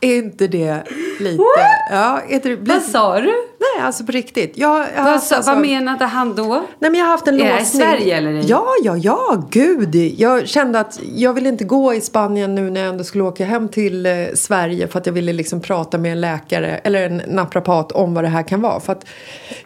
är 0.02 0.16
inte 0.18 0.48
det 0.48 0.84
lite... 1.20 1.44
Ja, 1.92 2.22
är 2.30 2.40
det, 2.44 2.58
blir, 2.58 2.74
Vad 2.74 2.84
sa 2.84 3.20
du? 3.20 3.52
Nej, 3.60 3.86
alltså 3.86 4.06
på 4.06 4.12
riktigt. 4.12 4.58
Jag, 4.58 4.88
jag 4.96 5.04
Vad, 5.04 5.14
alltså, 5.14 5.42
vad 5.46 5.62
menade 5.62 6.06
han 6.06 6.36
då? 6.36 6.64
Nej, 6.80 6.92
men 6.92 6.96
jag 6.96 7.06
har 7.06 7.12
haft 7.12 7.28
en 7.28 7.34
Är 7.34 7.38
det 7.38 7.44
här 7.44 7.56
i 7.56 7.60
låsning. 7.60 7.82
Sverige 7.82 8.18
eller 8.18 8.44
Ja, 8.48 8.68
ja, 8.84 8.98
ja, 8.98 9.44
gud. 9.50 9.96
Jag 9.96 10.48
kände 10.48 10.80
att 10.80 11.00
jag 11.16 11.34
ville 11.34 11.50
inte 11.50 11.64
gå 11.64 11.94
i 11.94 12.02
Spanien 12.02 12.56
nu 12.56 12.70
när 12.70 12.82
jag 12.82 12.90
ändå 12.90 13.04
skulle 13.04 13.24
åka 13.24 13.46
hem 13.46 13.70
till 13.70 14.06
eh, 14.06 14.14
Sverige 14.36 14.88
för 14.88 15.00
att 15.00 15.06
jag 15.06 15.14
ville 15.14 15.34
liksom 15.34 15.62
prata 15.62 15.98
med 15.98 16.12
en 16.12 16.22
läkare 16.22 16.68
eller 16.68 17.06
en 17.06 17.22
naprapat 17.28 17.92
om 17.92 18.14
vad 18.14 18.24
det 18.24 18.28
här 18.28 18.44
kan 18.44 18.62
vara. 18.62 18.80
För 18.80 18.94
att 18.94 19.06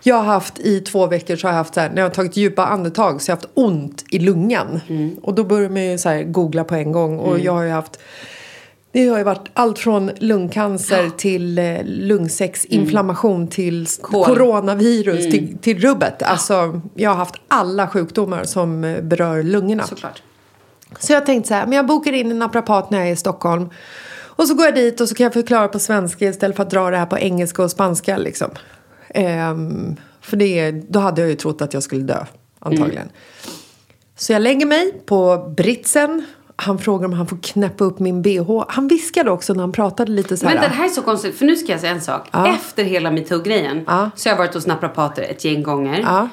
jag 0.04 0.16
har 0.16 0.24
haft 0.24 0.60
i 0.60 0.80
två 0.80 1.08
veckor 1.08 1.36
så 1.36 1.48
har 1.48 1.52
jag 1.52 1.58
haft 1.58 1.74
så 1.74 1.80
här, 1.80 1.90
när 1.90 1.98
jag 1.98 2.06
har 2.10 2.14
tagit 2.14 2.38
djupa 2.38 2.66
andetag 2.66 3.22
så 3.22 3.32
har 3.32 3.36
jag 3.36 3.42
haft 3.42 3.50
ont 3.54 4.04
i 4.10 4.20
lungan. 4.20 4.82
Mm. 4.88 5.16
Och 5.22 5.34
då 5.34 5.44
börjar 5.44 5.70
man 5.70 5.86
ju 5.86 5.98
så 5.98 6.10
här 6.10 6.24
googla 6.24 6.64
på 6.64 6.76
en 6.76 6.92
gång 6.92 7.20
och 7.20 7.40
jag 7.40 7.54
har 7.54 7.64
ju 7.64 7.72
haft 7.72 8.00
det 9.04 9.08
har 9.08 9.18
ju 9.18 9.24
varit 9.24 9.50
allt 9.54 9.80
från 9.80 10.12
lungcancer 10.18 11.10
till 11.18 11.58
eh, 11.60 11.78
lungsäcksinflammation 11.84 13.48
till 13.48 13.84
s- 13.84 14.00
Kol. 14.02 14.26
coronavirus 14.26 15.32
till, 15.32 15.58
till 15.58 15.80
rubbet. 15.80 16.24
Alltså, 16.24 16.82
jag 16.96 17.10
har 17.10 17.18
haft 17.18 17.36
alla 17.48 17.88
sjukdomar 17.88 18.44
som 18.44 18.84
eh, 18.84 19.02
berör 19.02 19.44
lungorna. 19.44 19.84
Såklart. 19.84 20.22
Så 21.00 21.14
jag 21.14 21.26
tänkte 21.26 21.48
så 21.48 21.54
här, 21.54 21.66
men 21.66 21.74
jag 21.74 21.86
bokar 21.86 22.12
in 22.14 22.32
en 22.32 22.40
naprapat 22.40 22.92
när 22.92 22.98
jag 23.00 23.08
är 23.08 23.12
i 23.12 23.16
Stockholm. 23.16 23.70
Och 24.16 24.48
så 24.48 24.54
går 24.56 24.66
jag 24.66 24.76
dit 24.76 25.02
och 25.02 25.10
så 25.10 25.16
kan 25.16 25.24
jag 25.24 25.34
förklara 25.34 25.68
på 25.68 25.80
svenska 25.80 26.26
istället 26.28 26.56
för 26.56 26.64
att 26.64 26.70
dra 26.70 26.90
det 26.90 26.98
här 26.98 27.06
på 27.06 27.18
engelska 27.18 27.64
och 27.64 27.72
spanska 27.72 28.18
liksom. 28.18 28.50
Ehm, 29.10 29.96
för 30.22 30.38
det, 30.38 30.72
då 30.72 31.00
hade 31.00 31.22
jag 31.22 31.30
ju 31.30 31.36
trott 31.36 31.62
att 31.62 31.74
jag 31.74 31.84
skulle 31.84 32.04
dö, 32.04 32.26
antagligen. 32.60 33.10
Så 34.18 34.34
jag 34.34 34.42
lägger 34.42 34.66
mig 34.66 34.92
på 35.06 35.54
britsen. 35.58 36.26
Han 36.56 36.80
frågar 36.80 37.06
om 37.08 37.14
han 37.14 37.28
får 37.28 37.38
knäppa 37.38 37.84
upp 37.84 38.00
min 38.00 38.22
bh. 38.22 38.64
Han 38.68 38.88
viskade 38.88 39.32
också 39.32 39.54
när 39.54 39.62
han 39.62 39.72
pratade 39.72 40.12
lite 40.12 40.38
så 40.38 40.46
här. 40.46 40.54
Vänta, 40.54 40.70
det 40.70 40.76
här 40.76 40.86
är 40.86 40.90
så 40.90 41.02
konstigt. 41.02 41.36
För 41.38 41.46
nu 41.46 41.56
ska 41.56 41.72
jag 41.72 41.82
säga 41.82 41.94
en 41.94 42.02
sak. 42.02 42.28
Ja. 42.32 42.54
Efter 42.56 42.84
hela 42.84 43.12
metoo-grejen 43.12 43.84
Ja. 43.88 44.10
så 44.16 44.30
har 44.30 44.34
jag 44.34 44.38
varit 44.38 44.54
hos 44.54 44.68
naprapater 44.68 45.24
ett 45.24 45.46
gäng 45.46 45.64
gånger. 45.64 46.00
Ja. 46.00 46.30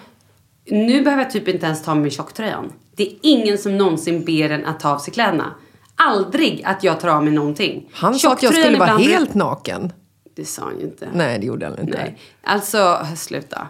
Nu 0.71 1.03
behöver 1.03 1.23
jag 1.23 1.33
typ 1.33 1.49
inte 1.49 1.67
ens 1.67 1.83
ta 1.83 1.91
av 1.91 1.97
mig 1.97 2.11
tjocktröjan. 2.11 2.73
Det 2.97 3.03
är 3.03 3.13
ingen 3.23 3.59
som 3.59 3.79
någonsin 3.79 4.25
ber 4.25 4.51
en 4.51 4.67
att 4.67 4.81
ta 4.81 4.91
av 4.95 4.99
sig 4.99 5.13
kläderna. 5.13 5.55
Aldrig 5.97 6.63
att 6.65 6.85
jag 6.85 7.01
tar 7.01 7.09
av 7.09 7.25
mig 7.25 7.33
någonting. 7.33 7.89
Han 7.93 8.15
sa 8.15 8.33
att 8.33 8.43
jag 8.43 8.55
skulle 8.55 8.79
vara 8.79 8.97
helt 8.97 9.35
naken. 9.35 9.93
Det 10.37 10.45
sa 10.45 10.63
han 10.63 10.79
ju 10.79 10.85
inte. 10.85 11.09
Nej, 11.13 11.39
det 11.39 11.47
gjorde 11.47 11.67
han 11.67 11.79
inte. 11.79 11.99
Nej. 11.99 12.19
Alltså, 12.45 13.07
sluta. 13.17 13.69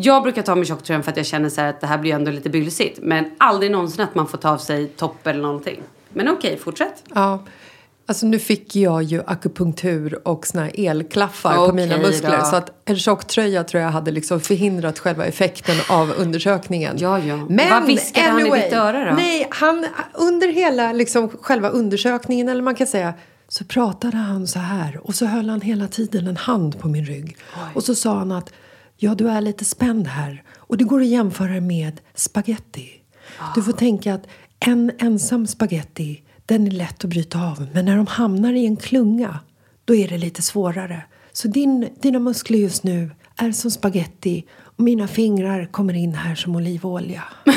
Jag 0.00 0.22
brukar 0.22 0.42
ta 0.42 0.54
mig 0.54 0.64
tjocktröjan 0.64 1.02
för 1.02 1.10
att 1.10 1.16
jag 1.16 1.26
känner 1.26 1.48
så 1.48 1.60
att 1.60 1.80
det 1.80 1.86
här 1.86 1.98
blir 1.98 2.14
ändå 2.14 2.30
lite 2.30 2.50
bylsigt. 2.50 2.98
Men 3.02 3.30
aldrig 3.38 3.70
någonsin 3.72 4.00
att 4.00 4.14
man 4.14 4.26
får 4.28 4.38
ta 4.38 4.50
av 4.50 4.58
sig 4.58 4.86
topp 4.86 5.26
eller 5.26 5.42
någonting. 5.42 5.80
Men 6.12 6.28
okej, 6.28 6.56
fortsätt. 6.58 7.04
Ja. 7.14 7.44
Alltså 8.06 8.26
nu 8.26 8.38
fick 8.38 8.76
jag 8.76 9.02
ju 9.02 9.22
akupunktur 9.26 10.28
och 10.28 10.46
såna 10.46 10.64
här 10.64 10.72
elklaffar 10.74 11.54
på 11.54 11.62
Okej 11.62 11.74
mina 11.74 11.98
muskler. 11.98 12.38
då. 12.38 12.44
Så 12.44 12.56
att 12.56 12.70
en 12.84 12.96
tjocktröja 12.96 13.64
tror 13.64 13.82
jag 13.82 13.90
hade 13.90 14.10
liksom 14.10 14.40
förhindrat 14.40 14.98
själva 14.98 15.24
effekten 15.26 15.76
av 15.88 16.12
undersökningen. 16.18 16.96
Ja, 16.98 17.18
ja. 17.18 17.36
Men 17.36 17.70
Vad 17.70 17.86
viskade 17.86 18.28
han 18.28 18.46
i 18.46 18.50
ditt 18.50 18.72
öra 18.72 19.04
då? 19.10 19.16
Nej, 19.16 19.46
han, 19.50 19.86
under 20.14 20.48
hela 20.48 20.92
liksom, 20.92 21.28
själva 21.28 21.68
undersökningen, 21.68 22.48
eller 22.48 22.62
man 22.62 22.74
kan 22.74 22.86
säga, 22.86 23.14
så 23.48 23.64
pratade 23.64 24.16
han 24.16 24.46
så 24.46 24.58
här. 24.58 25.00
Och 25.02 25.14
så 25.14 25.26
höll 25.26 25.48
han 25.48 25.60
hela 25.60 25.88
tiden 25.88 26.26
en 26.26 26.36
hand 26.36 26.78
på 26.80 26.88
min 26.88 27.04
rygg. 27.04 27.36
Och 27.74 27.84
så 27.84 27.94
sa 27.94 28.14
han 28.18 28.32
att, 28.32 28.52
ja 28.98 29.14
du 29.14 29.28
är 29.28 29.40
lite 29.40 29.64
spänd 29.64 30.06
här. 30.06 30.42
Och 30.56 30.76
det 30.76 30.84
går 30.84 31.00
att 31.00 31.06
jämföra 31.06 31.60
med 31.60 32.00
spaghetti. 32.14 32.90
Du 33.54 33.62
får 33.62 33.72
tänka 33.72 34.14
att 34.14 34.26
en 34.60 34.92
ensam 34.98 35.46
spaghetti, 35.46 36.22
den 36.46 36.66
är 36.66 36.70
lätt 36.70 37.04
att 37.04 37.10
bryta 37.10 37.38
av. 37.38 37.66
Men 37.72 37.84
när 37.84 37.96
de 37.96 38.06
hamnar 38.06 38.52
i 38.52 38.66
en 38.66 38.76
klunga, 38.76 39.38
då 39.84 39.94
är 39.94 40.08
det 40.08 40.18
lite 40.18 40.42
svårare. 40.42 41.02
Så 41.32 41.48
din, 41.48 41.88
dina 42.00 42.18
muskler 42.18 42.58
just 42.58 42.84
nu 42.84 43.10
är 43.36 43.52
som 43.52 43.70
spaghetti 43.70 44.44
och 44.62 44.80
mina 44.84 45.08
fingrar 45.08 45.66
kommer 45.66 45.94
in 45.94 46.14
här 46.14 46.34
som 46.34 46.56
olivolja. 46.56 47.22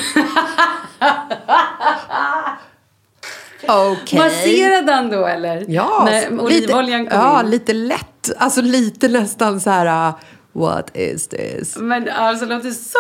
Okej. 3.68 4.20
Masserade 4.20 4.92
han 4.92 5.10
då 5.10 5.26
eller? 5.26 5.66
Ja, 5.68 6.04
När 6.06 6.40
olivoljan 6.40 7.02
lite, 7.04 7.12
kom 7.16 7.22
ja 7.22 7.44
in. 7.44 7.50
lite 7.50 7.74
lätt. 7.74 8.32
Alltså 8.38 8.62
lite 8.62 9.08
nästan 9.08 9.60
så 9.62 9.70
här... 9.70 10.14
uh, 10.56 10.62
What 10.62 10.92
is 10.98 11.28
this? 11.28 11.78
Men 11.78 12.10
alltså 12.10 12.46
det 12.46 12.56
låter 12.56 12.72
så 12.72 12.98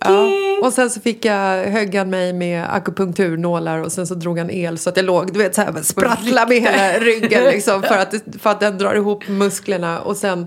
Ja. 0.00 0.06
freaky. 0.06 0.60
Och 0.66 0.72
sen 0.72 0.90
så 0.90 1.00
fick 1.00 1.24
jag, 1.24 1.64
högg 1.64 1.94
han 1.94 2.10
mig 2.10 2.32
med 2.32 2.74
akupunkturnålar 2.74 3.78
och 3.78 3.92
sen 3.92 4.06
så 4.06 4.14
drog 4.14 4.38
han 4.38 4.50
el 4.50 4.78
så 4.78 4.90
att 4.90 4.96
jag 4.96 5.06
låg, 5.06 5.32
du 5.32 5.38
vet 5.38 5.54
så 5.54 5.60
här, 5.62 5.82
sprattla 5.82 6.46
med 6.46 6.56
hela 6.60 6.98
ryggen 6.98 7.44
liksom 7.44 7.82
för 7.88 7.94
att, 7.98 8.14
för 8.40 8.50
att 8.50 8.60
den 8.60 8.78
drar 8.78 8.94
ihop 8.94 9.28
musklerna 9.28 10.00
och 10.00 10.16
sen 10.16 10.46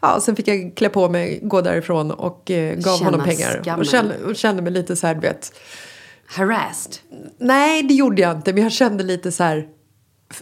Ja, 0.00 0.20
sen 0.20 0.36
fick 0.36 0.48
jag 0.48 0.72
klä 0.76 0.88
på 0.88 1.08
mig, 1.08 1.40
gå 1.42 1.60
därifrån 1.60 2.10
och 2.10 2.50
eh, 2.50 2.74
gav 2.74 2.96
Känna 2.98 3.10
honom 3.10 3.26
pengar. 3.26 3.60
skammen. 3.62 3.80
Och 3.80 3.86
kände, 3.86 4.14
och 4.24 4.36
kände 4.36 4.62
mig 4.62 4.72
lite 4.72 4.96
så 4.96 5.06
här, 5.06 5.14
du 5.14 5.20
vet. 5.20 5.52
Harassed. 6.26 6.92
Nej, 7.38 7.82
det 7.82 7.94
gjorde 7.94 8.22
jag 8.22 8.36
inte, 8.36 8.52
men 8.52 8.62
jag 8.62 8.72
kände 8.72 9.04
lite 9.04 9.32
så 9.32 9.42
här, 9.44 9.66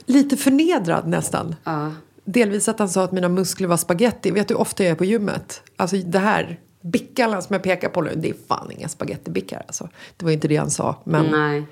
lite 0.06 0.36
förnedrad 0.36 1.08
nästan. 1.08 1.54
Ja. 1.64 1.92
Delvis 2.26 2.68
att 2.68 2.78
han 2.78 2.88
sa 2.88 3.04
att 3.04 3.12
mina 3.12 3.28
muskler 3.28 3.68
var 3.68 3.76
spaghetti. 3.76 4.30
Vet 4.30 4.48
du 4.48 4.54
hur 4.54 4.60
ofta 4.60 4.84
jag 4.84 4.90
är 4.90 4.94
på 4.94 5.04
gymmet? 5.04 5.62
Alltså 5.76 5.96
det 5.96 6.18
här, 6.18 6.60
bickarna 6.80 7.42
som 7.42 7.54
jag 7.54 7.62
pekar 7.62 7.88
på 7.88 8.00
nu, 8.02 8.12
det 8.16 8.30
är 8.30 8.34
fan 8.48 8.70
inga 8.70 8.88
spagettibickar 8.88 9.64
alltså. 9.66 9.88
Det 10.16 10.24
var 10.24 10.32
inte 10.32 10.48
det 10.48 10.56
han 10.56 10.70
sa, 10.70 11.02
men 11.04 11.26
Nej. 11.26 11.66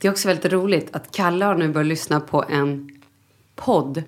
Det 0.00 0.08
är 0.08 0.12
också 0.12 0.28
väldigt 0.28 0.52
roligt 0.52 0.88
att 0.96 1.12
Kalle 1.12 1.44
har 1.44 1.54
nu 1.54 1.68
börjat 1.68 1.86
lyssna 1.86 2.20
på 2.20 2.44
en 2.48 3.02
podd 3.54 4.02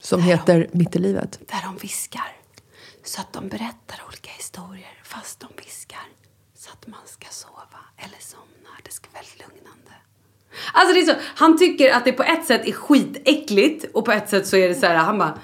som 0.00 0.22
heter 0.22 0.68
Mitt 0.72 0.96
i 0.96 0.98
livet. 0.98 1.40
där 1.48 1.62
de 1.64 1.76
viskar. 1.76 2.36
Så 3.04 3.20
att 3.20 3.32
de 3.32 3.48
berättar 3.48 4.02
olika 4.08 4.30
historier 4.30 5.00
fast 5.04 5.40
de 5.40 5.48
viskar. 5.64 6.06
Så 6.56 6.70
att 6.72 6.86
man 6.86 7.00
ska 7.06 7.26
sova 7.30 7.80
eller 7.96 8.18
somna. 8.20 8.70
Det 8.84 8.90
ska 8.92 9.08
vara 9.12 9.22
väldigt 9.22 9.38
lugnande. 9.40 9.92
Alltså 10.72 10.94
det 10.94 11.00
är 11.00 11.06
så, 11.06 11.14
han 11.34 11.58
tycker 11.58 11.92
att 11.92 12.04
det 12.04 12.12
på 12.12 12.22
ett 12.22 12.44
sätt 12.44 12.66
är 12.66 12.72
skitäckligt 12.72 13.84
och 13.94 14.04
på 14.04 14.12
ett 14.12 14.28
sätt 14.28 14.46
så 14.46 14.56
är 14.56 14.68
det 14.68 14.74
så 14.74 14.86
här, 14.86 14.94
han 14.94 15.18
bara 15.18 15.38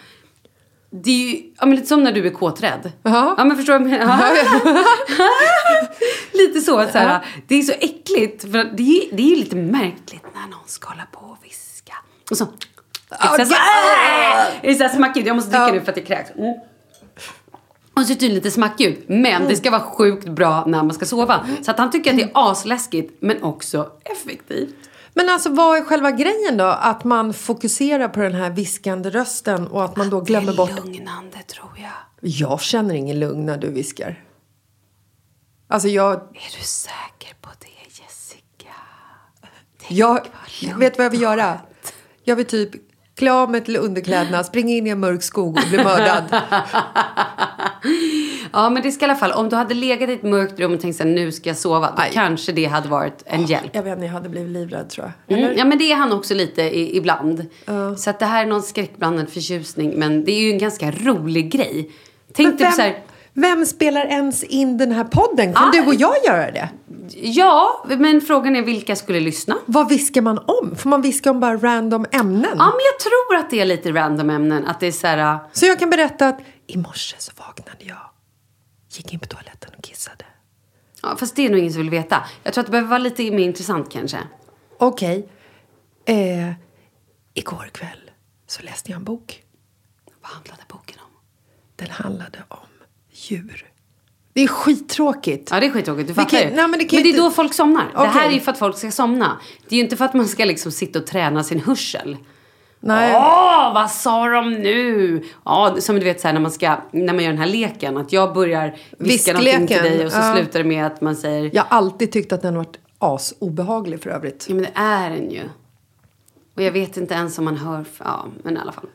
det 0.93 1.11
är 1.11 1.15
ju 1.15 1.43
ja, 1.59 1.67
men 1.67 1.77
lite 1.77 1.87
som 1.87 2.03
när 2.03 2.13
du 2.13 2.27
är 2.27 2.31
kåträdd. 2.31 2.93
Ja. 3.03 3.35
Ja 3.39 3.45
men 3.45 3.57
förstår 3.57 3.79
du? 3.79 3.85
menar? 3.85 4.23
lite 6.37 6.61
så 6.61 6.79
att 6.79 6.93
så 6.93 6.99
här, 6.99 7.21
det 7.47 7.55
är 7.55 7.63
så 7.63 7.73
äckligt. 7.73 8.43
För 8.43 8.65
det 8.77 8.83
är, 8.83 9.17
det 9.17 9.23
är 9.23 9.27
ju 9.27 9.37
lite 9.37 9.57
märkligt 9.57 10.25
när 10.35 10.51
någon 10.51 10.67
ska 10.67 10.89
hålla 10.89 11.07
på 11.13 11.21
och 11.21 11.45
viska. 11.45 11.95
Och 12.31 12.37
så... 12.37 12.47
Så 12.47 13.15
här, 13.17 14.61
det 14.63 14.71
är 14.71 14.75
så 14.75 14.83
här 14.83 14.97
smackigt. 14.97 15.27
Jag 15.27 15.37
måste 15.37 15.51
dricka 15.51 15.73
nu 15.73 15.81
för 15.81 15.91
att 15.91 15.97
jag 15.97 16.07
kräks. 16.07 16.31
Mm. 16.31 16.55
Och 17.95 18.03
så 18.07 18.13
är 18.13 18.15
det 18.15 18.21
tydligen 18.21 18.35
lite 18.35 18.51
smackigt. 18.51 19.09
Men 19.09 19.49
det 19.49 19.57
ska 19.57 19.71
vara 19.71 19.81
sjukt 19.81 20.29
bra 20.29 20.65
när 20.67 20.83
man 20.83 20.95
ska 20.95 21.07
sova. 21.07 21.47
Så 21.63 21.71
att 21.71 21.79
han 21.79 21.91
tycker 21.91 22.11
att 22.11 22.17
det 22.17 22.23
är 22.23 22.31
asläskigt 22.35 23.17
men 23.21 23.43
också 23.43 23.91
effektivt. 24.05 24.90
Men 25.15 25.29
alltså 25.29 25.51
vad 25.51 25.79
är 25.79 25.83
själva 25.83 26.11
grejen 26.11 26.57
då? 26.57 26.65
Att 26.65 27.05
man 27.05 27.35
fokuserar 27.35 28.09
på 28.09 28.21
den 28.21 28.35
här 28.35 28.51
viskande 28.51 29.11
rösten 29.11 29.67
och 29.67 29.85
att 29.85 29.97
man 29.97 30.11
då 30.11 30.21
glömmer 30.21 30.53
bort... 30.53 30.71
Det 30.77 30.81
är 30.81 30.85
lugnande 30.85 31.43
tror 31.43 31.71
jag. 31.77 31.91
Jag 32.21 32.61
känner 32.61 32.95
ingen 32.95 33.21
lugn 33.21 33.47
när 33.47 33.59
du 33.59 33.71
viskar. 33.71 34.25
Alltså 35.69 35.89
jag... 35.89 36.13
Är 36.15 36.59
du 36.59 36.65
säker 36.65 37.35
på 37.41 37.51
det 37.59 38.03
Jessica? 38.03 38.75
Jag 39.89 40.27
vet 40.79 40.99
vad 40.99 41.05
jag 41.05 41.11
vill 41.11 41.23
göra? 41.23 41.61
Jag 42.25 42.37
vill 42.37 42.47
typ 42.47 42.71
klä 43.15 43.33
av 43.33 43.51
mig 43.51 43.65
till 43.65 43.77
underkläderna, 43.77 44.45
springa 44.45 44.75
in 44.75 44.87
i 44.87 44.91
en 44.91 45.01
mörk 45.01 45.23
skog 45.23 45.57
och 45.57 45.69
bli 45.69 45.85
mördad. 45.85 46.25
Ja 48.53 48.71
men 48.71 48.83
det 48.83 48.93
ska 48.93 49.05
i 49.05 49.09
alla 49.09 49.19
fall, 49.19 49.33
om 49.33 49.49
du 49.49 49.57
hade 49.57 49.75
legat 49.75 50.09
i 50.11 50.13
ett 50.13 50.23
mörkt 50.23 50.61
rum 50.61 50.73
och 50.75 50.81
tänkt 50.81 50.99
här, 50.99 51.07
nu 51.07 51.33
ska 51.33 51.51
jag 51.51 51.57
sova. 51.57 51.91
Då 51.97 52.03
kanske 52.13 52.53
det 52.53 52.65
hade 52.65 52.89
varit 52.89 53.23
en 53.27 53.47
hjälp. 53.47 53.71
Jag 53.73 53.83
vet 53.83 53.93
inte, 53.93 54.05
jag 54.07 54.13
hade 54.13 54.29
blivit 54.29 54.51
livrädd 54.51 54.91
tror 54.91 55.13
jag. 55.27 55.39
Mm, 55.39 55.59
ja 55.59 55.65
men 55.65 55.79
det 55.79 55.93
är 55.93 55.97
han 55.97 56.13
också 56.13 56.35
lite 56.35 56.63
i, 56.63 56.97
ibland. 56.97 57.47
Så 57.99 58.11
att 58.11 58.19
det 58.19 58.27
här 58.27 58.43
är 58.43 58.47
någon 58.49 58.63
skräckblandad 58.63 59.29
förtjusning. 59.31 59.93
Men 59.97 60.25
det 60.25 60.33
är 60.33 60.41
ju 60.41 60.51
en 60.51 60.59
ganska 60.59 60.91
rolig 60.91 61.53
grej. 61.53 61.91
Tänk 62.35 62.59
dig 62.59 62.65
vem, 62.67 62.73
så 62.73 62.83
här, 62.83 62.99
vem 63.33 63.67
spelar 63.67 64.07
ens 64.07 64.43
in 64.45 64.79
den 64.79 64.93
här 64.93 65.05
podden? 65.05 65.55
Kan 65.55 65.69
Ah. 65.69 65.73
du 65.73 65.87
och 65.87 65.95
jag 65.95 66.15
göra 66.27 66.51
det? 66.51 66.69
ja 67.23 67.85
men 67.99 68.21
frågan 68.21 68.57
är 68.57 68.63
vilka 68.63 68.97
skulle 68.97 69.21
lyssna? 69.21 69.57
Vad 69.67 69.89
viskar 69.89 70.21
man 70.23 70.39
om? 70.39 70.77
Får 70.77 70.89
man 70.91 71.03
viska 71.03 71.31
om 71.31 71.41
bara 71.41 71.57
random 71.57 72.07
ämnen? 72.13 72.45
Ja 72.59 72.65
men 72.67 72.81
jag 72.93 72.99
tror 73.01 73.37
att 73.45 73.51
det 73.51 73.61
är 73.61 73.65
lite 73.65 73.93
random 73.93 74.31
ämnen. 74.31 74.67
Att 74.67 74.81
det 74.81 74.87
är 74.87 74.93
så 74.93 75.07
här, 75.07 75.39
Så 75.53 75.67
jag 75.67 75.79
kan 75.79 75.91
berätta 75.91 76.29
att 76.29 76.39
i 76.67 76.77
morse 76.77 77.17
så 77.19 77.33
vaknade 77.39 77.79
jag, 77.79 77.97
gick 78.99 79.13
in 79.13 79.21
på 79.21 79.27
toaletten 79.27 79.71
och 79.79 79.85
kissade. 79.85 80.25
ja, 81.03 81.17
fast 81.17 81.37
det 81.37 81.47
är 81.47 81.51
nog 81.51 81.59
ingen 81.59 81.73
som 81.73 81.83
vill 81.83 81.91
veta. 81.91 82.25
Jag 82.43 82.55
tror 82.55 82.63
att 82.63 82.67
det 82.67 82.71
behöver 82.71 82.89
vara 82.91 82.99
lite 82.99 83.31
mer 83.31 83.45
intressant 83.45 83.93
kanske. 83.93 84.19
Okej. 84.79 85.29
Eh, 86.05 86.53
igår 87.35 87.69
kväll 87.73 88.11
så 88.47 88.63
läste 88.63 88.91
jag 88.91 88.97
en 88.97 89.05
bok. 89.05 89.43
Vad 90.23 90.31
handlade 90.31 90.63
boken 90.69 90.99
om? 90.99 91.11
Den 91.77 91.91
handlade 91.91 92.39
om 92.49 92.59
djur. 93.13 93.67
Det 94.33 94.41
är 94.41 94.49
skittråkigt. 94.49 95.49
Ja 95.51 95.61
det 95.61 95.67
är 95.67 95.71
skittråkigt, 95.71 96.09
du 96.09 96.15
Det 96.15 96.21
fattar 96.23 96.39
ju. 96.39 96.45
nej, 96.45 96.55
men 96.57 96.71
men 96.71 96.79
det 96.79 96.85
det, 96.85 96.89
kan 96.89 96.99
ju 96.99 97.05
är 97.05 97.09
inte- 97.09 97.21
då 97.21 97.31
folk 97.31 97.55
somnar. 97.55 97.93
Det 97.93 98.07
här 98.07 98.29
är 98.29 98.33
ju 98.33 98.41
för 98.41 98.53
att 98.53 98.59
folk 98.59 98.79
ska 98.79 98.91
somna. 98.91 99.41
Det 99.69 99.75
är 99.75 99.77
ju 99.77 99.85
inte 99.85 99.97
för 99.97 100.05
att 100.05 100.15
man 100.15 100.29
ska 100.29 100.45
liksom 100.45 100.73
sitta 100.73 100.99
och 100.99 101.07
träna 101.07 101.45
sin 101.45 101.61
hörsel. 101.61 102.17
Nej. 102.81 103.15
Åh, 103.17 103.75
vad 103.75 103.91
sa 103.91 104.29
de 104.29 104.53
nu? 104.53 105.23
Ja, 105.45 105.77
som 105.81 105.97
du 105.97 106.05
vet 106.05 106.21
så 106.21 106.29
här, 106.29 106.33
när 106.33 106.41
man 106.41 106.51
ska, 106.51 106.77
när 106.91 107.13
man 107.13 107.25
gör 107.25 107.31
den 107.31 107.41
här 107.41 107.47
leken. 107.47 107.97
Att 107.97 108.13
jag 108.13 108.35
börjar 108.35 108.77
viska 108.99 109.33
någonting 109.33 109.67
till 109.67 109.77
dig 109.77 110.07
och 110.07 110.13
så 110.13 110.19
ja. 110.19 110.35
slutar 110.35 110.59
det 110.59 110.65
med 110.65 110.87
att 110.87 111.01
man 111.01 111.17
säger 111.17 111.51
Jag 111.53 111.63
har 111.63 111.77
alltid 111.77 112.13
tyckt 112.13 112.33
att 112.33 112.43
den 112.43 112.55
har 112.55 112.65
varit 112.65 112.79
asobehaglig 112.99 114.03
för 114.03 114.11
övrigt. 114.11 114.47
Ja, 114.49 114.55
men 114.55 114.65
det 114.65 114.73
är 114.75 115.11
den 115.11 115.31
ju. 115.31 115.43
Och 116.55 116.63
jag 116.63 116.73
vet 116.73 116.97
inte 116.97 117.15
ens 117.15 117.39
om 117.39 117.45
man 117.45 117.57
hör... 117.57 117.85
Ja, 117.99 118.27
men 118.43 118.57
i 118.57 118.61
alla 118.61 118.73
fall. 118.73 118.87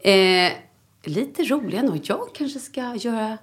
Eh, 0.00 0.52
lite 1.04 1.42
roligare 1.42 1.86
nog. 1.86 2.00
Jag 2.02 2.34
kanske 2.34 2.58
ska 2.58 2.94
göra... 2.94 3.38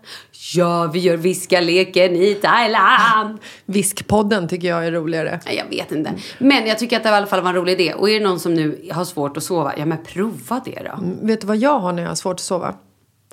Ja, 0.56 0.90
vi 0.94 1.00
gör 1.00 1.18
viskaleken 1.18 2.16
i 2.16 2.34
Thailand. 2.34 3.38
Viskpodden 3.66 4.48
tycker 4.48 4.68
jag 4.68 4.88
är 4.88 4.92
roligare. 4.92 5.40
Nej, 5.46 5.56
jag 5.56 5.78
vet 5.78 5.92
inte. 5.92 6.14
Men 6.38 6.68
jag 6.68 6.80
tycker 6.80 6.98
att 6.98 7.04
det 7.04 7.10
i 7.10 7.12
alla 7.12 7.28
fall 7.28 7.42
var 7.42 7.50
en 7.50 7.56
rolig 7.56 7.74
idé. 7.74 7.94
Och 7.94 8.10
är 8.10 8.20
det 8.20 8.26
någon 8.26 8.40
som 8.40 8.54
nu 8.54 8.90
har 8.92 9.06
svårt 9.06 9.38
att 9.38 9.44
sova, 9.44 9.74
ja 9.78 9.86
men 9.86 10.04
prova 10.04 10.62
det 10.66 10.82
då. 10.86 11.00
Vet 11.22 11.42
du 11.42 11.48
vad 11.48 11.58
jag 11.58 11.80
har 11.80 11.94
när 11.94 12.02
jag 12.02 12.10
har 12.10 12.16
svårt 12.16 12.34
att 12.36 12.40
sova? 12.40 12.76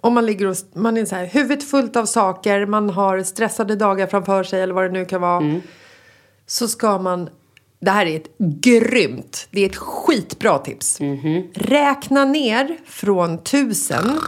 Om 0.00 0.14
man 0.14 0.26
ligger 0.26 0.46
och 0.46 0.56
man 0.74 0.96
är 0.96 1.04
så 1.04 1.14
här, 1.14 1.26
huvudet 1.26 1.70
fullt 1.70 1.96
av 1.96 2.06
saker, 2.06 2.66
man 2.66 2.90
har 2.90 3.22
stressade 3.22 3.76
dagar 3.76 4.06
framför 4.06 4.44
sig 4.44 4.62
eller 4.62 4.74
vad 4.74 4.84
det 4.84 4.90
nu 4.90 5.04
kan 5.04 5.20
vara. 5.20 5.60
Så 6.46 6.68
ska 6.68 6.98
man, 6.98 7.28
det 7.80 7.90
här 7.90 8.06
är 8.06 8.16
ett 8.16 8.38
grymt, 8.38 9.48
det 9.50 9.60
är 9.60 9.66
ett 9.66 9.76
skitbra 9.76 10.58
tips. 10.58 11.00
Räkna 11.54 12.24
ner 12.24 12.76
från 12.86 13.42
tusen. 13.42 14.20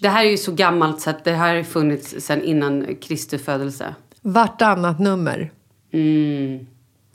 Det 0.00 0.08
här 0.08 0.24
är 0.24 0.30
ju 0.30 0.36
så 0.36 0.52
gammalt 0.52 1.00
så 1.00 1.10
att 1.10 1.24
det 1.24 1.32
här 1.32 1.56
har 1.56 1.62
funnits 1.62 2.14
sedan 2.18 2.42
innan 2.42 2.96
Kristi 3.02 3.38
födelse. 3.38 3.94
vartannat 4.22 5.00
nummer. 5.00 5.52
Mm. 5.92 6.66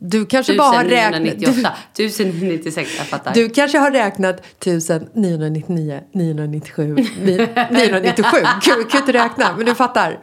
Du 0.03 0.26
kanske 0.26 0.57
bara 0.57 0.78
har 0.78 0.84
räknat... 0.84 1.22
1998. 1.22 1.74
1096, 1.93 2.91
jag 2.97 3.07
fattar. 3.07 3.34
Du, 3.34 3.47
du 3.47 3.53
kanske 3.53 3.78
har 3.78 3.91
räknat 3.91 4.39
1999, 4.39 6.01
997, 6.14 6.95
ni- 7.22 7.47
997. 7.72 8.38
Kul, 8.62 8.84
kul 8.84 8.99
inte 8.99 9.14
räkna, 9.14 9.55
men 9.57 9.66
du 9.66 9.76
fattar. 9.76 10.20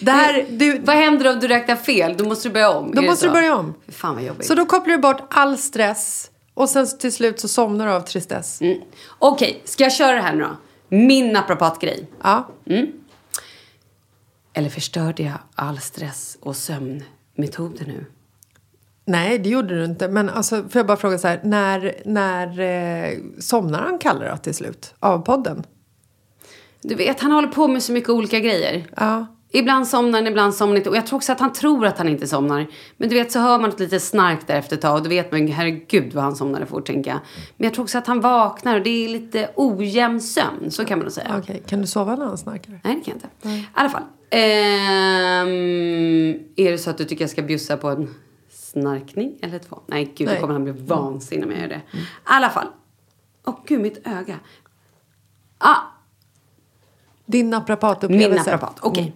Det 0.00 0.10
här, 0.10 0.46
du, 0.50 0.78
Vad 0.78 0.96
händer 0.96 1.32
om 1.32 1.40
du 1.40 1.48
räknar 1.48 1.76
fel? 1.76 2.14
Då 2.16 2.24
måste 2.24 2.48
du 2.48 2.52
börja 2.52 2.70
om. 2.70 2.94
Då 2.94 3.02
måste 3.02 3.20
så? 3.20 3.26
du 3.26 3.32
börja 3.32 3.56
om. 3.56 3.74
Fan 3.88 4.14
vad 4.14 4.24
jobbigt. 4.24 4.46
så 4.46 4.54
då 4.54 4.66
kopplar 4.66 4.96
du 4.96 5.02
bort 5.02 5.22
all 5.30 5.58
stress 5.58 6.30
och 6.54 6.68
sen 6.68 6.86
till 6.98 7.12
slut 7.12 7.40
så 7.40 7.48
somnar 7.48 7.86
du 7.86 7.92
av 7.92 8.00
tristess. 8.00 8.60
Mm. 8.60 8.78
Okej, 9.18 9.62
ska 9.64 9.82
jag 9.82 9.92
köra 9.92 10.14
det 10.14 10.22
här 10.22 10.34
nu 10.34 10.42
då? 10.42 10.56
Min 10.88 11.32
naprapatgrej. 11.32 12.06
Ja. 12.22 12.48
Eller 14.52 14.68
förstörde 14.68 15.22
jag 15.22 15.38
all 15.54 15.78
stress 15.78 16.38
och 16.40 16.56
sömnmetoder 16.56 17.86
nu? 17.86 18.06
Nej, 19.04 19.38
det 19.38 19.48
gjorde 19.48 19.78
du 19.78 19.84
inte. 19.84 20.08
Men 20.08 20.30
alltså, 20.30 20.56
får 20.56 20.78
jag 20.78 20.86
bara 20.86 20.96
fråga 20.96 21.18
så 21.18 21.28
här, 21.28 21.40
när, 21.44 22.02
när 22.04 22.60
eh, 22.60 23.18
somnar 23.38 23.82
han 23.82 23.98
Kalle 23.98 24.30
då 24.30 24.36
till 24.36 24.54
slut? 24.54 24.94
Av 24.98 25.18
podden? 25.18 25.64
Du 26.82 26.94
vet, 26.94 27.20
han 27.20 27.32
håller 27.32 27.48
på 27.48 27.68
med 27.68 27.82
så 27.82 27.92
mycket 27.92 28.10
olika 28.10 28.40
grejer. 28.40 28.86
Ja. 28.96 29.26
Ibland 29.50 29.88
somnar 29.88 30.18
han, 30.18 30.26
ibland 30.26 30.54
somnar 30.54 30.70
han 30.72 30.76
inte. 30.76 30.90
Och 30.90 30.96
jag 30.96 31.06
tror 31.06 31.16
också 31.16 31.32
att 31.32 31.40
han 31.40 31.52
tror 31.52 31.86
att 31.86 31.98
han 31.98 32.08
inte 32.08 32.26
somnar. 32.26 32.66
Men 32.96 33.08
du 33.08 33.14
vet, 33.14 33.32
så 33.32 33.38
hör 33.38 33.58
man 33.58 33.70
ett 33.70 33.80
litet 33.80 34.02
snark 34.02 34.46
där 34.46 34.54
efter 34.54 34.76
ett 34.76 34.82
tag. 34.82 34.94
Och 34.96 35.02
då 35.02 35.08
vet 35.08 35.32
man, 35.32 35.46
herregud 35.48 36.14
vad 36.14 36.24
han 36.24 36.36
somnade 36.36 36.66
fort, 36.66 36.86
tänker 36.86 37.10
jag. 37.10 37.20
Men 37.56 37.64
jag 37.64 37.74
tror 37.74 37.84
också 37.84 37.98
att 37.98 38.06
han 38.06 38.20
vaknar 38.20 38.76
och 38.76 38.82
det 38.82 39.04
är 39.04 39.08
lite 39.08 39.50
ojämn 39.56 40.20
sömn. 40.20 40.70
Så 40.70 40.84
kan 40.84 40.98
man 40.98 41.04
nog 41.04 41.12
säga. 41.12 41.34
Okej, 41.38 41.62
kan 41.66 41.80
du 41.80 41.86
sova 41.86 42.16
när 42.16 42.24
han 42.26 42.38
snarkar? 42.38 42.80
Nej, 42.84 42.94
det 42.94 43.00
kan 43.00 43.02
jag 43.04 43.14
inte. 43.16 43.28
I 43.48 43.66
alla 43.72 43.88
fall. 43.88 44.02
Ehm, 44.30 45.48
är 46.56 46.70
det 46.72 46.78
så 46.78 46.90
att 46.90 46.98
du 46.98 47.04
tycker 47.04 47.22
jag 47.22 47.30
ska 47.30 47.42
bjussa 47.42 47.76
på 47.76 47.88
en 47.88 48.14
snarkning 48.50 49.38
eller 49.42 49.58
två? 49.58 49.80
Nej, 49.86 50.12
gud, 50.16 50.26
Nej. 50.26 50.34
då 50.36 50.40
kommer 50.40 50.52
han 50.54 50.64
bli 50.64 50.72
vansinnig 50.72 51.44
om 51.46 51.50
jag 51.52 51.60
gör 51.60 51.68
det. 51.68 51.82
I 51.98 51.98
alla 52.24 52.50
fall. 52.50 52.66
Åh, 53.46 53.54
gud, 53.66 53.80
mitt 53.80 54.06
öga. 54.06 54.38
Ah, 55.58 55.76
Din 57.26 57.46
min 57.46 57.50
naprapatupplevelse? 57.50 58.50
naprapat. 58.50 58.78
Okej. 58.80 59.14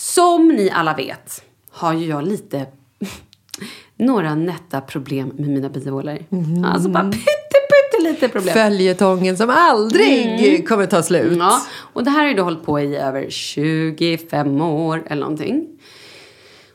Som 0.00 0.48
ni 0.48 0.70
alla 0.70 0.94
vet 0.94 1.42
har 1.70 1.92
ju 1.92 2.06
jag 2.06 2.28
lite 2.28 2.66
några 3.96 4.34
nätta 4.34 4.80
problem 4.80 5.32
med 5.38 5.48
mina 5.48 5.68
bihålor. 5.68 6.18
Alltså 6.66 6.88
bara 6.88 7.04
pytte, 7.04 7.24
pytte 7.70 8.02
lite 8.08 8.28
problem. 8.28 8.54
Följetongen 8.54 9.36
som 9.36 9.50
aldrig 9.50 10.68
kommer 10.68 10.86
ta 10.86 11.02
slut. 11.02 11.26
Mm. 11.26 11.38
Ja, 11.38 11.60
och 11.92 12.04
det 12.04 12.10
här 12.10 12.20
har 12.20 12.28
ju 12.28 12.34
då 12.34 12.42
hållit 12.42 12.64
på 12.64 12.80
i 12.80 12.96
över 12.96 13.30
25 13.30 14.60
år 14.60 15.02
eller 15.06 15.20
någonting. 15.20 15.66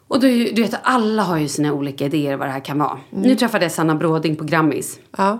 Och 0.07 0.23
ju- 0.23 0.51
du 0.51 0.61
vet, 0.61 0.76
alla 0.84 1.23
har 1.23 1.38
ju 1.38 1.47
sina 1.47 1.73
olika 1.73 2.05
idéer 2.05 2.38
vad 2.38 2.47
det 2.47 2.51
här 2.51 2.65
kan 2.65 2.80
vara. 2.80 2.97
Nu 3.09 3.36
träffade 3.36 3.65
jag 3.65 3.71
Sanna 3.71 3.95
Bråding 3.95 4.36
på 4.36 4.43
Grammis. 4.43 4.99
Ja. 5.17 5.39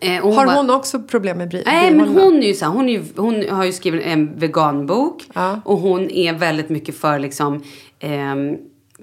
Eh, 0.00 0.24
och 0.26 0.34
Har 0.34 0.46
bara- 0.46 0.56
hon 0.56 0.70
också 0.70 1.02
problem 1.02 1.38
med 1.38 1.48
bry- 1.48 1.62
Nej, 1.66 1.90
men 1.90 1.98
bihålorna? 2.04 2.24
hon 2.24 2.42
är 2.42 2.46
ju 2.46 2.54
så 2.54 2.64
här, 2.64 2.72
hon, 2.72 2.88
är 2.88 2.92
ju, 2.92 3.04
hon 3.16 3.48
har 3.48 3.64
ju 3.64 3.72
skrivit 3.72 4.02
en 4.06 4.38
veganbok. 4.38 5.22
Ja. 5.34 5.60
Och 5.64 5.78
hon 5.78 6.10
är 6.10 6.32
väldigt 6.32 6.68
mycket 6.68 6.96
för 6.96 7.18
liksom, 7.18 7.62
ehm, 8.00 8.56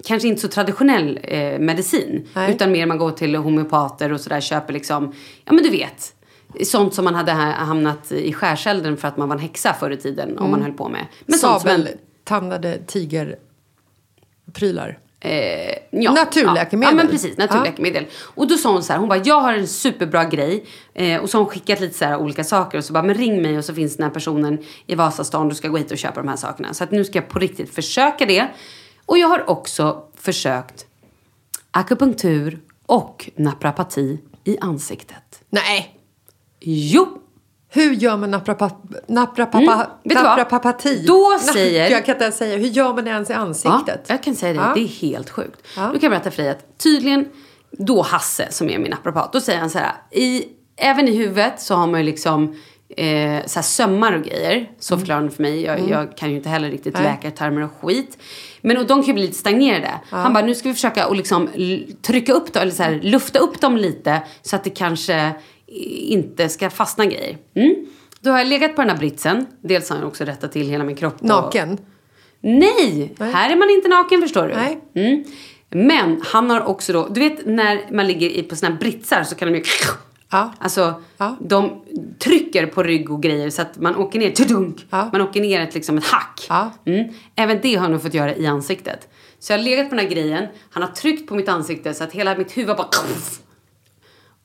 kanske 0.04 0.28
inte 0.28 0.40
så 0.40 0.48
traditionell 0.48 1.18
eh, 1.22 1.58
medicin. 1.58 2.28
Nej. 2.34 2.50
Utan 2.54 2.72
mer 2.72 2.86
man 2.86 2.98
går 2.98 3.10
till 3.10 3.34
homeopater 3.36 4.12
och 4.12 4.20
sådär, 4.20 4.40
köper 4.40 4.72
liksom, 4.72 5.12
ja 5.44 5.52
men 5.52 5.64
du 5.64 5.70
vet. 5.70 6.14
Sånt 6.64 6.94
som 6.94 7.04
man 7.04 7.14
hade 7.14 7.32
ha- 7.32 7.52
hamnat 7.52 8.12
i 8.12 8.32
skärselden 8.32 8.96
för 8.96 9.08
att 9.08 9.16
man 9.16 9.28
var 9.28 9.36
en 9.36 9.42
häxa 9.42 9.72
förr 9.72 9.90
i 9.90 9.96
tiden. 9.96 10.38
Om 10.38 10.50
man 10.50 10.62
höll 10.62 10.72
på 10.72 10.88
med. 10.88 11.06
Men 11.26 11.38
sånt 11.38 11.60
som 11.60 11.70
en, 11.70 11.80
Sabeltandade 11.86 12.78
tigerprylar. 12.86 14.98
Eh, 15.22 15.74
ja, 15.90 16.12
Naturläkemedel. 16.12 16.82
Ja, 16.82 16.90
ja 16.90 16.94
men 16.94 17.08
precis, 17.08 17.36
naturläkemedel. 17.36 18.06
Och 18.34 18.48
då 18.48 18.56
sa 18.56 18.72
hon 18.72 18.82
så 18.82 18.92
här, 18.92 19.00
hon 19.00 19.08
bara, 19.08 19.22
jag 19.24 19.40
har 19.40 19.52
en 19.52 19.66
superbra 19.66 20.24
grej. 20.24 20.64
Eh, 20.94 21.20
och 21.20 21.30
så 21.30 21.38
har 21.38 21.44
hon 21.44 21.50
skickat 21.50 21.80
lite 21.80 21.98
så 21.98 22.04
här 22.04 22.16
olika 22.16 22.44
saker 22.44 22.78
och 22.78 22.84
så 22.84 22.92
bara, 22.92 23.02
men 23.02 23.14
ring 23.14 23.42
mig 23.42 23.58
och 23.58 23.64
så 23.64 23.74
finns 23.74 23.96
den 23.96 24.04
här 24.04 24.10
personen 24.10 24.58
i 24.86 24.94
Vasastan, 24.94 25.48
du 25.48 25.54
ska 25.54 25.68
gå 25.68 25.76
hit 25.76 25.90
och 25.90 25.98
köpa 25.98 26.20
de 26.20 26.28
här 26.28 26.36
sakerna. 26.36 26.74
Så 26.74 26.84
att 26.84 26.90
nu 26.90 27.04
ska 27.04 27.18
jag 27.18 27.28
på 27.28 27.38
riktigt 27.38 27.74
försöka 27.74 28.26
det. 28.26 28.48
Och 29.06 29.18
jag 29.18 29.28
har 29.28 29.50
också 29.50 30.02
försökt 30.14 30.86
akupunktur 31.70 32.60
och 32.86 33.30
naprapati 33.36 34.20
i 34.44 34.58
ansiktet. 34.58 35.42
Nej! 35.50 35.96
Jo! 36.60 37.22
Hur 37.72 37.92
gör 37.92 38.16
man 38.16 38.34
Mm, 38.34 38.40
vad? 38.40 39.86
naprapati? 40.38 41.04
Då 41.06 41.38
säger- 41.52 41.90
Jag 41.90 42.04
kan 42.06 42.14
inte 42.14 42.24
ens 42.24 42.36
säga. 42.36 42.56
Hur 42.56 42.66
gör 42.68 42.94
man 42.94 43.04
det 43.04 43.10
ens 43.10 43.30
i 43.30 43.32
ansiktet? 43.32 44.00
Ja, 44.06 44.14
jag 44.14 44.22
kan 44.22 44.34
säga 44.34 44.52
det. 44.52 44.58
Ja. 44.58 44.72
Det 44.74 44.80
är 44.80 44.86
helt 44.88 45.30
sjukt. 45.30 45.60
Ja. 45.76 45.82
Då 45.82 45.90
kan 45.92 45.98
jag 46.02 46.10
berätta 46.10 46.30
för 46.30 46.42
dig 46.42 46.50
att 46.50 46.78
tydligen, 46.78 47.28
då 47.70 48.02
Hasse 48.02 48.46
som 48.50 48.70
är 48.70 48.78
min 48.78 48.90
naprapat, 48.90 49.32
då 49.32 49.40
säger 49.40 49.58
han 49.60 49.70
så 49.70 49.78
här. 49.78 49.92
I, 50.10 50.44
även 50.76 51.08
i 51.08 51.16
huvudet 51.16 51.60
så 51.60 51.74
har 51.74 51.86
man 51.86 52.00
ju 52.00 52.06
liksom 52.06 52.56
eh, 52.96 53.46
så 53.46 53.54
här 53.58 53.62
sömmar 53.62 54.12
och 54.12 54.22
grejer. 54.22 54.70
Så 54.78 54.98
förklarar 54.98 55.20
han 55.20 55.30
för 55.30 55.42
mig. 55.42 55.62
Jag, 55.62 55.88
jag 55.90 56.16
kan 56.16 56.30
ju 56.30 56.36
inte 56.36 56.48
heller 56.48 56.70
riktigt 56.70 56.94
Mm. 56.94 57.04
Nej. 57.06 57.12
läkartermer 57.22 57.62
och 57.64 57.70
skit. 57.80 58.18
Men 58.60 58.76
och 58.76 58.86
de 58.86 58.98
kan 59.00 59.06
ju 59.06 59.12
bli 59.12 59.22
lite 59.22 59.34
stagnerade. 59.38 59.90
Han 60.10 60.32
bara, 60.32 60.44
nu 60.44 60.54
ska 60.54 60.68
vi 60.68 60.74
försöka 60.74 61.04
att 61.04 61.16
liksom 61.16 61.48
trycka 62.02 62.32
upp 62.32 62.52
dem, 62.52 62.62
eller 62.62 62.72
så 62.72 62.82
här, 62.82 63.00
lufta 63.02 63.38
upp 63.38 63.60
dem 63.60 63.76
lite. 63.76 64.22
Så 64.42 64.56
att 64.56 64.64
det 64.64 64.70
kanske 64.70 65.32
inte 66.08 66.48
ska 66.48 66.70
fastna 66.70 67.06
grejer. 67.06 67.36
Mm. 67.54 67.86
Då 68.20 68.30
har 68.30 68.38
jag 68.38 68.46
legat 68.48 68.76
på 68.76 68.82
den 68.82 68.90
här 68.90 68.96
britsen. 68.98 69.46
Dels 69.62 69.90
har 69.90 69.96
han 69.96 70.06
också 70.06 70.24
rättat 70.24 70.52
till 70.52 70.68
hela 70.68 70.84
min 70.84 70.96
kropp. 70.96 71.14
och- 71.20 71.24
Naken? 71.28 71.78
Nej, 72.40 73.14
här 73.18 73.50
är 73.52 73.56
man 73.56 73.70
inte 73.70 73.88
naken 73.88 74.20
förstår 74.20 74.48
du. 74.48 74.54
Nej. 74.54 74.80
Mm. 74.94 75.24
Men 75.88 76.22
han 76.26 76.50
har 76.50 76.60
också 76.66 76.92
då, 76.92 77.08
du 77.08 77.20
vet 77.20 77.46
när 77.46 77.80
man 77.92 78.06
ligger 78.06 78.28
i, 78.30 78.42
på 78.42 78.56
såna 78.56 78.72
här 78.72 78.78
britsar 78.78 79.22
så 79.24 79.34
kan 79.34 79.52
de 79.52 79.58
ju 79.58 79.64
Ja. 80.32 80.52
Alltså, 80.58 81.02
Ja. 81.16 81.36
de 81.40 81.82
trycker 82.18 82.66
på 82.66 82.82
rygg 82.82 83.10
och 83.10 83.22
grejer 83.22 83.50
så 83.50 83.62
att 83.62 83.78
man 83.78 83.96
åker 83.96 84.18
ner, 84.18 84.30
tudunk, 84.30 84.86
Ja. 84.90 85.08
man 85.12 85.20
åker 85.20 85.40
ner 85.40 85.60
ett, 85.60 85.74
liksom 85.74 85.98
ett 85.98 86.04
hack. 86.04 86.46
Ja. 86.48 86.70
Mm. 86.86 87.08
Även 87.36 87.58
det 87.62 87.74
har 87.74 87.82
han 87.82 87.92
nog 87.92 88.02
fått 88.02 88.14
göra 88.14 88.36
i 88.36 88.46
ansiktet. 88.46 89.08
Så 89.38 89.52
jag 89.52 89.58
har 89.58 89.64
legat 89.64 89.88
på 89.90 89.94
den 89.96 90.04
här 90.04 90.12
grejen, 90.12 90.46
han 90.70 90.82
har 90.82 90.90
tryckt 90.90 91.28
på 91.28 91.34
mitt 91.34 91.48
ansikte 91.48 91.94
så 91.94 92.04
att 92.04 92.12
hela 92.12 92.36
mitt 92.36 92.56
huvud 92.58 92.76
bara 92.76 92.88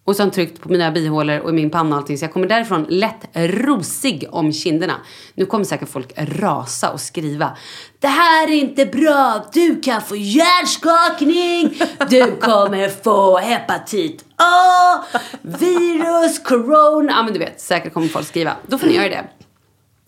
och 0.06 0.16
han 0.18 0.32
tryckt 0.32 0.62
på 0.62 0.70
mina 0.70 0.92
bihålor 0.92 1.40
och 1.40 1.50
i 1.50 1.54
min 1.54 1.70
panna 1.70 1.96
och 1.96 2.02
allting. 2.02 2.18
Så 2.18 2.26
jag 2.26 2.34
kommer 2.34 2.48
därifrån 2.48 2.86
lätt 2.90 3.30
rosig 3.34 4.28
om 4.32 4.54
kinderna. 4.54 4.94
Nu 5.34 5.46
kommer 5.46 5.66
säkert 5.66 5.90
folk 5.90 6.14
rasa 6.16 6.92
och 6.92 7.02
skriva. 7.02 7.58
Det 8.00 8.08
här 8.08 8.48
är 8.48 8.54
inte 8.56 8.86
bra. 8.86 9.46
Du 9.54 9.82
kan 9.82 10.02
få 10.02 10.16
hjärnskakning. 10.16 11.78
Du 12.10 12.36
kommer 12.36 12.90
få 12.90 13.38
hepatit 13.38 14.26
A. 14.36 15.04
Virus, 15.42 16.40
corona. 16.40 17.14
Ja 17.18 17.24
men 17.24 17.34
du 17.34 17.40
vet, 17.40 17.62
säkert 17.62 17.94
kommer 17.94 18.08
folk 18.08 18.28
skriva. 18.28 18.56
Då 18.68 18.78
får 18.78 18.88
ni 18.88 18.94
göra 18.94 19.10
det. 19.10 19.26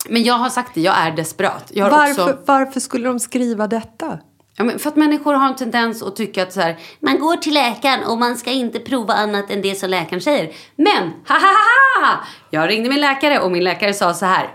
Men 0.08 0.22
jag 0.22 0.34
har 0.34 0.48
sagt 0.48 0.74
det, 0.74 0.80
jag 0.80 0.98
är 0.98 1.10
desperat. 1.10 1.70
Jag 1.74 1.90
Varför, 1.90 2.22
också... 2.22 2.38
varför 2.46 2.80
skulle 2.80 3.08
de 3.08 3.20
skriva 3.20 3.66
detta? 3.66 4.18
Ja, 4.58 4.64
men 4.64 4.78
för 4.78 4.88
att 4.88 4.96
människor 4.96 5.34
har 5.34 5.48
en 5.48 5.56
tendens 5.56 6.02
att 6.02 6.16
tycka 6.16 6.42
att 6.42 6.52
så 6.52 6.60
här, 6.60 6.76
man 7.00 7.18
går 7.18 7.36
till 7.36 7.54
läkaren 7.54 8.04
och 8.04 8.18
man 8.18 8.36
ska 8.36 8.50
inte 8.50 8.78
prova 8.78 9.14
annat 9.14 9.50
än 9.50 9.62
det 9.62 9.74
som 9.74 9.90
läkaren 9.90 10.20
säger. 10.20 10.52
Men, 10.76 11.02
ha 11.28 11.34
ha 11.34 11.40
ha! 11.40 12.06
ha! 12.06 12.18
Jag 12.50 12.68
ringde 12.70 12.88
min 12.88 13.00
läkare 13.00 13.38
och 13.40 13.50
min 13.52 13.64
läkare 13.64 13.94
sa 13.94 14.14
så 14.14 14.26
här. 14.26 14.48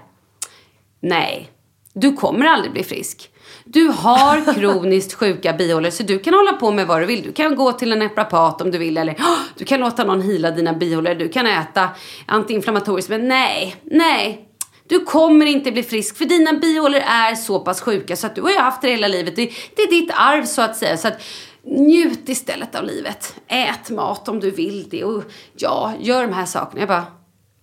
Nej, 1.02 1.50
Du 1.94 2.14
kommer 2.14 2.46
aldrig 2.46 2.72
bli 2.74 2.84
frisk. 2.84 3.30
Du 3.66 3.88
har 3.88 4.54
kroniskt 4.60 5.14
sjuka 5.14 5.54
bihålor 5.54 5.90
så 5.90 6.04
du 6.04 6.20
kan 6.20 6.34
hålla 6.34 6.54
på 6.54 6.72
med 6.72 6.88
vad 6.88 7.02
du 7.02 7.06
vill. 7.06 7.22
Du 7.24 7.32
kan 7.32 7.56
gå 7.56 7.72
till 7.72 7.92
en 7.92 8.00
naprapat 8.00 8.62
om 8.62 8.72
du 8.72 8.78
vill 8.78 8.98
eller 8.98 9.16
"Åh, 9.20 9.38
du 9.58 9.66
kan 9.66 9.80
låta 9.80 10.04
någon 10.04 10.22
hila 10.22 10.52
dina 10.52 10.74
bihålor. 10.74 11.14
Du 11.16 11.30
kan 11.30 11.48
äta 11.48 11.90
antiinflammatoriskt 12.26 13.10
men 13.10 13.28
nej, 13.28 13.76
nej. 13.84 14.50
Du 14.90 15.00
kommer 15.06 15.46
inte 15.46 15.72
bli 15.72 15.84
frisk 15.84 16.18
för 16.18 16.26
dina 16.26 16.54
bihålor 16.54 17.00
är 17.00 17.36
så 17.36 17.60
pass 17.60 17.82
sjuka 17.82 18.16
så 18.16 18.28
att 18.28 18.36
du 18.36 18.42
har 18.42 18.50
ju 18.50 18.58
haft 18.60 18.82
det 18.82 18.90
hela 18.90 19.08
livet. 19.08 19.36
Det, 19.36 19.52
det 19.76 19.82
är 19.82 19.90
ditt 19.90 20.12
arv 20.16 20.46
så 20.46 20.62
att 20.62 20.78
säga. 20.78 20.98
Så 20.98 21.08
att 21.08 21.22
njut 21.64 22.30
istället 22.30 22.76
av 22.76 22.84
livet. 22.84 23.36
Ät 23.48 23.90
mat 23.90 24.28
om 24.28 24.40
du 24.40 24.52
vill 24.52 24.90
det 24.90 25.04
och 25.04 25.24
ja, 25.56 25.94
gör 26.00 26.28
de 26.28 26.34
här 26.34 26.46
sakerna. 26.46 26.80
Jag 26.82 26.88
bara, 26.90 27.06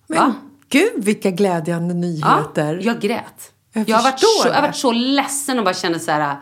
va? 0.06 0.34
Gud, 0.68 1.04
vilka 1.04 1.30
glädjande 1.30 1.94
nyheter. 1.94 2.74
Ja, 2.74 2.80
jag 2.80 3.00
grät. 3.00 3.52
Jag 3.72 3.88
Jag, 3.88 3.96
har 3.96 4.02
varit 4.02 4.20
så, 4.20 4.48
jag 4.48 4.62
varit 4.62 4.76
så 4.76 4.92
ledsen 4.92 5.58
och 5.58 5.64
bara 5.64 5.74
kände 5.74 6.00
så 6.00 6.10
här. 6.10 6.36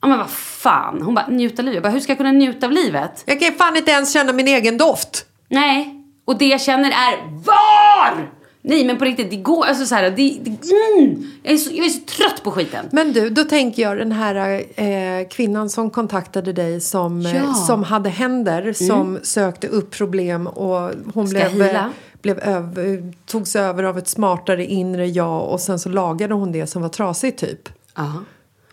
Ja 0.00 0.08
men 0.08 0.18
vad 0.18 0.30
fan. 0.30 1.02
Hon 1.02 1.14
bara, 1.14 1.26
njuta 1.26 1.62
av 1.62 1.64
livet. 1.64 1.74
Jag 1.74 1.82
bara, 1.82 1.92
hur 1.92 2.00
ska 2.00 2.10
jag 2.10 2.18
kunna 2.18 2.32
njuta 2.32 2.66
av 2.66 2.72
livet? 2.72 3.22
Jag 3.26 3.40
kan 3.40 3.52
fan 3.54 3.76
inte 3.76 3.90
ens 3.90 4.12
känna 4.12 4.32
min 4.32 4.48
egen 4.48 4.78
doft. 4.78 5.26
Nej. 5.48 6.02
Och 6.26 6.38
det 6.38 6.46
jag 6.46 6.60
känner 6.60 6.90
är 6.90 7.44
VAR! 7.44 8.30
Nej 8.68 8.84
men 8.84 8.98
på 8.98 9.04
riktigt, 9.04 9.30
det 9.30 9.36
går, 9.36 9.64
alltså 9.66 9.86
så 9.86 9.94
här, 9.94 10.02
det, 10.02 10.38
det, 10.40 10.50
mm, 10.50 11.26
jag, 11.42 11.52
är 11.52 11.56
så, 11.56 11.70
jag 11.74 11.86
är 11.86 11.90
så 11.90 12.00
trött 12.00 12.42
på 12.44 12.50
skiten. 12.50 12.86
Men 12.92 13.12
du, 13.12 13.30
då 13.30 13.44
tänker 13.44 13.82
jag 13.82 13.98
den 13.98 14.12
här 14.12 14.62
eh, 14.76 15.28
kvinnan 15.28 15.70
som 15.70 15.90
kontaktade 15.90 16.52
dig 16.52 16.80
som, 16.80 17.26
eh, 17.26 17.34
Ja. 17.34 17.40
Mm. 17.40 17.54
som 17.54 17.82
hade 17.82 18.08
händer, 18.10 18.72
som 18.72 19.18
sökte 19.22 19.68
upp 19.68 19.90
problem 19.90 20.46
och 20.46 20.90
hon 21.14 21.28
Ska 21.28 21.38
blev, 21.38 21.50
hila. 21.50 21.90
blev 22.22 22.38
över, 22.38 23.12
togs 23.26 23.56
över 23.56 23.82
av 23.82 23.98
ett 23.98 24.08
smartare 24.08 24.64
inre 24.66 25.06
jag 25.06 25.48
och 25.48 25.60
sen 25.60 25.78
så 25.78 25.88
lagade 25.88 26.34
hon 26.34 26.52
det 26.52 26.66
som 26.66 26.82
var 26.82 26.88
trasigt 26.88 27.38
typ. 27.40 27.68
Ja. 27.94 28.12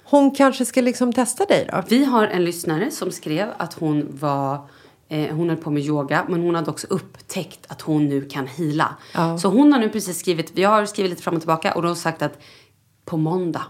Hon 0.03 0.31
kanske 0.31 0.65
ska 0.65 0.81
liksom 0.81 1.13
testa 1.13 1.45
dig 1.45 1.69
då? 1.71 1.83
Vi 1.89 2.05
har 2.05 2.27
en 2.27 2.45
lyssnare 2.45 2.91
som 2.91 3.11
skrev 3.11 3.47
att 3.57 3.73
hon 3.73 4.07
var 4.19 4.53
eh, 4.53 4.59
hon 5.32 5.49
höll 5.49 5.57
på 5.57 5.72
med 5.72 5.84
yoga 5.84 6.26
men 6.30 6.41
hon 6.41 6.55
hade 6.55 6.72
också 6.72 6.88
upptäckt 6.89 7.59
att 7.68 7.82
hon 7.82 8.09
nu 8.09 8.22
kan 8.26 8.47
hila. 8.47 8.95
Ja. 9.14 9.38
Så 9.38 9.47
hon 9.47 9.74
har 9.74 9.80
nu 9.80 9.89
precis 9.89 10.20
skrivit, 10.20 10.51
vi 10.55 10.64
har 10.64 10.86
skrivit 10.86 11.09
lite 11.09 11.24
fram 11.24 11.34
och 11.34 11.41
tillbaka 11.41 11.74
och 11.74 11.82
då 11.82 11.88
har 11.88 11.95
sagt 11.95 12.22
att 12.22 12.39
på 13.05 13.18
måndag, 13.18 13.64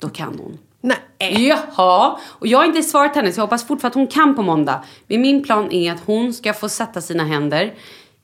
då 0.00 0.08
kan 0.08 0.38
hon. 0.38 0.58
Nej. 0.80 1.48
Jaha, 1.48 2.18
och 2.28 2.46
jag 2.46 2.58
har 2.58 2.64
inte 2.64 2.82
svarat 2.82 3.14
henne 3.14 3.32
så 3.32 3.40
jag 3.40 3.44
hoppas 3.44 3.66
fortfarande 3.66 3.86
att 3.86 3.94
hon 3.94 4.06
kan 4.06 4.34
på 4.34 4.42
måndag. 4.42 4.84
Men 5.06 5.20
min 5.20 5.44
plan 5.44 5.72
är 5.72 5.92
att 5.92 6.00
hon 6.06 6.34
ska 6.34 6.52
få 6.52 6.68
sätta 6.68 7.00
sina 7.00 7.24
händer 7.24 7.74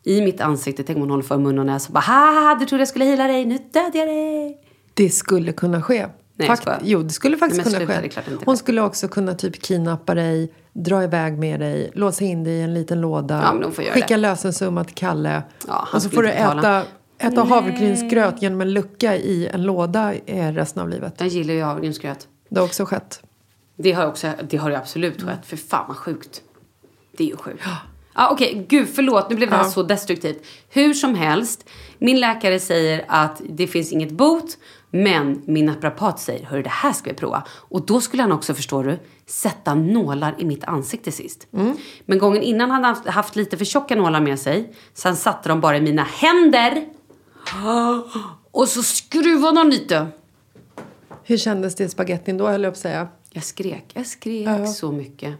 i 0.04 0.20
mitt 0.20 0.40
ansikte. 0.40 0.82
Tänk 0.82 0.96
om 0.96 1.00
hon 1.00 1.10
håller 1.10 1.24
för 1.24 1.38
mun 1.38 1.58
och 1.58 1.66
näsa 1.66 1.88
och 1.88 1.92
bara 1.92 2.00
ha 2.00 2.54
du 2.54 2.66
trodde 2.66 2.80
jag 2.80 2.88
skulle 2.88 3.04
hila 3.04 3.26
dig, 3.26 3.44
nu 3.44 3.58
dödade 3.72 3.98
jag 3.98 4.08
dig. 4.08 4.58
Det 4.94 5.10
skulle 5.10 5.52
kunna 5.52 5.82
ske. 5.82 6.06
Nej, 6.36 6.48
jag 6.48 6.56
Fakt- 6.58 6.62
skojar. 6.62 6.80
jo, 6.84 7.02
det 7.02 7.10
skulle 7.10 7.36
faktiskt 7.36 7.70
Nej, 7.72 7.86
kunna 7.86 8.02
ske. 8.02 8.20
Hon 8.44 8.56
skulle 8.56 8.80
också 8.82 9.08
kunna 9.08 9.34
typ 9.34 9.62
kidnappa 9.62 10.14
dig, 10.14 10.52
dra 10.72 11.02
iväg 11.04 11.38
med 11.38 11.60
dig, 11.60 11.90
låsa 11.94 12.24
in 12.24 12.44
dig 12.44 12.52
i 12.52 12.62
en 12.62 12.74
liten 12.74 13.00
låda, 13.00 13.40
Ja, 13.42 13.52
men 13.54 13.72
får 13.72 13.82
skicka 13.82 14.06
det. 14.08 14.16
lösensumma 14.16 14.84
till 14.84 14.94
Kalle. 14.94 15.42
Ja, 15.68 15.88
och 15.92 16.02
så 16.02 16.10
får 16.10 16.22
du 16.22 16.28
betala. 16.28 16.80
äta, 16.80 16.88
äta 17.18 17.42
havregrynsgröt 17.44 18.42
genom 18.42 18.60
en 18.60 18.72
lucka 18.72 19.16
i 19.16 19.48
en 19.52 19.62
låda 19.62 20.14
eh, 20.26 20.52
resten 20.52 20.82
av 20.82 20.88
livet. 20.88 21.14
Jag 21.18 21.28
gillar 21.28 21.54
ju 21.54 21.62
havregrynsgröt. 21.62 22.28
Det 22.48 22.60
har 22.60 22.66
också 22.66 22.84
skett. 22.84 23.22
Det 23.76 23.92
har, 23.92 24.06
också, 24.06 24.32
det 24.50 24.56
har 24.56 24.70
ju 24.70 24.76
absolut 24.76 25.22
skett. 25.22 25.46
För 25.46 25.56
fan 25.56 25.84
vad 25.88 25.96
sjukt. 25.96 26.42
Det 27.16 27.24
är 27.24 27.28
ju 27.28 27.36
sjukt. 27.36 27.62
Ja, 28.14 28.28
Okej, 28.30 28.66
gud 28.68 28.88
förlåt. 28.94 29.30
Nu 29.30 29.36
blev 29.36 29.50
det 29.50 29.56
här 29.56 29.64
Ja. 29.64 29.70
så 29.70 29.82
destruktivt. 29.82 30.46
Hur 30.70 30.94
som 30.94 31.14
helst. 31.14 31.68
Min 31.98 32.20
läkare 32.20 32.60
säger 32.60 33.04
att 33.08 33.40
det 33.48 33.66
finns 33.66 33.92
inget 33.92 34.10
bot. 34.10 34.58
Men 34.96 35.42
min 35.46 35.66
naprapat 35.66 36.20
säger, 36.20 36.46
hörru 36.46 36.62
det 36.62 36.68
här 36.70 36.92
ska 36.92 37.10
vi 37.10 37.16
prova. 37.16 37.42
Och 37.50 37.86
då 37.86 38.00
skulle 38.00 38.22
han 38.22 38.32
också, 38.32 38.54
förstår 38.54 38.84
du, 38.84 38.98
sätta 39.26 39.74
nålar 39.74 40.34
i 40.38 40.44
mitt 40.44 40.64
ansikte 40.64 41.12
sist. 41.12 41.46
Men 42.04 42.18
gången 42.18 42.42
innan 42.42 42.70
hade 42.70 42.86
han 42.86 42.96
haft, 43.06 43.36
lite 43.36 43.56
för 43.56 43.64
tjocka 43.64 43.96
nålar 43.96 44.20
med 44.20 44.38
sig. 44.40 44.74
Så 44.94 45.08
han 45.08 45.16
satte 45.16 45.48
dem 45.48 45.60
bara 45.60 45.76
i 45.76 45.80
mina 45.80 46.02
händer. 46.02 46.84
Och 48.50 48.68
så 48.68 48.82
skruvade 48.82 49.58
han 49.58 49.70
lite. 49.70 50.06
Hur 51.22 51.36
kändes 51.36 51.74
det 51.74 51.84
i 51.84 51.88
spagettin 51.88 52.38
då, 52.38 52.48
höll 52.48 52.62
jag 52.62 52.72
på 52.72 52.76
att 52.76 52.80
säga? 52.82 53.08
Jag 53.30 53.44
skrek, 53.44 53.92
jag 53.94 54.06
skrek 54.06 54.48
Ja. 54.48 54.66
så 54.66 54.92
mycket. 54.92 55.34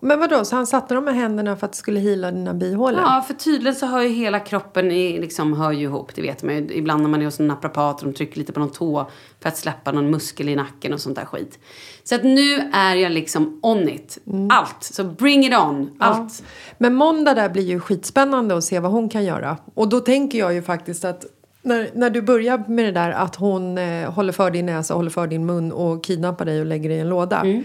Men 0.00 0.20
vadå, 0.20 0.44
så 0.44 0.56
han 0.56 0.66
satte 0.66 0.94
dem 0.94 1.04
med 1.04 1.14
händerna 1.14 1.56
för 1.56 1.66
att 1.66 1.72
det 1.72 1.78
skulle 1.78 2.00
hila 2.00 2.30
dina 2.30 2.54
bihålor? 2.54 3.00
Ja, 3.00 3.24
för 3.26 3.34
tydligen 3.34 3.74
så 3.74 3.86
hör 3.86 4.02
ju 4.02 4.08
hela 4.08 4.40
kroppen 4.40 4.90
i, 4.90 5.18
liksom, 5.18 5.52
hör 5.52 5.72
ju 5.72 5.82
ihop. 5.82 6.14
Det 6.14 6.22
vet 6.22 6.42
man 6.42 6.54
ju. 6.54 6.74
Ibland 6.74 7.02
när 7.02 7.08
man 7.08 7.20
är 7.20 7.24
hos 7.24 7.40
en 7.40 7.46
naprapat 7.46 8.00
och 8.00 8.06
de 8.08 8.14
trycker 8.14 8.38
lite 8.38 8.52
på 8.52 8.60
någon 8.60 8.72
tå 8.72 9.10
för 9.40 9.48
att 9.48 9.56
släppa 9.56 9.92
någon 9.92 10.10
muskel 10.10 10.48
i 10.48 10.56
nacken 10.56 10.92
och 10.92 11.00
sånt 11.00 11.16
där 11.16 11.24
skit. 11.24 11.58
Så 12.04 12.14
att 12.14 12.24
nu 12.24 12.70
är 12.72 12.94
jag 12.94 13.12
liksom 13.12 13.60
on 13.62 13.88
it. 13.88 14.18
Allt. 14.50 14.82
Så 14.82 15.04
bring 15.04 15.46
it 15.46 15.58
on. 15.58 15.90
Allt. 15.98 16.42
Men 16.78 16.94
måndag 16.94 17.34
där 17.34 17.48
blir 17.48 17.64
ju 17.64 17.80
skitspännande 17.80 18.56
att 18.56 18.64
se 18.64 18.80
vad 18.80 18.92
hon 18.92 19.08
kan 19.08 19.24
göra. 19.24 19.56
Och 19.74 19.88
då 19.88 20.00
tänker 20.00 20.38
jag 20.38 20.54
ju 20.54 20.62
faktiskt 20.62 21.04
att 21.04 21.24
när, 21.62 21.90
när 21.94 22.10
du 22.10 22.22
börjar 22.22 22.64
med 22.68 22.84
det 22.84 22.92
där 22.92 23.10
att 23.10 23.36
hon 23.36 23.78
eh, 23.78 24.12
håller 24.12 24.32
för 24.32 24.50
din 24.50 24.66
näsa, 24.66 24.94
håller 24.94 25.10
för 25.10 25.26
din 25.26 25.46
mun 25.46 25.72
och 25.72 26.04
kidnappar 26.04 26.44
dig 26.44 26.60
och 26.60 26.66
lägger 26.66 26.88
dig 26.88 26.98
i 26.98 27.00
en 27.00 27.08
låda. 27.08 27.40
Mm. 27.40 27.64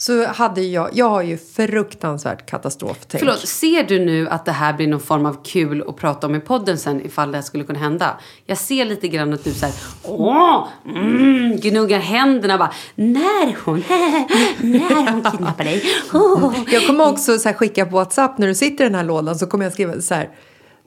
Så 0.00 0.26
hade 0.26 0.62
jag, 0.62 0.90
jag 0.92 1.08
har 1.08 1.22
ju 1.22 1.38
fruktansvärt 1.38 2.50
katastroftänk. 2.50 3.20
Förlåt, 3.20 3.48
ser 3.48 3.82
du 3.82 4.04
nu 4.04 4.28
att 4.28 4.44
det 4.44 4.52
här 4.52 4.72
blir 4.72 4.86
någon 4.86 5.00
form 5.00 5.26
av 5.26 5.36
kul 5.44 5.84
att 5.88 5.96
prata 5.96 6.26
om 6.26 6.34
i 6.34 6.40
podden 6.40 6.78
sen 6.78 7.06
ifall 7.06 7.30
det 7.30 7.38
här 7.38 7.42
skulle 7.42 7.64
kunna 7.64 7.78
hända? 7.78 8.20
Jag 8.46 8.58
ser 8.58 8.84
lite 8.84 9.08
grann 9.08 9.32
att 9.32 9.44
du 9.44 9.54
såhär, 9.54 9.74
åh, 10.02 10.68
mm, 10.86 11.56
gnuggar 11.56 11.98
händerna 11.98 12.58
bara, 12.58 12.72
när 12.94 13.56
hon, 13.64 13.78
när 14.58 15.12
hon 15.12 15.22
kidnappar 15.30 15.64
dig. 15.64 15.82
Oh. 16.12 16.54
Jag 16.72 16.86
kommer 16.86 17.08
också 17.12 17.38
så 17.38 17.48
här 17.48 17.56
skicka 17.56 17.86
på 17.86 17.96
WhatsApp 17.96 18.38
när 18.38 18.46
du 18.46 18.54
sitter 18.54 18.84
i 18.84 18.88
den 18.88 18.94
här 18.94 19.04
lådan 19.04 19.38
så 19.38 19.46
kommer 19.46 19.64
jag 19.64 19.72
skriva 19.72 20.00
så 20.00 20.14
här. 20.14 20.30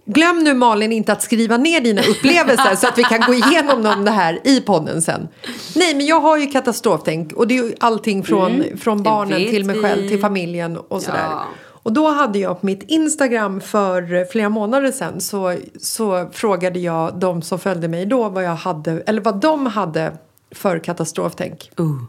Glöm 0.06 0.44
nu 0.44 0.54
Malin 0.54 0.92
inte 0.92 1.12
att 1.12 1.22
skriva 1.22 1.58
ner 1.58 1.82
dina 1.82 2.02
upplevelser 2.02 2.76
så 2.76 2.88
att 2.88 2.98
vi 2.98 3.04
kan 3.04 3.22
gå 3.22 3.34
igenom 3.34 3.84
dem 3.84 4.06
det 4.06 4.12
här 4.12 4.40
i 4.44 4.62
podden 4.62 5.02
sen. 5.02 5.28
Nej 5.76 5.96
men 5.96 6.06
jag 6.06 6.20
har 6.20 6.38
ju 6.38 6.48
katastroftänk 6.48 7.34
och 7.34 7.48
det 7.48 7.58
är 7.58 7.64
ju 7.64 7.76
allting 7.80 8.24
från, 8.24 8.64
från 8.82 8.98
det 8.98 9.04
barnen 9.04 9.50
till 9.50 9.66
mig 9.66 9.76
vi. 9.76 9.82
själv 9.82 10.10
till 10.10 10.22
familjen 10.22 10.78
och 10.78 11.02
sådär. 11.02 11.28
Ja. 11.30 11.46
Och 11.84 11.94
då 11.94 12.08
hade 12.08 12.40
jag 12.40 12.60
på 12.60 12.66
mitt 12.66 12.84
Instagram 12.84 13.62
för 13.62 14.26
flera 14.32 14.50
månader 14.50 14.92
sedan 14.92 15.22
så, 15.22 15.56
så 15.80 16.30
frågade 16.34 16.80
jag 16.80 17.20
de 17.20 17.42
som 17.42 17.60
följde 17.60 17.88
mig 17.88 18.06
då 18.06 18.30
vad 18.30 18.44
jag 18.44 18.56
hade, 18.56 18.92
eller 18.92 19.22
vad 19.22 19.42
de 19.42 19.66
hade 19.66 20.14
för 20.52 20.80
katastroftänk. 20.80 21.72
Uh. 21.80 22.04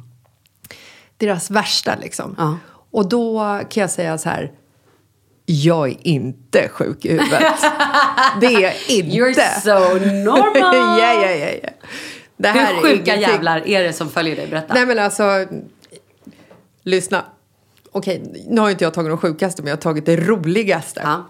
Deras 1.17 1.51
värsta 1.51 1.97
liksom. 2.01 2.35
Ja. 2.39 2.57
Och 2.91 3.09
då 3.09 3.61
kan 3.71 3.81
jag 3.81 3.91
säga 3.91 4.19
så 4.19 4.29
här. 4.29 4.53
Jag 5.47 5.89
är 5.89 5.97
inte 6.07 6.69
sjuk 6.69 7.05
i 7.05 7.09
huvudet. 7.09 7.43
Det 8.41 8.47
är 8.47 8.61
jag 8.61 8.75
inte. 8.89 9.17
You're 9.19 9.61
so 9.61 9.95
normal. 10.25 10.55
ja, 11.01 11.23
ja, 11.23 11.31
ja, 11.31 11.51
ja. 11.63 11.69
Det 12.37 12.49
här 12.49 12.75
Hur 12.75 12.79
är 12.79 12.83
sjuka 12.83 12.95
ingenting. 13.15 13.21
jävlar 13.21 13.67
är 13.69 13.83
det 13.83 13.93
som 13.93 14.11
följer 14.11 14.37
dig? 14.37 14.47
Berätta. 14.47 14.75
Nej 14.75 14.87
men 14.87 14.99
alltså, 14.99 15.23
lyssna. 16.83 17.25
Okej, 17.93 18.45
nu 18.49 18.61
har 18.61 18.71
inte 18.71 18.85
jag 18.85 18.95
tagit 18.95 19.11
de 19.11 19.19
sjukaste 19.19 19.63
men 19.63 19.69
jag 19.71 19.77
har 19.77 19.81
tagit 19.83 20.07
det 20.07 20.17
roligaste. 20.17 21.01
Ja. 21.05 21.27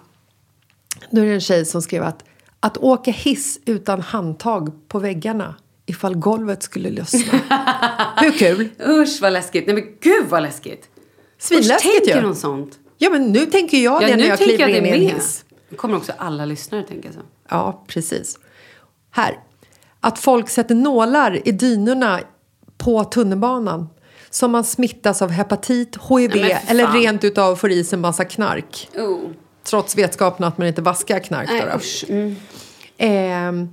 Då 1.10 1.20
är 1.20 1.26
det 1.26 1.32
en 1.34 1.40
tjej 1.40 1.64
som 1.64 1.82
skrev 1.82 2.02
att 2.02 2.24
att 2.60 2.78
åka 2.78 3.10
hiss 3.10 3.58
utan 3.66 4.00
handtag 4.00 4.88
på 4.88 4.98
väggarna 4.98 5.54
ifall 5.86 6.14
golvet 6.14 6.62
skulle 6.62 6.90
lossna. 6.90 7.20
Hur 8.20 8.30
kul? 8.38 8.68
Usch 8.86 9.18
vad 9.22 9.32
läskigt. 9.32 9.66
Nej 9.66 9.74
men 9.74 9.84
gud 10.00 10.26
vad 10.28 10.42
läskigt. 10.42 10.88
Svinläskigt 11.38 11.84
Usch, 11.94 12.04
tänker 12.04 12.20
ju. 12.20 12.26
hon 12.26 12.36
sånt? 12.36 12.78
Ja 13.02 13.10
men 13.10 13.32
nu 13.32 13.46
tänker 13.46 13.78
jag 13.78 14.02
Ja, 14.02 14.06
det 14.06 14.16
när 14.16 14.26
jag 14.26 14.38
kliver 14.38 14.68
jag 14.68 14.70
in 14.70 14.84
det 14.84 14.88
i 14.88 15.08
en 15.08 15.14
hiss. 15.14 15.44
Nu 15.68 15.76
kommer 15.76 15.96
också 15.96 16.12
alla 16.18 16.44
lyssnare 16.44 16.82
tänka 16.82 17.12
så. 17.12 17.18
Ja, 17.48 17.84
precis. 17.86 18.38
Här. 19.10 19.38
Att 20.00 20.18
folk 20.18 20.48
sätter 20.48 20.74
nålar 20.74 21.48
i 21.48 21.52
dynorna 21.52 22.20
på 22.78 23.04
tunnelbanan. 23.04 23.88
Som 24.30 24.52
man 24.52 24.64
smittas 24.64 25.22
av 25.22 25.30
hepatit, 25.30 25.96
HIV 26.08 26.30
för 26.30 26.70
eller 26.70 26.92
rent 26.92 27.24
utav 27.24 27.56
får 27.56 27.70
i 27.70 27.84
sig 27.84 27.96
en 27.96 28.00
massa 28.00 28.24
knark. 28.24 28.88
Oh. 28.96 29.18
Trots 29.64 29.96
vetskapen 29.96 30.46
att 30.46 30.58
man 30.58 30.66
inte 30.68 30.82
vaskar 30.82 31.18
knark. 31.18 31.48
Nej 31.48 31.64
då. 32.06 32.14
Mm. 32.14 32.36
Ehm, 32.98 33.68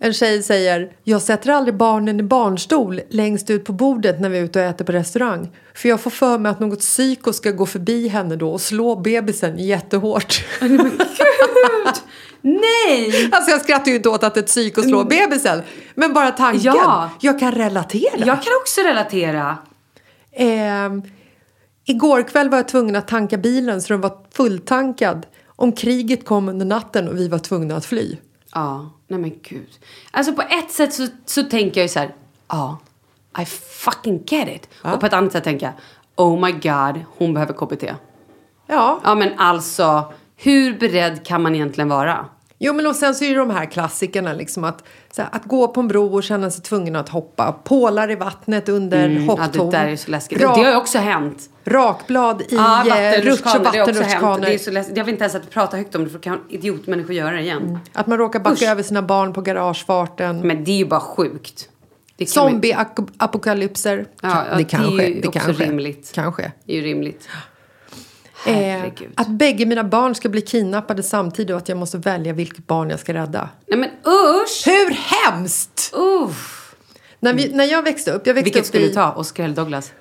en 0.00 0.12
tjej 0.12 0.42
säger, 0.42 0.92
jag 1.04 1.22
sätter 1.22 1.50
aldrig 1.50 1.76
barnen 1.76 2.20
i 2.20 2.22
barnstol 2.22 3.00
längst 3.08 3.50
ut 3.50 3.64
på 3.64 3.72
bordet 3.72 4.20
när 4.20 4.28
vi 4.28 4.38
är 4.38 4.42
ute 4.42 4.58
och 4.58 4.64
äter 4.64 4.84
på 4.84 4.92
restaurang. 4.92 5.48
För 5.74 5.88
jag 5.88 6.00
får 6.00 6.10
för 6.10 6.38
mig 6.38 6.50
att 6.50 6.60
något 6.60 6.80
psyko 6.80 7.32
ska 7.32 7.50
gå 7.50 7.66
förbi 7.66 8.08
henne 8.08 8.36
då 8.36 8.52
och 8.52 8.60
slå 8.60 8.96
bebisen 8.96 9.58
jättehårt. 9.58 10.44
Nej! 12.42 13.28
Alltså 13.32 13.50
jag 13.50 13.60
skrattar 13.60 13.90
ju 13.90 13.96
inte 13.96 14.08
åt 14.08 14.24
att 14.24 14.36
ett 14.36 14.46
psyko 14.46 14.82
slår 14.82 15.04
bebisen. 15.04 15.62
Men 15.94 16.12
bara 16.12 16.30
tanken. 16.30 16.72
Mm. 16.72 16.82
Ja. 16.84 17.10
Jag 17.20 17.40
kan 17.40 17.52
relatera. 17.52 18.26
Jag 18.26 18.42
kan 18.42 18.52
också 18.60 18.80
relatera. 18.80 19.58
Ehm, 20.32 21.02
igår 21.84 22.22
kväll 22.22 22.48
var 22.48 22.58
jag 22.58 22.68
tvungen 22.68 22.96
att 22.96 23.08
tanka 23.08 23.36
bilen 23.36 23.82
så 23.82 23.92
den 23.92 24.00
var 24.00 24.12
fulltankad. 24.34 25.26
Om 25.46 25.72
kriget 25.72 26.24
kom 26.24 26.48
under 26.48 26.66
natten 26.66 27.08
och 27.08 27.18
vi 27.18 27.28
var 27.28 27.38
tvungna 27.38 27.76
att 27.76 27.84
fly. 27.84 28.16
Ja, 28.54 28.90
nej 29.06 29.20
men 29.20 29.32
gud. 29.42 29.78
Alltså 30.10 30.32
på 30.32 30.42
ett 30.42 30.70
sätt 30.70 30.94
så, 30.94 31.06
så 31.24 31.42
tänker 31.42 31.80
jag 31.80 31.84
ju 31.84 31.88
så 31.88 31.98
här, 31.98 32.14
ja, 32.48 32.78
I 33.38 33.44
fucking 33.44 34.22
get 34.26 34.48
it. 34.48 34.68
Och 34.82 35.00
på 35.00 35.06
ett 35.06 35.12
annat 35.12 35.32
sätt 35.32 35.44
tänker 35.44 35.66
jag, 35.66 35.74
oh 36.26 36.40
my 36.40 36.52
god, 36.52 37.04
hon 37.18 37.34
behöver 37.34 37.52
KBT. 37.54 37.84
Ja. 38.66 39.00
Ja 39.04 39.14
men 39.14 39.38
alltså, 39.38 40.12
hur 40.36 40.78
beredd 40.78 41.26
kan 41.26 41.42
man 41.42 41.54
egentligen 41.54 41.88
vara? 41.88 42.26
Jo, 42.60 42.72
men 42.72 42.86
och 42.86 42.96
sen 42.96 43.14
så 43.14 43.24
är 43.24 43.28
det 43.28 43.34
de 43.38 43.50
här 43.50 43.64
klassikerna, 43.66 44.32
liksom 44.32 44.64
att, 44.64 44.84
här, 45.16 45.28
att 45.32 45.44
gå 45.44 45.68
på 45.68 45.80
en 45.80 45.88
bro 45.88 46.14
och 46.14 46.22
känna 46.22 46.50
sig 46.50 46.62
tvungen 46.62 46.96
att 46.96 47.08
hoppa. 47.08 47.52
Pålar 47.64 48.10
i 48.10 48.14
vattnet 48.14 48.68
under 48.68 49.04
Mm, 49.08 49.24
Ja, 49.24 49.30
hopptorn. 49.32 49.70
det 49.70 49.76
där 49.78 49.86
är 49.86 49.96
så 49.96 50.10
läskigt. 50.10 50.38
Rak- 50.40 50.54
Det 50.56 50.62
har 50.64 50.70
ju 50.70 50.76
också 50.76 50.98
hänt. 50.98 51.50
Rakblad 51.64 52.42
i 52.42 52.44
Ja, 52.50 52.82
ja, 52.86 52.94
vattenrutschkanor. 52.94 53.72
Det 53.72 53.78
har 53.78 53.88
också 53.88 54.02
hänt. 54.02 54.22
vattenrutschkanor. 54.22 54.40
Det 54.40 54.54
är 54.54 54.58
så 54.58 54.70
läskigt. 54.70 54.96
Jag 54.96 55.04
vill 55.04 55.14
inte 55.14 55.24
ens 55.24 55.34
att 55.34 55.50
pratar 55.50 55.78
högt 55.78 55.94
om 55.94 56.04
det 56.04 56.10
för 56.10 56.18
kan 56.18 56.38
idiotmänniskor 56.48 57.12
göra 57.14 57.30
det 57.30 57.40
igen. 57.40 57.78
Att 57.92 58.06
man 58.06 58.18
råkar 58.18 58.40
backa 58.40 58.54
Usch. 58.54 58.62
över 58.70 58.82
sina 58.82 59.02
barn 59.02 59.32
på 59.32 59.40
garagefarten. 59.40 60.40
Men 60.40 60.64
det 60.64 60.70
är 60.70 60.76
ju 60.76 60.84
bara 60.86 61.00
sjukt. 61.00 61.68
Zombie-apokalypser. 62.26 64.06
Ja, 64.22 64.44
ja, 64.50 64.56
det 64.56 64.64
det 64.70 64.74
är 64.76 64.98
ske. 64.98 65.08
ju 65.08 65.20
Det 65.20 65.28
också 65.28 65.40
kan 65.40 65.54
ske. 65.54 65.64
rimligt. 65.64 66.12
Kan 66.14 66.32
ske. 66.32 66.50
Det 66.64 66.72
är 66.72 66.76
ju 66.76 66.82
rimligt. 66.82 67.28
Eh, 68.46 68.92
att 69.14 69.28
bägge 69.28 69.66
mina 69.66 69.84
barn 69.84 70.14
ska 70.14 70.28
bli 70.28 70.40
kidnappade 70.40 71.02
samtidigt 71.02 71.50
och 71.50 71.58
att 71.58 71.68
jag 71.68 71.78
måste 71.78 71.98
välja 71.98 72.32
vilket 72.32 72.66
barn 72.66 72.90
jag 72.90 73.00
ska 73.00 73.14
rädda. 73.14 73.50
Nej 73.66 73.78
men 73.78 73.90
usch! 73.90 74.66
Hur 74.66 74.90
hemskt! 74.90 75.94
Uff. 75.94 76.74
När, 77.20 77.34
vi, 77.34 77.52
när 77.54 77.64
jag 77.64 77.82
växte 77.82 78.12
upp, 78.12 78.26
jag 78.26 78.34
växte 78.34 78.44
Vilket 78.44 78.60
upp 78.60 78.66
skulle 78.66 78.86
du 78.86 78.92
ta? 78.92 79.12
Oscar 79.12 79.44
eller 79.44 79.54
Douglas? 79.54 79.92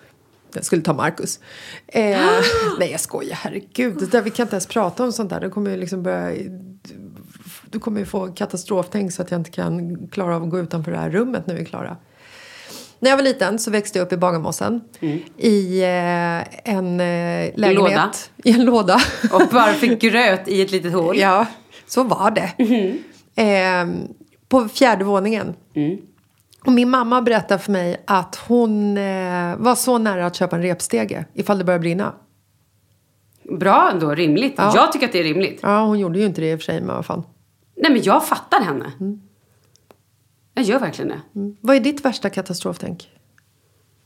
Jag 0.54 0.66
skulle 0.66 0.82
ta 0.82 0.94
Marcus. 0.94 1.40
Eh, 1.88 2.02
nej, 2.80 2.92
jag 2.92 3.00
skojar. 3.00 3.36
Herregud. 3.36 3.98
Det 3.98 4.12
där, 4.12 4.22
vi 4.22 4.30
kan 4.30 4.44
inte 4.44 4.56
ens 4.56 4.68
prata 4.68 5.04
om 5.04 5.12
sånt 5.12 5.30
där. 5.30 5.40
Det 5.40 5.50
kommer 5.50 5.72
ju 5.72 5.78
liksom 5.78 6.04
börja... 6.04 6.52
Du 7.66 7.80
kommer 7.80 8.00
ju 8.00 8.06
få 8.06 8.28
katastroftänk 8.28 9.14
så 9.14 9.22
att 9.22 9.32
jag 9.32 9.40
inte 9.40 9.52
kan 9.52 10.08
klara 10.08 10.36
av 10.36 10.44
att 10.44 10.50
gå 10.50 10.60
utanför 10.60 10.92
det 10.92 10.98
här 10.98 11.10
rummet 11.10 11.48
när 11.48 11.56
vi 11.56 11.62
är 11.62 11.66
klara. 11.66 11.98
När 13.00 13.10
jag 13.10 13.18
var 13.18 13.24
liten 13.24 13.60
så 13.60 13.72
växte 13.72 14.00
jag 14.00 14.06
upp 14.06 14.14
i 14.14 14.18
Bagarmossen. 14.18 14.82
I 15.38 15.82
eh, 15.84 16.74
en 16.74 17.00
eh, 17.00 17.52
lägenhet. 17.56 17.76
Låda. 17.76 18.12
I 18.44 18.52
en 18.52 18.66
låda. 18.66 19.00
Och 19.32 19.42
bara 19.52 19.74
fick 19.74 20.02
gröt 20.02 20.48
i 20.48 20.62
ett 20.62 20.72
litet 20.72 20.94
hål. 20.94 21.18
ja, 21.18 21.46
så 21.88 22.04
var 22.04 22.32
det. 22.32 22.52
Eh, 23.42 23.88
på 24.50 24.68
fjärde 24.68 25.04
våningen. 25.04 25.54
Och 26.66 26.72
min 26.72 26.90
mamma 26.90 27.22
berättade 27.22 27.64
för 27.64 27.72
mig 27.72 28.04
att 28.08 28.36
hon 28.48 28.98
eh, 28.98 29.56
var 29.58 29.76
så 29.76 29.98
nära 29.98 30.26
att 30.26 30.36
köpa 30.36 30.56
en 30.56 30.62
repstege 30.62 31.26
ifall 31.34 31.58
det 31.58 31.64
började 31.64 31.82
brinna. 31.82 32.14
Bra 33.60 33.90
ändå, 33.94 34.16
rimligt. 34.16 34.54
Ja. 34.58 34.72
Jag 34.76 34.92
tycker 34.92 35.06
att 35.06 35.12
det 35.12 35.20
är 35.20 35.24
rimligt. 35.24 35.60
Ja, 35.62 35.86
hon 35.86 36.00
gjorde 36.00 36.20
ju 36.20 36.26
inte 36.26 36.42
det 36.42 36.52
i 36.52 36.56
och 36.56 36.60
för 36.60 36.64
sig, 36.66 36.82
men 36.82 36.96
vad 36.96 37.06
fan. 37.06 37.24
Nej 37.76 37.92
men 37.92 38.04
jag 38.04 38.28
fattar 38.28 38.62
henne. 38.62 38.92
Mm. 39.00 39.22
Jag 40.58 40.66
gör 40.66 40.80
verkligen 40.80 41.10
det. 41.10 41.22
Vad 41.62 41.76
är 41.76 41.80
ditt 41.80 42.06
värsta 42.06 42.30
katastroftänk? 42.30 43.10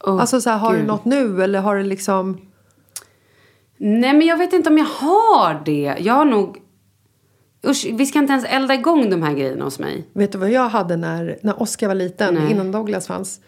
Åh, 0.04 0.22
alltså 0.22 0.42
så 0.42 0.50
här, 0.50 0.58
har 0.58 0.74
du 0.74 0.78
Gud. 0.78 0.88
något 0.88 1.06
nu 1.06 1.44
eller 1.44 1.60
har 1.60 1.76
du 1.76 1.84
liksom... 1.84 2.38
Nej 3.78 4.14
men 4.14 4.28
jag 4.28 4.38
vet 4.38 4.54
inte 4.54 4.70
om 4.70 4.78
jag 4.78 4.86
har 4.86 5.62
det. 5.66 5.96
Jag 6.00 6.14
har 6.14 6.26
nog... 6.26 6.58
Usch, 7.68 7.88
vi 7.94 8.06
ska 8.06 8.20
inte 8.20 8.34
ens 8.34 8.46
elda 8.46 8.74
igång 8.74 9.10
de 9.10 9.24
här 9.24 9.34
grejerna 9.34 9.64
hos 9.64 9.80
mig. 9.80 10.08
Vet 10.14 10.32
du 10.32 10.38
vad 10.38 10.52
jag 10.52 10.70
hade 10.70 10.98
när, 10.98 11.40
när 11.42 11.62
Oscar 11.62 11.88
var 11.88 11.96
liten, 11.96 12.34
Nej. 12.34 12.52
innan 12.52 12.72
Douglas 12.72 13.08
fanns? 13.08 13.42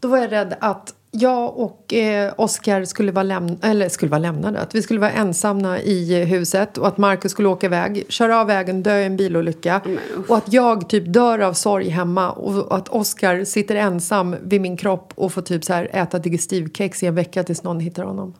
Då 0.00 0.08
var 0.08 0.18
jag 0.18 0.32
rädd 0.32 0.56
att 0.60 0.94
jag 1.14 1.58
och 1.58 1.94
eh, 1.94 2.32
Oscar 2.36 2.84
skulle 2.84 3.12
vara, 3.12 3.24
läm- 3.24 3.58
eller 3.62 3.88
skulle 3.88 4.10
vara 4.10 4.18
lämnade. 4.18 4.60
Att 4.60 4.74
vi 4.74 4.82
skulle 4.82 5.00
vara 5.00 5.10
ensamma 5.10 5.80
i 5.80 6.24
huset 6.24 6.78
och 6.78 6.88
att 6.88 6.98
Marcus 6.98 7.32
skulle 7.32 7.48
åka 7.48 7.66
iväg, 7.66 8.04
köra 8.08 8.40
av 8.40 8.46
vägen, 8.46 8.82
dö 8.82 8.98
i 8.98 9.04
en 9.04 9.16
bilolycka. 9.16 9.80
Och 10.28 10.36
att 10.36 10.52
jag 10.52 10.88
typ 10.88 11.12
dör 11.12 11.38
av 11.38 11.52
sorg 11.52 11.88
hemma 11.88 12.30
och 12.30 12.76
att 12.76 12.88
Oscar 12.88 13.44
sitter 13.44 13.74
ensam 13.74 14.36
vid 14.42 14.60
min 14.60 14.76
kropp 14.76 15.12
och 15.14 15.32
får 15.32 15.42
typ 15.42 15.64
så 15.64 15.72
här 15.72 15.90
äta 15.92 16.18
digestivkex 16.18 17.02
i 17.02 17.06
en 17.06 17.14
vecka 17.14 17.44
tills 17.44 17.62
någon 17.62 17.80
hittar 17.80 18.04
honom. 18.04 18.34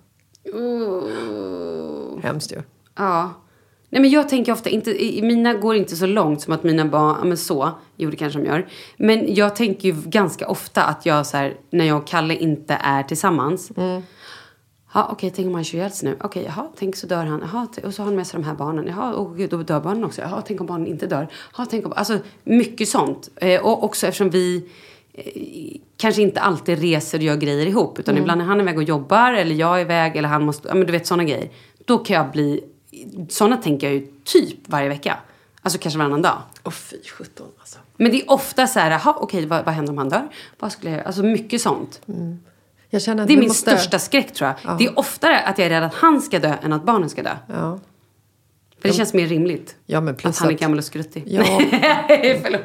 Hemskt 2.23 2.53
ju. 2.53 2.63
Ja. 2.99 3.31
Nej 3.95 4.01
men 4.01 4.11
jag 4.11 4.29
tänker 4.29 4.53
ofta, 4.53 4.71
inte, 4.71 4.91
mina 5.23 5.55
går 5.55 5.77
inte 5.77 5.97
så 5.97 6.07
långt 6.07 6.41
som 6.41 6.53
att 6.53 6.65
mina 6.65 6.85
barn, 6.85 7.17
ja 7.19 7.25
men 7.25 7.37
så, 7.37 7.71
jo 7.97 8.11
det 8.11 8.17
kanske 8.17 8.39
de 8.39 8.47
gör. 8.47 8.69
Men 8.97 9.35
jag 9.35 9.57
tänker 9.57 9.89
ju 9.89 9.95
ganska 10.07 10.49
ofta 10.49 10.83
att 10.83 11.07
jag 11.07 11.27
så 11.27 11.37
här, 11.37 11.57
när 11.71 11.85
jag 11.85 11.99
och 11.99 12.07
Kalle 12.07 12.37
inte 12.37 12.75
är 12.75 13.03
tillsammans. 13.03 13.71
Ja 14.95 15.09
okej, 15.13 15.33
tänk 15.37 15.49
om 15.49 15.55
han 15.55 15.65
kör 15.65 15.79
ihjäl 15.79 15.91
sig 15.91 16.09
nu. 16.09 16.17
Okej, 16.21 16.45
jaha, 16.47 16.67
tänk 16.77 16.97
så 16.97 17.07
dör 17.07 17.25
han. 17.25 17.41
Jaha, 17.53 17.69
och 17.85 17.95
så 17.95 18.03
har 18.03 18.07
han 18.07 18.17
med 18.17 18.27
sig 18.27 18.41
de 18.41 18.47
här 18.47 18.55
barnen. 18.55 18.87
Jaha, 18.87 19.35
gud, 19.37 19.51
då 19.51 19.57
dör 19.57 19.81
barnen 19.81 20.05
också. 20.05 20.21
Jaha, 20.21 20.43
tänk 20.47 20.61
om 20.61 20.67
barnen 20.67 20.87
inte 20.87 21.07
dör. 21.07 21.29
Jaha, 21.57 21.67
tänk 21.71 21.87
om, 21.87 21.93
alltså 21.97 22.19
mycket 22.45 22.89
sånt. 22.89 23.29
Eh, 23.37 23.61
och 23.61 23.85
också 23.85 24.07
eftersom 24.07 24.31
vi 24.31 24.69
eh, 25.13 25.81
kanske 25.97 26.23
inte 26.23 26.41
alltid 26.41 26.79
reser 26.79 27.19
och 27.19 27.25
gör 27.25 27.37
grejer 27.37 27.67
ihop. 27.67 27.99
Utan 27.99 28.19
ibland 28.19 28.41
är 28.41 28.45
han 28.45 28.61
iväg 28.61 28.77
och 28.77 28.83
jobbar 28.83 29.33
eller 29.33 29.55
jag 29.55 29.77
är 29.77 29.81
iväg 29.81 30.17
eller 30.17 30.29
han 30.29 30.45
måste, 30.45 30.69
ja 30.69 30.75
men 30.75 30.87
du 30.87 30.93
vet 30.93 31.07
sådana 31.07 31.25
grejer. 31.25 31.49
Då 31.85 31.99
kan 31.99 32.17
jag 32.17 32.31
bli, 32.31 32.61
sådana 33.29 33.57
tänker 33.57 33.87
jag 33.87 33.95
ju 33.95 34.07
typ 34.25 34.69
varje 34.69 34.89
vecka. 34.89 35.19
Alltså 35.63 35.79
kanske 35.79 35.99
varannan 35.99 36.23
dag. 36.23 36.39
Åh 36.65 36.73
fy 36.73 36.97
sjutton 37.19 37.47
alltså. 37.61 37.79
Men 37.97 38.11
det 38.13 38.21
är 38.21 38.31
ofta 38.31 38.67
så 38.67 38.79
här, 38.79 38.91
jaha 38.91 39.17
okej 39.21 39.47
vad, 39.47 39.65
vad 39.65 39.75
händer 39.75 39.93
om 39.93 39.99
han 39.99 40.09
dör? 40.09 40.29
Vad 40.59 40.73
skulle 40.73 40.91
jag 40.91 40.97
göra? 40.99 41.07
Alltså 41.07 41.23
mycket 41.23 41.61
sånt. 41.61 42.01
Att 42.07 43.05
Det 43.05 43.11
är 43.11 43.27
min 43.27 43.49
måste... 43.49 43.71
största 43.71 43.99
skräck 43.99 44.35
tror 44.35 44.55
jag. 44.65 44.79
Det 44.79 44.85
är 44.85 44.99
oftare 44.99 45.41
att 45.41 45.59
jag 45.59 45.67
är 45.67 45.71
rädd 45.71 45.83
att 45.83 45.95
han 45.95 46.23
ska 46.23 46.39
dö 46.39 46.55
än 46.63 46.73
att 46.73 46.85
barnen 46.85 47.11
ska 47.11 47.23
dö. 47.23 47.37
Ja. 47.49 47.79
För 48.85 48.89
det 48.89 48.95
känns 48.95 49.15
mer 49.15 49.27
rimligt. 49.27 49.77
Ja, 49.87 50.01
men 50.01 50.15
plus 50.15 50.37
att 50.37 50.43
han 50.43 50.49
är 50.49 50.59
gammal 50.59 50.79
och 50.79 50.85
skruttig. 50.85 51.25
Ja. 51.27 51.45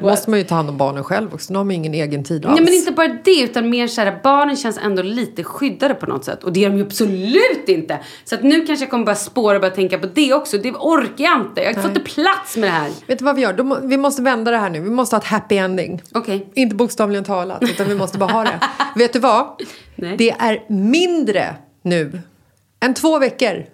Måste 0.00 0.30
man 0.30 0.38
ju 0.38 0.44
ta 0.44 0.54
hand 0.54 0.68
om 0.68 0.76
barnen 0.76 1.04
själv 1.04 1.34
också. 1.34 1.52
De 1.52 1.56
har 1.56 1.64
man 1.64 1.74
ingen 1.74 1.94
egen 1.94 2.24
tid 2.24 2.46
alls. 2.46 2.54
Nej 2.54 2.64
men 2.64 2.74
inte 2.74 2.92
bara 2.92 3.08
det 3.24 3.40
utan 3.40 3.70
mer 3.70 3.86
såhär, 3.86 4.20
barnen 4.22 4.56
känns 4.56 4.78
ändå 4.78 5.02
lite 5.02 5.44
skyddade 5.44 5.94
på 5.94 6.06
något 6.06 6.24
sätt. 6.24 6.44
Och 6.44 6.52
det 6.52 6.64
är 6.64 6.70
de 6.70 6.76
ju 6.76 6.84
absolut 6.84 7.68
inte. 7.68 7.98
Så 8.24 8.34
att 8.34 8.42
nu 8.42 8.66
kanske 8.66 8.84
jag 8.84 8.90
kommer 8.90 9.04
börja 9.04 9.16
spåra 9.16 9.54
och 9.54 9.60
börja 9.60 9.74
tänka 9.74 9.98
på 9.98 10.06
det 10.06 10.34
också. 10.34 10.58
Det 10.58 10.70
orkar 10.70 11.24
jag 11.24 11.40
inte. 11.40 11.60
Jag 11.60 11.74
får 11.74 11.86
inte 11.90 12.00
plats 12.00 12.56
med 12.56 12.68
det 12.68 12.72
här. 12.72 12.90
Vet 13.06 13.18
du 13.18 13.24
vad 13.24 13.36
vi 13.36 13.42
gör? 13.42 13.86
Vi 13.86 13.96
måste 13.96 14.22
vända 14.22 14.50
det 14.50 14.58
här 14.58 14.70
nu. 14.70 14.80
Vi 14.80 14.90
måste 14.90 15.16
ha 15.16 15.20
ett 15.20 15.28
happy 15.28 15.56
ending. 15.56 16.02
Okej. 16.14 16.50
Inte 16.54 16.76
bokstavligen 16.76 17.24
talat, 17.24 17.62
utan 17.62 17.88
vi 17.88 17.94
måste 17.94 18.18
bara 18.18 18.32
ha 18.32 18.44
det. 18.44 18.60
Vet 18.96 19.12
du 19.12 19.18
vad? 19.18 19.46
Nej. 19.96 20.16
Det 20.16 20.30
är 20.30 20.64
mindre 20.68 21.54
nu 21.82 22.20
än 22.80 22.94
två 22.94 23.18
veckor 23.18 23.64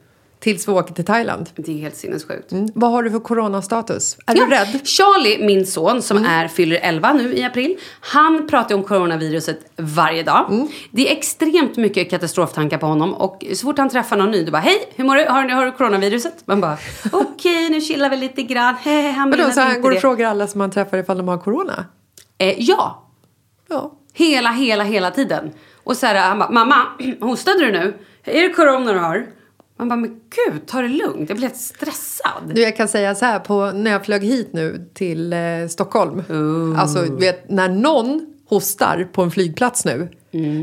tills 0.47 0.69
vi 0.69 0.73
åker 0.73 0.95
till 0.95 1.05
Thailand. 1.05 1.51
Det 1.57 1.73
är 1.73 1.79
helt 1.79 1.97
sinnessjukt. 1.97 2.53
Mm. 2.53 2.69
Vad 2.75 2.91
har 2.91 3.03
du 3.03 3.11
för 3.11 3.19
coronastatus? 3.19 4.17
Är 4.27 4.37
Ja, 4.37 4.45
du 4.45 4.51
rädd? 4.51 4.69
Mm. 4.69 4.85
Charlie, 4.85 5.47
min 5.47 5.67
son, 5.67 6.03
som 6.03 6.25
är, 6.25 6.49
fyller 6.49 6.79
11 6.83 7.13
nu 7.13 7.35
i 7.35 7.45
april. 7.45 7.77
Han 8.01 8.47
pratar 8.49 8.75
om 8.75 8.83
coronaviruset 8.83 9.59
varje 9.77 10.23
dag. 10.23 10.47
Mm. 10.53 10.69
Det 10.91 11.09
är 11.09 11.17
extremt 11.17 11.77
mycket 11.77 12.11
katastroftankar 12.11 12.79
på 12.79 12.87
honom. 12.87 13.15
Och 13.15 13.45
så 13.55 13.67
fort 13.67 13.79
han 13.79 13.89
träffar 13.89 14.17
någon 14.17 14.31
ny, 14.31 14.45
då 14.45 14.53
bara 14.53 14.59
Hej, 14.63 14.93
hur 14.97 15.05
mår 15.05 15.17
du? 15.17 15.25
Har, 15.25 15.45
du- 15.45 15.55
har 15.55 15.67
du 15.67 15.73
coronaviruset? 15.73 16.35
Man 16.45 16.61
bara 16.61 16.77
Okej, 17.13 17.71
nu 17.71 17.81
chillar 17.81 18.11
vi 18.11 18.17
lite 18.17 18.43
grann. 18.43 18.75
Hehe, 18.75 19.11
han 19.11 19.31
Vadå, 19.31 19.51
så 19.51 19.61
han 19.61 19.83
går 19.83 19.93
och 19.93 19.99
frågar 20.01 20.29
alla 20.31 20.47
som 20.47 20.61
han 20.61 20.71
träffar 20.71 20.99
ifall 20.99 21.17
de 21.19 21.29
har 21.29 21.39
corona? 21.39 21.85
Eh, 22.39 22.55
ja, 22.59 23.09
Ja. 23.69 23.93
hela, 24.15 24.51
hela, 24.51 24.85
hela 24.85 25.11
tiden. 25.11 25.51
Och 25.85 25.97
så 25.97 26.07
här, 26.07 26.29
han 26.29 26.39
bara, 26.39 26.51
mamma, 26.51 26.77
hostade 27.21 27.59
du 27.67 27.73
nu? 27.73 27.95
Är 28.25 28.43
det 28.43 28.55
corona 28.55 28.93
du 28.93 28.99
har? 28.99 29.27
Man 29.79 29.89
bara, 29.89 29.97
men 29.97 30.11
gud, 30.11 30.67
ta 30.67 30.83
det 30.83 30.89
lugnt. 30.89 31.29
Jag 31.29 31.39
blir 31.39 31.49
helt 31.49 31.61
stressad. 31.61 32.53
Du, 32.55 32.63
jag 32.63 32.77
kan 32.77 32.89
säga 32.89 33.15
så 33.15 33.25
här, 33.25 33.39
på, 33.39 33.71
när 33.75 33.91
jag 33.91 34.05
flög 34.05 34.25
hit 34.25 34.49
nu 34.53 34.89
till 34.95 35.33
eh, 35.33 35.39
Stockholm. 35.71 36.23
Alltså, 36.79 37.03
du 37.03 37.17
vet, 37.17 37.51
när 37.51 37.69
någon 37.69 38.27
hostar 38.49 39.09
på 39.13 39.23
en 39.23 39.31
flygplats 39.31 39.85
nu. 39.85 40.09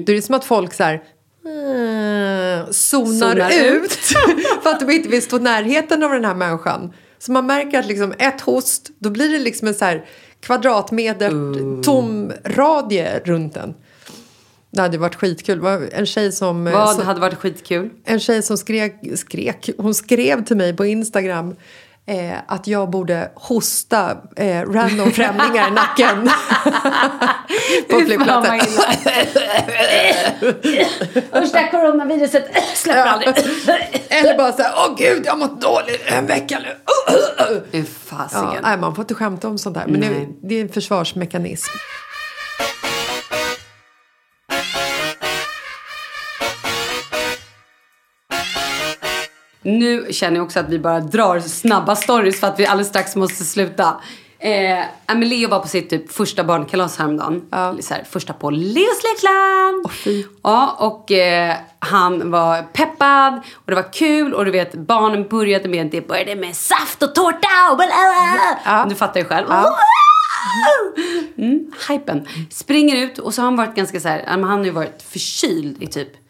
Då 0.06 0.12
är 0.12 0.16
det 0.16 0.22
som 0.22 0.36
att 0.36 0.46
folk 0.46 0.74
så 0.74 0.84
här, 0.84 0.94
eh, 0.94 2.70
zonar, 2.72 3.30
Zonar 3.32 3.52
ut. 3.66 3.84
ut. 3.84 3.92
för 4.64 4.70
att 4.70 4.80
de 4.80 4.92
inte 4.92 5.10
vill 5.10 5.22
stå 5.22 5.38
närheten 5.38 6.04
av 6.04 6.12
den 6.12 6.26
här 6.26 6.36
människan. 6.36 6.94
Så 7.20 7.32
man 7.32 7.46
märker 7.46 7.80
att 7.80 7.88
liksom 7.88 8.14
ett 8.20 8.42
host, 8.42 8.90
då 9.00 9.10
blir 9.10 9.30
det 9.30 9.40
liksom 9.40 9.68
en 9.68 9.74
så 9.74 9.86
här 9.86 10.06
kvadratmeter 10.40 11.30
tom 11.84 12.32
radie 12.46 13.20
runt 13.26 13.54
den. 13.54 13.74
Det 14.74 14.82
hade 14.82 14.98
varit 14.98 15.16
skitkul. 15.16 15.60
Var 15.60 15.90
en 15.92 16.06
tjej 16.06 16.32
som... 16.32 16.68
eh, 16.68 16.74
Vad 16.74 16.96
som 16.96 17.06
hade 17.06 17.20
varit 17.20 17.38
skitkul? 17.40 17.90
en 18.06 18.20
tjej 18.20 18.44
som 18.44 18.58
skrek, 18.58 18.96
skrek, 19.16 19.70
hon 19.78 19.94
skrev 19.94 20.46
till 20.46 20.58
mig 20.58 20.76
på 20.78 20.86
Instagram 20.86 21.56
eh, 22.08 22.34
att 22.48 22.68
jag 22.68 22.90
borde 22.90 23.32
hosta 23.36 24.18
eh, 24.36 24.62
random 24.62 25.12
främlingar 25.20 25.68
i 25.68 25.72
nacken. 25.72 26.30
på 27.90 28.00
flygplatsen. 28.00 28.60
Usch, 31.36 31.52
det 31.52 31.58
här 31.58 31.72
coronaviruset 31.72 32.46
släpper 32.76 33.02
aldrig. 33.02 33.30
Eller 34.10 34.38
bara 34.38 34.52
så 34.54 34.62
här, 34.62 34.72
åh 34.78 34.96
gud, 34.98 35.22
jag 35.26 35.32
har 35.32 35.38
mått 35.40 35.62
dåligt 35.62 36.02
en 36.06 36.26
vecka 36.26 36.60
nu. 36.60 36.70
Fy 37.72 37.84
Ja, 38.32 38.56
nej, 38.64 38.78
man 38.78 38.96
får 38.96 39.02
inte 39.04 39.14
skämta 39.16 39.48
om 39.48 39.58
sånt 39.58 39.78
här. 39.78 39.88
Men 39.88 40.02
det, 40.02 40.28
det 40.42 40.56
är 40.56 40.62
en 40.62 40.70
försvarsmekanism. 40.70 41.70
Nu 49.64 50.08
känner 50.12 50.38
jag 50.38 50.46
också 50.46 50.60
att 50.60 50.70
vi 50.70 50.80
bara 50.80 51.00
drar 51.00 51.40
snabba 51.40 51.96
stories 51.96 52.40
för 52.40 52.48
att 52.48 52.60
vi 52.60 52.66
alldeles 52.66 52.88
strax 52.88 53.16
måste 53.16 53.44
sluta. 53.44 53.96
Eh, 54.40 55.16
Leo 55.16 55.50
var 55.50 55.60
på 55.60 55.68
sitt 55.68 55.90
typ, 55.90 56.12
första 56.12 56.44
barnkalas 56.44 56.98
häromdagen. 56.98 57.42
Ja. 57.50 57.76
Så 57.80 57.94
här, 57.94 58.04
första 58.10 58.34
på 58.34 58.50
Leos 58.50 59.04
lekland. 59.04 59.86
Oh, 59.86 60.24
ja, 60.44 60.78
och 60.80 61.12
eh, 61.12 61.56
han 61.80 62.32
var 62.32 62.62
peppad 62.62 63.42
och 63.54 63.66
det 63.66 63.76
var 63.76 63.94
kul 63.94 64.34
och 64.34 64.46
du 64.46 64.52
vet 64.52 64.74
barnen 64.74 65.28
började 65.28 65.70
med, 65.70 65.88
det 65.92 66.08
började 66.08 66.36
med 66.36 66.56
saft 66.56 67.04
och 67.04 67.16
tårta 67.16 67.72
och 67.72 67.78
bla, 67.78 67.86
bla. 67.86 68.60
Ja. 68.66 68.86
Du 68.90 68.96
fattar 68.96 69.20
ju 69.20 69.26
själv. 69.26 69.48
Ja. 69.50 69.78
Mm, 71.38 71.72
hypen. 71.90 72.28
Springer 72.52 72.96
ut 72.96 73.18
och 73.20 73.34
så 73.34 73.42
har 73.42 73.46
han 73.46 73.56
varit 73.56 73.76
ganska 73.76 74.00
så 74.00 74.08
här, 74.08 74.24
han 74.28 74.44
har 74.44 74.64
ju 74.64 74.72
varit 74.72 75.06
förkyld 75.10 75.84
i 75.84 75.88
typ 75.88 76.23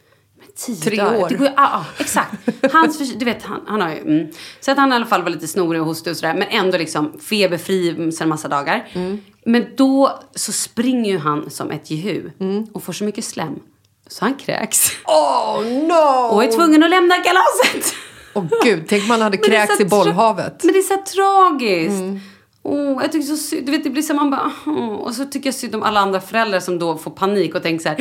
tio 0.57 0.75
Tre 0.75 0.95
dagar. 0.95 1.19
år. 1.19 1.29
Det 1.29 1.35
går, 1.35 1.47
ja, 1.47 1.53
ja, 1.57 1.85
exakt. 1.97 2.33
Hans, 2.71 3.13
du 3.13 3.25
vet, 3.25 3.43
han, 3.43 3.61
han 3.67 3.81
har 3.81 3.89
ju, 3.89 3.99
mm. 3.99 4.27
Så 4.59 4.71
att 4.71 4.77
han 4.77 4.91
i 4.91 4.95
alla 4.95 5.05
fall 5.05 5.23
var 5.23 5.29
lite 5.29 5.47
snorig 5.47 5.81
och 5.81 5.87
hostig 5.87 6.11
och 6.11 6.17
sådär. 6.17 6.33
Men 6.33 6.47
ändå 6.47 6.77
liksom 6.77 7.19
feberfri 7.19 8.11
sedan 8.11 8.29
massa 8.29 8.47
dagar. 8.47 8.89
Mm. 8.93 9.17
Men 9.45 9.65
då 9.77 10.19
så 10.35 10.51
springer 10.51 11.11
ju 11.11 11.17
han 11.17 11.49
som 11.49 11.71
ett 11.71 11.91
jehu. 11.91 12.29
Mm. 12.39 12.65
Och 12.73 12.83
får 12.83 12.93
så 12.93 13.03
mycket 13.03 13.25
slem. 13.25 13.59
Så 14.07 14.25
han 14.25 14.35
kräks. 14.35 14.91
Oh 15.05 15.61
no! 15.87 16.35
Och 16.35 16.43
är 16.43 16.51
tvungen 16.51 16.83
att 16.83 16.89
lämna 16.89 17.15
kalaset. 17.15 17.95
Åh 18.33 18.43
oh, 18.43 18.49
gud, 18.63 18.85
tänk 18.89 19.07
man 19.07 19.21
hade 19.21 19.37
kräkts 19.37 19.79
i 19.79 19.85
bollhavet. 19.85 20.63
Men 20.63 20.73
det 20.73 20.79
är 20.79 20.83
så 20.83 21.03
tragiskt. 21.15 22.23
Oh, 22.63 23.01
jag 23.01 23.11
tycker 23.11 23.27
så 23.27 23.37
synd. 23.37 23.65
Du 23.65 23.71
vet, 23.71 23.83
det 23.83 23.89
blir 23.89 24.01
så 24.01 24.13
man 24.13 24.29
bara... 24.31 24.51
Oh. 24.65 24.93
Och 24.93 25.13
så 25.13 25.25
tycker 25.25 25.47
jag 25.47 25.55
synd 25.55 25.75
om 25.75 25.83
alla 25.83 25.99
andra 25.99 26.21
föräldrar 26.21 26.59
som 26.59 26.79
då 26.79 26.97
får 26.97 27.11
panik 27.11 27.55
och 27.55 27.63
tänker 27.63 27.83
så 27.83 27.89
här... 27.89 27.97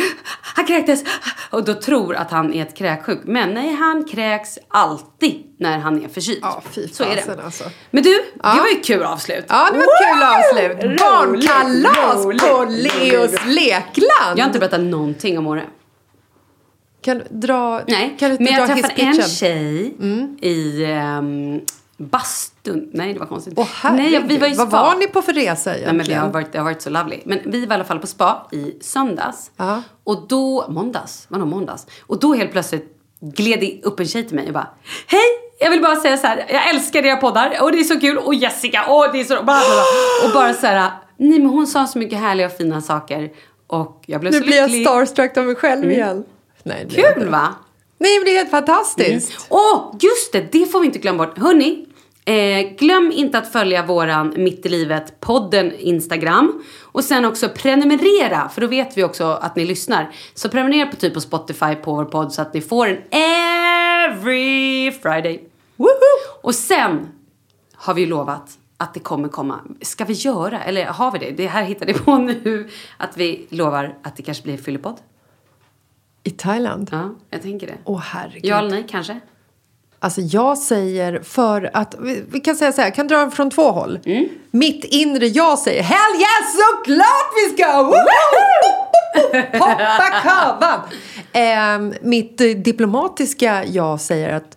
Han 0.55 0.67
kräktes! 0.67 1.05
Och 1.51 1.65
då 1.65 1.75
tror 1.75 2.15
att 2.15 2.31
han 2.31 2.55
är 2.55 2.63
ett 2.63 2.77
kräksjuk. 2.77 3.21
Men 3.25 3.55
nej, 3.55 3.75
han 3.75 4.05
kräks 4.05 4.59
alltid 4.69 5.43
när 5.59 5.79
han 5.79 6.05
är 6.05 6.09
förkyld. 6.09 6.39
Ja, 6.43 6.63
fy 6.71 6.89
så 6.89 7.03
är 7.05 7.17
fasen 7.17 7.37
det. 7.37 7.45
alltså. 7.45 7.65
Men 7.91 8.03
du, 8.03 8.11
det 8.35 8.43
var 8.43 8.69
ju 8.75 8.81
kul 8.81 9.03
avslut. 9.03 9.45
Ja, 9.49 9.69
det 9.73 9.79
var 9.79 9.85
ett 9.85 10.01
kul 10.13 10.23
avslut. 10.23 11.01
Barnkalas 11.01 12.25
på. 12.25 12.65
Leos 12.65 13.47
lekland. 13.47 14.39
Jag 14.39 14.43
har 14.43 14.47
inte 14.47 14.59
berättat 14.59 14.81
någonting 14.81 15.39
om 15.39 15.47
Åre. 15.47 15.65
Kan 17.03 17.19
du 17.19 17.25
dra, 17.31 17.83
Nej, 17.87 18.17
kan 18.19 18.31
du 18.31 18.37
men 18.45 18.53
jag 18.53 18.67
träffade 18.67 18.95
en 18.95 19.23
tjej 19.23 19.95
i 20.41 20.85
um, 20.85 21.61
bastun. 22.65 22.91
Nej, 22.93 23.13
det 23.13 23.19
var 23.19 23.27
konstigt. 23.27 23.55
Åh 23.57 23.67
Nej, 23.93 24.23
vi 24.27 24.39
var 24.39 24.47
i 24.47 24.55
vad 24.55 24.69
spa. 24.69 24.83
var 24.83 24.95
ni 24.97 25.07
på 25.07 25.23
för 25.23 25.33
resa 25.33 25.71
Nej, 25.71 25.81
egentligen? 25.81 25.97
men 25.97 26.07
vi 26.07 26.15
har 26.15 26.29
varit, 26.29 26.53
det 26.53 26.59
har 26.59 26.65
varit 26.65 26.83
så 26.83 26.91
lovely. 26.91 27.19
Men 27.25 27.41
vi 27.45 27.67
var 27.67 27.73
i 27.73 27.75
alla 27.75 27.85
fall 27.85 27.99
på 27.99 28.07
spa 28.07 28.49
i 28.53 28.75
söndags. 28.81 29.51
Ja. 29.57 29.83
Och 30.05 30.27
då, 30.29 30.67
måndags, 30.69 31.27
vadå 31.29 31.45
måndags? 31.47 31.87
Och 32.07 32.21
då 32.21 32.35
helt 32.35 32.53
plötsligt 32.53 32.97
gled 33.21 33.61
det 33.61 33.81
upp 33.83 34.01
en 34.01 34.07
tjej 34.07 34.27
till 34.27 34.37
mig 34.37 34.47
och 34.47 34.53
bara 34.53 34.69
Hej! 35.07 35.21
Jag 35.61 35.71
vill 35.71 35.83
bara 35.83 35.97
säga 35.97 36.17
så 36.17 36.27
här, 36.27 36.45
jag 36.49 36.69
älskar 36.71 37.07
era 37.07 37.17
poddar 37.17 37.57
och 37.61 37.73
det 37.73 37.79
är 37.81 37.85
så 37.85 38.01
kul 38.01 38.19
och 38.19 38.35
Jessica, 38.35 38.85
och 38.89 39.13
det 39.13 39.21
är 39.21 39.25
så 39.25 39.35
bla, 39.35 39.43
bla, 39.45 39.53
bla. 39.65 40.29
Och 40.29 40.33
bara 40.35 40.55
så 40.55 40.67
här, 40.67 40.91
nej 41.17 41.39
men 41.39 41.47
hon 41.49 41.67
sa 41.67 41.87
så 41.87 41.99
mycket 41.99 42.19
härliga 42.19 42.47
och 42.47 42.53
fina 42.53 42.81
saker 42.81 43.31
och 43.67 44.03
jag 44.07 44.21
blev 44.21 44.33
Nu 44.33 44.39
så 44.39 44.45
blir 44.45 44.57
jag 44.57 44.71
lycklig. 44.71 44.87
starstruck 44.87 45.37
av 45.37 45.45
mig 45.45 45.55
själv 45.55 45.91
igen. 45.91 46.25
Nej, 46.63 46.87
det 46.91 46.95
Kul 47.15 47.29
va? 47.29 47.49
Nej, 47.99 48.19
men 48.19 48.25
det 48.25 48.31
är 48.31 48.39
helt 48.39 48.51
fantastiskt. 48.51 49.47
Åh, 49.49 49.95
just 50.01 50.33
det! 50.33 50.53
Det 50.53 50.67
får 50.67 50.81
vi 50.81 50.87
inte 50.87 50.99
glömma 50.99 51.27
bort. 51.27 51.39
Hörni, 51.39 51.87
eh, 52.25 52.77
glöm 52.79 53.13
inte 53.15 53.39
att 53.39 53.53
följa 53.53 53.87
våran 53.87 54.35
Mitt 54.37 54.67
i 54.67 54.69
livet 54.69 55.21
podden 55.21 55.73
Instagram. 55.79 56.63
Och 56.83 57.05
sen 57.05 57.25
också 57.25 57.49
prenumerera, 57.49 58.49
för 58.49 58.61
då 58.61 58.67
vet 58.67 58.99
vi 58.99 59.05
också 59.05 59.25
att 59.25 59.57
ni 59.57 59.65
lyssnar. 59.65 60.11
Så 60.35 60.49
prenumerera 60.49 60.87
på 60.87 60.97
typ 60.97 61.15
på 61.15 61.21
Spotify 61.21 61.75
på 61.75 61.95
vår 61.95 62.05
podd 62.05 62.33
så 62.33 62.43
att 62.43 62.55
ni 62.55 62.61
får 62.61 62.87
den 62.87 62.99
every 63.11 64.93
Friday. 64.93 65.45
Woho! 65.77 66.39
Och 66.43 66.55
sen 66.55 67.09
har 67.75 67.95
vi 67.95 68.07
lovat 68.07 68.59
att 68.77 68.95
det 68.95 69.01
kommer 69.01 69.29
komma. 69.29 69.61
Ska 69.81 70.05
vi 70.05 70.13
göra, 70.13 70.63
eller 70.63 70.87
har 70.87 71.13
vi 71.13 71.19
det? 71.19 71.31
Det 71.31 71.47
här 71.47 71.63
hittade 71.63 71.93
jag 71.93 72.05
på 72.05 72.17
nu. 72.45 72.69
Att 72.97 73.17
vi 73.17 73.47
lovar 73.49 73.99
att 74.03 74.17
det 74.17 74.23
kanske 74.23 74.45
blir 74.45 74.57
fyllepodd. 74.57 74.97
I 76.25 76.31
Thailand? 76.31 76.89
Ja, 76.93 77.15
jag 77.31 77.43
tänker 77.43 77.67
det. 77.67 77.79
Åh 77.85 78.01
herregud. 78.01 78.45
Ja 78.45 78.59
eller 78.59 78.71
nej, 78.71 78.87
kanske? 78.89 79.21
Alltså 80.03 80.21
jag 80.21 80.59
säger 80.59 81.21
för 81.23 81.71
att, 81.73 81.95
vi, 82.33 82.41
kan 82.41 82.57
säga 82.57 82.73
så 82.73 82.81
här, 82.81 82.89
jag 82.89 82.95
kan 82.95 83.09
dra 83.09 83.31
från 83.31 83.51
två 83.51 83.71
håll. 83.71 83.99
Mm. 84.05 84.29
Mitt 84.51 84.85
inre 84.85 85.27
jag 85.27 85.59
säger 85.59 85.83
hell 85.83 86.21
yes 86.21 86.57
såklart 86.57 87.33
vi 87.37 87.57
ska! 87.57 87.73
Hoppa 89.59 90.11
kavan! 90.23 90.81
Eh, 91.33 91.99
mitt 92.03 92.39
diplomatiska 92.65 93.65
jag 93.65 94.01
säger 94.01 94.35
att 94.37 94.57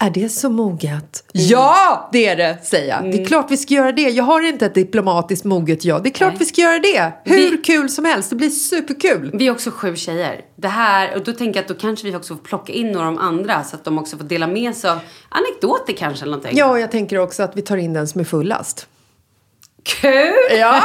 är 0.00 0.10
det 0.10 0.28
så 0.28 0.50
moget? 0.50 1.24
Ja, 1.32 2.08
det 2.12 2.26
är 2.26 2.36
det, 2.36 2.58
säger 2.64 2.88
jag. 2.88 3.12
Det 3.12 3.22
är 3.22 3.24
klart 3.24 3.50
vi 3.50 3.56
ska 3.56 3.74
göra 3.74 3.92
det. 3.92 4.02
Jag 4.02 4.24
har 4.24 4.48
inte 4.48 4.66
ett 4.66 4.74
diplomatiskt 4.74 5.44
moget 5.44 5.84
jag. 5.84 6.02
Det 6.02 6.08
är 6.08 6.12
klart 6.12 6.30
Nej. 6.32 6.38
vi 6.38 6.44
ska 6.44 6.60
göra 6.60 6.78
det. 6.78 7.12
Hur 7.24 7.50
Vi- 7.50 7.56
kul 7.56 7.88
som 7.88 8.04
helst. 8.04 8.30
Det 8.30 8.36
blir 8.36 8.50
superkul. 8.50 9.30
Vi 9.34 9.46
är 9.46 9.50
också 9.50 9.70
sju 9.70 9.96
tjejer. 9.96 10.40
Det 10.56 10.68
här, 10.68 11.14
och 11.16 11.24
då 11.24 11.32
tänker 11.32 11.58
jag 11.60 11.62
att 11.62 11.68
då 11.68 11.74
kanske 11.74 12.10
vi 12.10 12.16
också 12.16 12.34
får 12.36 12.42
plocka 12.42 12.72
in 12.72 12.92
några 12.92 13.06
av 13.08 13.14
de 13.14 13.20
andra 13.20 13.64
så 13.64 13.76
att 13.76 13.84
de 13.84 13.98
också 13.98 14.16
får 14.16 14.24
dela 14.24 14.46
med 14.46 14.76
sig 14.76 14.90
av 14.90 14.98
anekdoter 15.28 15.92
kanske 15.92 16.24
eller 16.24 16.32
någonting. 16.36 16.58
Ja, 16.58 16.78
jag 16.78 16.90
tänker 16.90 17.18
också 17.18 17.42
att 17.42 17.56
vi 17.56 17.62
tar 17.62 17.76
in 17.76 17.92
den 17.92 18.08
som 18.08 18.20
är 18.20 18.24
fullast. 18.24 18.86
Kul! 19.84 20.58
Ja. 20.58 20.82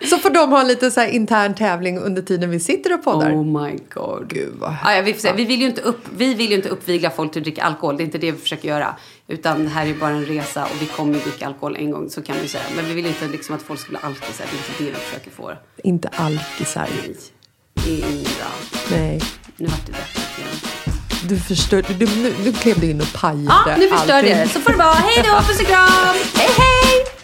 Så 0.10 0.18
får 0.18 0.30
de 0.30 0.50
ha 0.50 0.60
en 0.60 0.68
lite 0.68 0.90
så 0.90 1.00
här 1.00 1.08
intern 1.08 1.54
tävling 1.54 1.98
under 1.98 2.22
tiden 2.22 2.50
vi 2.50 2.60
sitter 2.60 2.94
och 2.94 3.04
poddar. 3.04 3.30
Oh 3.30 3.62
my 3.62 3.78
god. 3.94 4.28
Gud 4.28 4.54
vad 4.58 4.76
Ah, 4.84 4.94
ja, 4.94 5.02
vi, 5.02 5.14
får 5.14 5.32
vi, 5.32 5.44
vill 5.44 5.60
ju 5.60 5.66
inte 5.66 5.80
upp, 5.80 6.00
vi 6.16 6.34
vill 6.34 6.50
ju 6.50 6.56
inte 6.56 6.68
uppvigla 6.68 7.10
folk 7.10 7.32
till 7.32 7.40
att 7.40 7.44
dricka 7.44 7.62
alkohol. 7.62 7.96
Det 7.96 8.02
är 8.02 8.04
inte 8.04 8.18
det 8.18 8.32
vi 8.32 8.38
försöker 8.38 8.68
göra. 8.68 8.96
Utan 9.28 9.64
det 9.64 9.70
här 9.70 9.86
är 9.86 9.94
bara 9.94 10.10
en 10.10 10.26
resa 10.26 10.64
och 10.64 10.82
vi 10.82 10.86
kommer 10.86 11.18
dricka 11.18 11.46
alkohol 11.46 11.76
en 11.76 11.90
gång, 11.90 12.10
så 12.10 12.22
kan 12.22 12.36
vi 12.42 12.48
säga. 12.48 12.64
Men 12.76 12.88
vi 12.88 12.94
vill 12.94 13.06
inte 13.06 13.28
liksom 13.28 13.54
att 13.56 13.62
folk 13.62 13.80
ska 13.80 13.88
bli 13.88 13.98
alkisar. 14.02 14.46
Det 14.50 14.56
är 14.56 14.58
inte 14.58 14.84
det 14.84 14.90
vi 15.00 15.06
försöker 15.06 15.30
få. 15.30 15.52
Inte 15.84 16.08
alkisar. 16.08 16.88
Nej. 17.02 17.16
Det 17.84 18.02
är. 18.02 19.00
Nej. 19.00 19.22
Nu 19.56 19.66
vart 19.66 19.86
det 19.86 19.92
deppigt 19.92 20.38
igen. 20.38 20.48
Du 21.28 21.38
förstör, 21.38 21.84
du, 21.98 22.06
nu, 22.22 22.34
nu 22.44 22.52
klev 22.52 22.80
du 22.80 22.90
in 22.90 23.00
och 23.00 23.12
pajade 23.12 23.64
Ja, 23.66 23.76
nu 23.78 23.88
förstörde 23.88 24.28
jag 24.28 24.38
det. 24.38 24.48
Så 24.48 24.60
får 24.60 24.72
det 24.72 24.78
vara. 24.78 24.92
Hej 24.92 25.24
då, 25.24 25.36
puss 25.46 25.60
och 25.60 25.66
kram! 25.66 26.16
Hej, 26.34 26.48
hej! 26.58 27.23